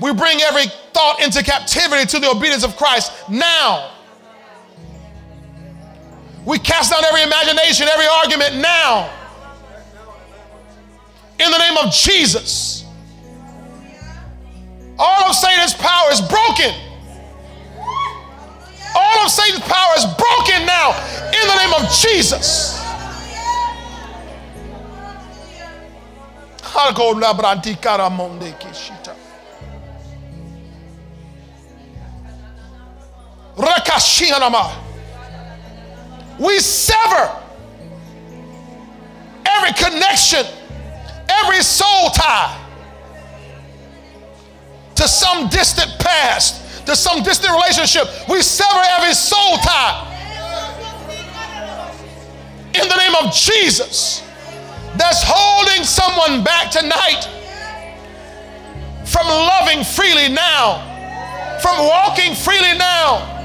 We 0.00 0.12
bring 0.12 0.40
every 0.40 0.64
thought 0.92 1.22
into 1.22 1.44
captivity 1.44 2.06
to 2.06 2.18
the 2.18 2.28
obedience 2.28 2.64
of 2.64 2.76
Christ 2.76 3.12
now. 3.28 3.97
We 6.48 6.58
cast 6.58 6.90
down 6.90 7.04
every 7.04 7.22
imagination, 7.24 7.88
every 7.88 8.06
argument 8.06 8.56
now. 8.56 9.10
In 11.38 11.50
the 11.50 11.58
name 11.58 11.76
of 11.76 11.92
Jesus. 11.92 12.86
All 14.98 15.24
of 15.28 15.34
Satan's 15.34 15.74
power 15.74 16.10
is 16.10 16.22
broken. 16.22 16.72
All 18.96 19.26
of 19.26 19.30
Satan's 19.30 19.60
power 19.60 19.92
is 19.98 20.06
broken 20.06 20.64
now 20.64 20.96
in 21.26 21.46
the 21.48 21.56
name 21.58 21.74
of 21.74 21.92
Jesus. 21.92 22.78
We 36.38 36.60
sever 36.60 37.36
every 39.46 39.72
connection, 39.72 40.44
every 41.28 41.62
soul 41.62 42.10
tie 42.10 42.64
to 44.94 45.08
some 45.08 45.48
distant 45.48 45.98
past, 45.98 46.86
to 46.86 46.94
some 46.96 47.22
distant 47.22 47.52
relationship. 47.52 48.08
We 48.28 48.42
sever 48.42 48.82
every 48.98 49.14
soul 49.14 49.56
tie 49.58 50.04
in 52.74 52.88
the 52.88 52.96
name 52.96 53.14
of 53.24 53.32
Jesus 53.32 54.22
that's 54.96 55.22
holding 55.24 55.84
someone 55.84 56.44
back 56.44 56.70
tonight 56.70 57.28
from 59.04 59.26
loving 59.26 59.84
freely 59.84 60.28
now, 60.28 61.58
from 61.60 61.78
walking 61.78 62.34
freely 62.34 62.76
now, 62.76 63.37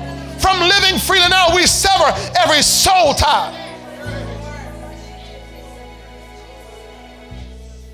from 0.44 0.60
living 0.60 1.00
freely 1.00 1.30
now. 1.30 1.56
We 1.56 1.66
sever 1.66 2.12
every 2.38 2.62
soul 2.62 3.14
tie. 3.14 3.62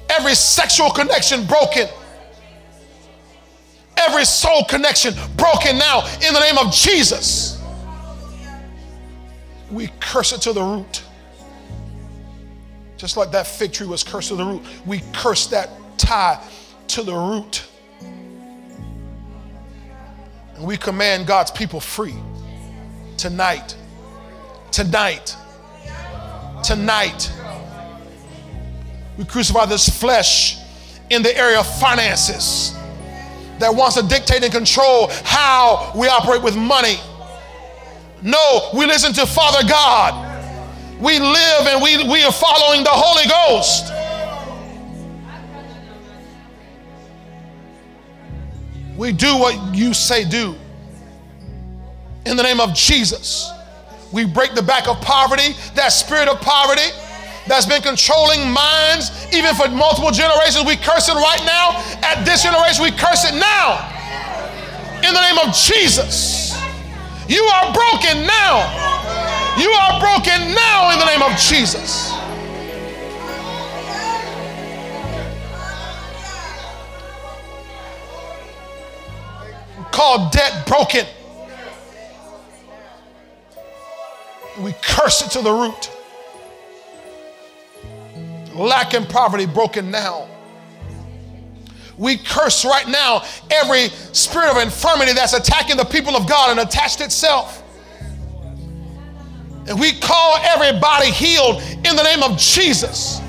Every 0.09 0.33
sexual 0.33 0.89
connection 0.89 1.45
broken. 1.45 1.87
Every 3.97 4.25
soul 4.25 4.65
connection 4.67 5.13
broken 5.37 5.77
now 5.77 6.07
in 6.25 6.33
the 6.33 6.39
name 6.39 6.57
of 6.57 6.73
Jesus. 6.73 7.61
We 9.69 9.91
curse 9.99 10.33
it 10.33 10.41
to 10.41 10.53
the 10.53 10.63
root. 10.63 11.03
Just 12.97 13.15
like 13.15 13.29
that 13.31 13.45
fig 13.45 13.71
tree 13.71 13.85
was 13.85 14.03
cursed 14.03 14.29
to 14.29 14.35
the 14.35 14.43
root, 14.43 14.63
we 14.87 15.01
curse 15.13 15.45
that 15.47 15.69
tie 15.97 16.43
to 16.87 17.03
the 17.03 17.13
root. 17.13 17.67
And 20.55 20.65
we 20.65 20.75
command 20.75 21.27
God's 21.27 21.51
people 21.51 21.79
free 21.79 22.15
tonight. 23.19 23.75
Tonight. 24.71 25.35
Tonight. 26.63 27.31
We 29.17 29.25
crucify 29.25 29.65
this 29.65 29.89
flesh 29.89 30.57
in 31.09 31.21
the 31.23 31.35
area 31.37 31.59
of 31.59 31.79
finances 31.79 32.73
that 33.59 33.73
wants 33.73 33.95
to 33.97 34.07
dictate 34.07 34.43
and 34.43 34.53
control 34.53 35.09
how 35.23 35.91
we 35.95 36.07
operate 36.07 36.41
with 36.41 36.55
money. 36.55 36.95
No, 38.21 38.69
we 38.73 38.85
listen 38.85 39.13
to 39.13 39.25
Father 39.25 39.67
God 39.67 40.29
we 40.99 41.17
live 41.17 41.65
and 41.65 41.81
we, 41.81 42.09
we 42.11 42.23
are 42.25 42.31
following 42.31 42.83
the 42.83 42.89
Holy 42.91 43.25
Ghost. 43.29 43.93
We 48.97 49.13
do 49.13 49.37
what 49.37 49.73
you 49.73 49.93
say 49.93 50.25
do. 50.25 50.55
In 52.29 52.37
the 52.37 52.43
name 52.43 52.59
of 52.59 52.75
Jesus, 52.75 53.51
we 54.11 54.23
break 54.23 54.53
the 54.53 54.61
back 54.61 54.87
of 54.87 55.01
poverty, 55.01 55.57
that 55.73 55.89
spirit 55.89 56.27
of 56.27 56.39
poverty 56.41 56.93
that's 57.47 57.65
been 57.65 57.81
controlling 57.81 58.51
minds 58.53 59.09
even 59.33 59.55
for 59.55 59.67
multiple 59.67 60.11
generations. 60.11 60.63
We 60.63 60.77
curse 60.77 61.09
it 61.09 61.17
right 61.17 61.41
now. 61.41 61.81
At 62.05 62.21
this 62.29 62.43
generation, 62.43 62.85
we 62.85 62.91
curse 62.91 63.25
it 63.25 63.33
now. 63.33 63.81
In 65.01 65.09
the 65.09 65.21
name 65.25 65.41
of 65.41 65.57
Jesus. 65.57 66.53
You 67.27 67.41
are 67.41 67.73
broken 67.73 68.21
now. 68.29 69.57
You 69.57 69.69
are 69.73 69.99
broken 69.99 70.53
now 70.53 70.93
in 70.93 70.99
the 70.99 71.09
name 71.09 71.23
of 71.25 71.33
Jesus. 71.41 72.13
Called 79.91 80.31
debt 80.31 80.67
broken. 80.67 81.07
We 84.59 84.73
curse 84.81 85.25
it 85.25 85.31
to 85.31 85.41
the 85.41 85.51
root. 85.51 85.91
Lack 88.53 88.93
and 88.93 89.07
poverty 89.07 89.45
broken 89.45 89.89
now. 89.89 90.27
We 91.97 92.17
curse 92.17 92.63
right 92.65 92.87
now 92.87 93.23
every 93.51 93.89
spirit 94.13 94.49
of 94.49 94.57
infirmity 94.57 95.13
that's 95.13 95.33
attacking 95.33 95.77
the 95.77 95.85
people 95.85 96.15
of 96.15 96.27
God 96.27 96.51
and 96.51 96.59
attached 96.59 97.01
itself. 97.01 97.63
And 99.67 99.79
we 99.79 99.93
call 99.93 100.37
everybody 100.37 101.11
healed 101.11 101.61
in 101.61 101.95
the 101.95 102.03
name 102.03 102.23
of 102.23 102.37
Jesus. 102.37 103.21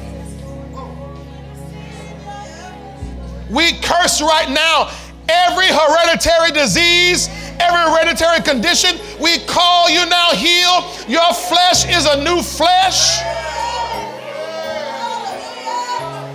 We 3.50 3.72
curse 3.82 4.22
right 4.22 4.48
now 4.48 4.92
every 5.28 5.66
hereditary 5.66 6.52
disease, 6.52 7.28
every 7.60 7.92
hereditary 7.92 8.40
condition. 8.40 8.98
We 9.20 9.38
call 9.46 9.90
you 9.90 10.06
now 10.08 10.30
healed. 10.32 10.84
Your 11.08 11.32
flesh 11.34 11.88
is 11.88 12.06
a 12.06 12.22
new 12.24 12.42
flesh. 12.42 13.20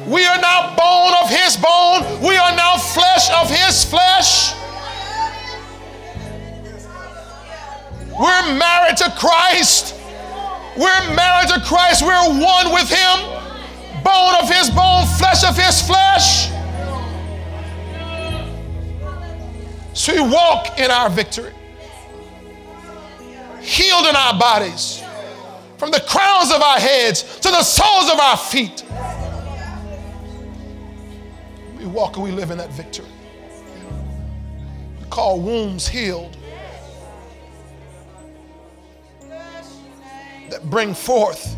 We 0.07 0.23
are 0.25 0.39
now 0.39 0.75
bone 0.77 1.13
of 1.23 1.29
his 1.29 1.57
bone. 1.57 2.21
We 2.21 2.37
are 2.37 2.55
now 2.55 2.77
flesh 2.77 3.29
of 3.31 3.49
his 3.49 3.83
flesh. 3.83 4.53
We're 8.17 8.55
married 8.55 8.95
to 8.97 9.11
Christ. 9.17 9.93
We're 10.77 11.15
married 11.15 11.49
to 11.49 11.59
Christ. 11.61 12.01
We're 12.01 12.29
one 12.29 12.71
with 12.71 12.89
Him. 12.89 13.17
Bone 14.03 14.35
of 14.41 14.49
His 14.49 14.69
bone, 14.69 15.05
flesh 15.17 15.43
of 15.43 15.57
His 15.57 15.81
flesh. 15.81 16.49
So 19.95 20.13
we 20.13 20.29
walk 20.29 20.77
in 20.77 20.91
our 20.91 21.09
victory, 21.09 21.53
healed 23.61 24.07
in 24.07 24.15
our 24.15 24.37
bodies, 24.37 25.01
from 25.77 25.89
the 25.91 26.01
crowns 26.01 26.51
of 26.51 26.61
our 26.61 26.77
heads 26.77 27.39
to 27.39 27.49
the 27.49 27.63
soles 27.63 28.11
of 28.11 28.19
our 28.19 28.35
feet. 28.35 28.83
We 31.77 31.85
walk 31.85 32.17
and 32.17 32.25
we 32.25 32.31
live 32.31 32.51
in 32.51 32.57
that 32.57 32.73
victory. 32.73 33.05
We 34.99 35.05
call 35.09 35.39
wombs 35.39 35.87
healed 35.87 36.35
that 40.49 40.69
bring 40.69 40.93
forth 40.93 41.55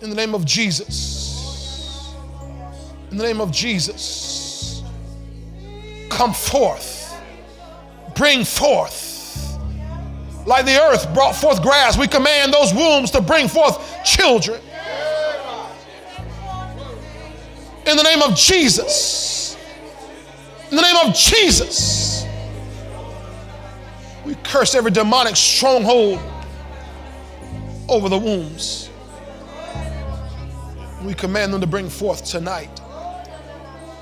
in 0.00 0.10
the 0.10 0.16
name 0.16 0.36
of 0.36 0.44
Jesus. 0.44 2.14
In 3.10 3.16
the 3.16 3.24
name 3.24 3.40
of 3.40 3.50
Jesus. 3.50 4.49
Come 6.10 6.34
forth. 6.34 7.16
Bring 8.14 8.44
forth. 8.44 9.56
Like 10.46 10.66
the 10.66 10.78
earth 10.78 11.12
brought 11.14 11.34
forth 11.34 11.62
grass, 11.62 11.96
we 11.96 12.06
command 12.06 12.52
those 12.52 12.74
wombs 12.74 13.10
to 13.12 13.20
bring 13.20 13.48
forth 13.48 14.04
children. 14.04 14.60
In 17.86 17.96
the 17.96 18.02
name 18.02 18.22
of 18.22 18.36
Jesus. 18.36 19.56
In 20.70 20.76
the 20.76 20.82
name 20.82 20.96
of 21.08 21.14
Jesus. 21.14 22.26
We 24.24 24.34
curse 24.44 24.74
every 24.74 24.90
demonic 24.90 25.36
stronghold 25.36 26.20
over 27.88 28.08
the 28.08 28.18
wombs. 28.18 28.90
We 31.02 31.14
command 31.14 31.52
them 31.52 31.60
to 31.60 31.66
bring 31.66 31.88
forth 31.88 32.24
tonight. 32.24 32.80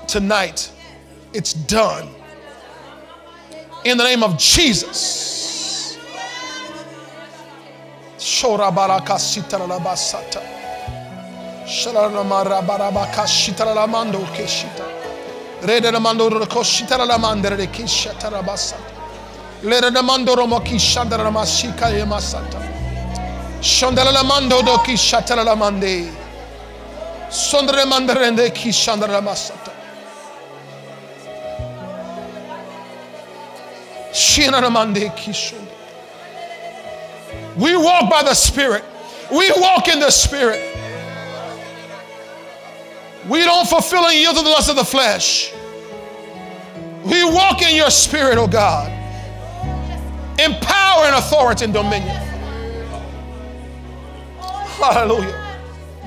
Tonight, 0.07 0.71
it's 1.33 1.53
done. 1.53 2.09
In 3.85 3.97
the 3.97 4.03
name 4.03 4.23
of 4.23 4.37
Jesus. 4.37 5.97
Shorabarakasitarabasata. 8.17 10.41
Shalaramaarabarabakashitaramando 11.65 14.19
keshita. 14.33 14.83
Redaramando 15.61 16.29
rokoshitaramandere 16.29 17.67
kishatarabasata. 17.67 18.93
Leradamando 19.63 20.35
romokishandaramashika 20.35 21.89
yemasata. 21.89 22.59
Shandalamando 23.61 24.61
do 24.65 24.77
kishataramande. 24.79 26.11
Sondre 27.29 27.85
mandarende 27.85 28.49
kishandara 28.51 29.21
masata. 29.21 29.68
We 37.57 37.75
walk 37.75 38.09
by 38.09 38.23
the 38.23 38.33
Spirit. 38.33 38.83
We 39.31 39.51
walk 39.57 39.87
in 39.87 39.99
the 39.99 40.11
Spirit. 40.11 40.61
We 43.27 43.43
don't 43.43 43.67
fulfill 43.67 44.05
and 44.05 44.15
yield 44.15 44.37
to 44.37 44.43
the 44.43 44.49
lust 44.49 44.69
of 44.69 44.75
the 44.75 44.85
flesh. 44.85 45.53
We 47.03 47.23
walk 47.23 47.61
in 47.61 47.75
your 47.75 47.89
Spirit, 47.89 48.37
oh 48.37 48.47
God. 48.47 48.89
In 50.39 50.53
power 50.61 51.05
and 51.05 51.15
authority 51.15 51.65
and 51.65 51.73
dominion. 51.73 52.15
Hallelujah. 54.39 55.45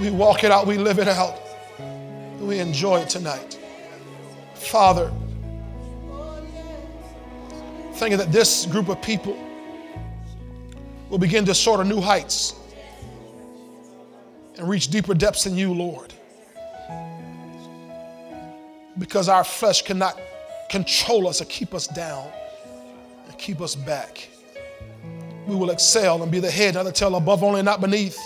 We 0.01 0.11
walk 0.11 0.45
it 0.45 0.51
out, 0.51 0.67
we 0.67 0.79
live 0.79 0.99
it 0.99 1.09
out. 1.09 1.39
We 2.41 2.59
enjoy 2.59 3.01
it 3.01 3.09
tonight. 3.09 3.59
Father, 4.55 5.13
thank 7.95 8.11
you 8.11 8.17
that 8.17 8.33
this 8.33 8.67
group 8.67 8.89
of 8.89 9.01
people 9.03 9.37
will 11.11 11.19
begin 11.19 11.45
to 11.45 11.55
soar 11.55 11.77
to 11.77 11.85
new 11.85 12.01
heights 12.01 12.55
and 14.59 14.69
reach 14.69 14.89
deeper 14.89 15.15
depths 15.15 15.47
in 15.47 15.57
you, 15.57 15.73
Lord. 15.73 16.13
Because 18.99 19.29
our 19.29 19.45
flesh 19.45 19.83
cannot 19.83 20.19
control 20.71 21.29
us 21.29 21.41
or 21.41 21.45
keep 21.47 21.75
us 21.75 21.87
down 21.87 22.31
and 23.27 23.39
keep 23.39 23.61
us 23.61 23.75
back. 23.75 24.29
We 25.47 25.57
will 25.57 25.71
excel 25.71 26.23
and 26.23 26.31
be 26.31 26.41
the 26.41 26.51
head, 26.51 26.75
not 26.75 26.85
the 26.85 26.93
tail, 26.93 27.17
above 27.17 27.43
only, 27.43 27.63
not 27.63 27.81
beneath. 27.81 28.19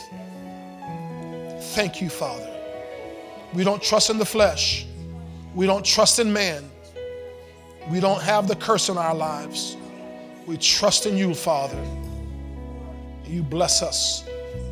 Thank 1.75 2.01
you, 2.01 2.09
Father. 2.09 2.53
We 3.55 3.65
don't 3.65 3.83
trust 3.83 4.11
in 4.11 4.19
the 4.19 4.25
flesh. 4.25 4.87
We 5.55 5.67
don't 5.67 5.85
trust 5.85 6.19
in 6.19 6.33
man. 6.33 6.71
We 7.91 8.01
don't 8.01 8.21
have 8.23 8.49
the 8.49 8.57
curse 8.57 8.89
in 8.89 8.99
our 8.99 9.15
lives. 9.15 9.77
We 10.47 10.57
trust 10.57 11.07
in 11.07 11.17
you, 11.17 11.35
Father. 11.35 11.81
You 13.25 13.43
bless 13.43 13.83
us 13.83 14.25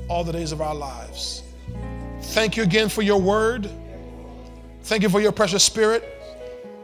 all 0.09 0.25
the 0.25 0.33
days 0.33 0.53
of 0.53 0.61
our 0.61 0.75
lives. 0.75 1.43
Thank 2.21 2.57
you 2.57 2.63
again 2.63 2.89
for 2.89 3.03
your 3.03 3.21
word. 3.21 3.71
Thank 4.83 5.03
you 5.03 5.09
for 5.09 5.21
your 5.21 5.33
precious 5.33 5.63
spirit. 5.63 6.11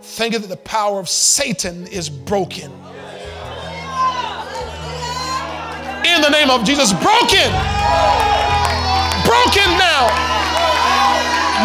Thank 0.02 0.32
you 0.32 0.39
that 0.39 0.48
the 0.48 0.57
power 0.57 0.98
of 0.98 1.09
Satan 1.09 1.86
is 1.89 2.09
broken. 2.09 2.70
In 6.05 6.23
the 6.23 6.31
name 6.31 6.51
of 6.51 6.65
Jesus, 6.65 6.93
broken. 6.93 7.51
Broken 9.27 9.69
now. 9.78 10.09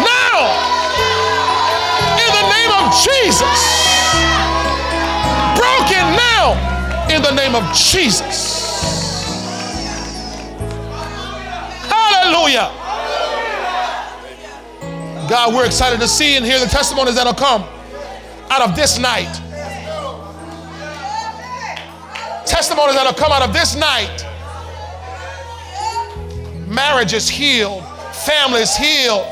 Now. 0.04 0.36
In 2.18 2.30
the 2.34 2.46
name 2.52 2.72
of 2.72 2.94
Jesus. 3.02 3.86
Now. 6.30 7.06
In 7.10 7.22
the 7.22 7.32
name 7.32 7.54
of 7.54 7.62
Jesus. 7.74 8.66
Hallelujah. 11.88 12.72
God, 15.28 15.54
we're 15.54 15.66
excited 15.66 16.00
to 16.00 16.08
see 16.08 16.36
and 16.36 16.44
hear 16.44 16.58
the 16.58 16.66
testimonies 16.66 17.14
that'll 17.14 17.34
come 17.34 17.62
out 18.50 18.68
of 18.68 18.76
this 18.76 18.98
night. 18.98 19.32
Testimonies 22.46 22.94
that'll 22.94 23.12
come 23.12 23.32
out 23.32 23.42
of 23.42 23.52
this 23.52 23.74
night. 23.76 24.24
Marriage 26.66 27.12
is 27.12 27.28
healed, 27.28 27.84
families 28.12 28.76
healed, 28.76 29.26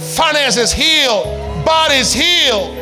finances 0.00 0.72
healed, 0.72 1.24
bodies 1.64 2.12
healed, 2.12 2.76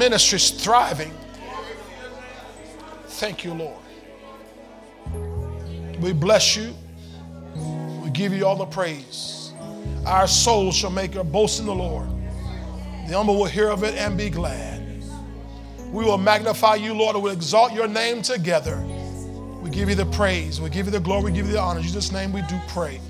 ministries 0.00 0.50
thriving. 0.50 1.12
Thank 3.20 3.44
you, 3.44 3.52
Lord. 3.52 3.76
We 6.00 6.14
bless 6.14 6.56
you. 6.56 6.74
We 8.02 8.08
give 8.08 8.32
you 8.32 8.46
all 8.46 8.56
the 8.56 8.64
praise. 8.64 9.52
Our 10.06 10.26
soul 10.26 10.72
shall 10.72 10.90
make 10.90 11.16
a 11.16 11.22
boast 11.22 11.60
in 11.60 11.66
the 11.66 11.74
Lord. 11.74 12.08
The 13.08 13.14
humble 13.14 13.36
will 13.36 13.44
hear 13.44 13.68
of 13.68 13.84
it 13.84 13.94
and 13.94 14.16
be 14.16 14.30
glad. 14.30 14.80
We 15.92 16.02
will 16.02 16.16
magnify 16.16 16.76
you, 16.76 16.94
Lord, 16.94 17.16
we'll 17.16 17.32
exalt 17.32 17.74
your 17.74 17.86
name 17.86 18.22
together. 18.22 18.82
We 19.60 19.68
give 19.68 19.90
you 19.90 19.96
the 19.96 20.06
praise. 20.06 20.62
We 20.62 20.70
give 20.70 20.86
you 20.86 20.92
the 20.92 21.00
glory. 21.00 21.24
We 21.24 21.32
give 21.32 21.46
you 21.46 21.52
the 21.52 21.60
honor. 21.60 21.80
In 21.80 21.84
Jesus' 21.84 22.10
name 22.10 22.32
we 22.32 22.40
do 22.42 22.58
pray. 22.68 23.00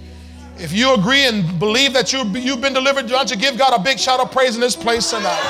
If 0.60 0.72
you 0.72 0.92
agree 0.92 1.26
and 1.26 1.58
believe 1.58 1.94
that 1.94 2.12
you, 2.12 2.22
you've 2.38 2.60
been 2.60 2.74
delivered, 2.74 3.08
don't 3.08 3.30
you 3.30 3.36
give 3.36 3.56
God 3.56 3.72
a 3.72 3.82
big 3.82 3.98
shout 3.98 4.20
of 4.20 4.30
praise 4.30 4.56
in 4.56 4.60
this 4.60 4.76
place 4.76 5.08
tonight? 5.08 5.40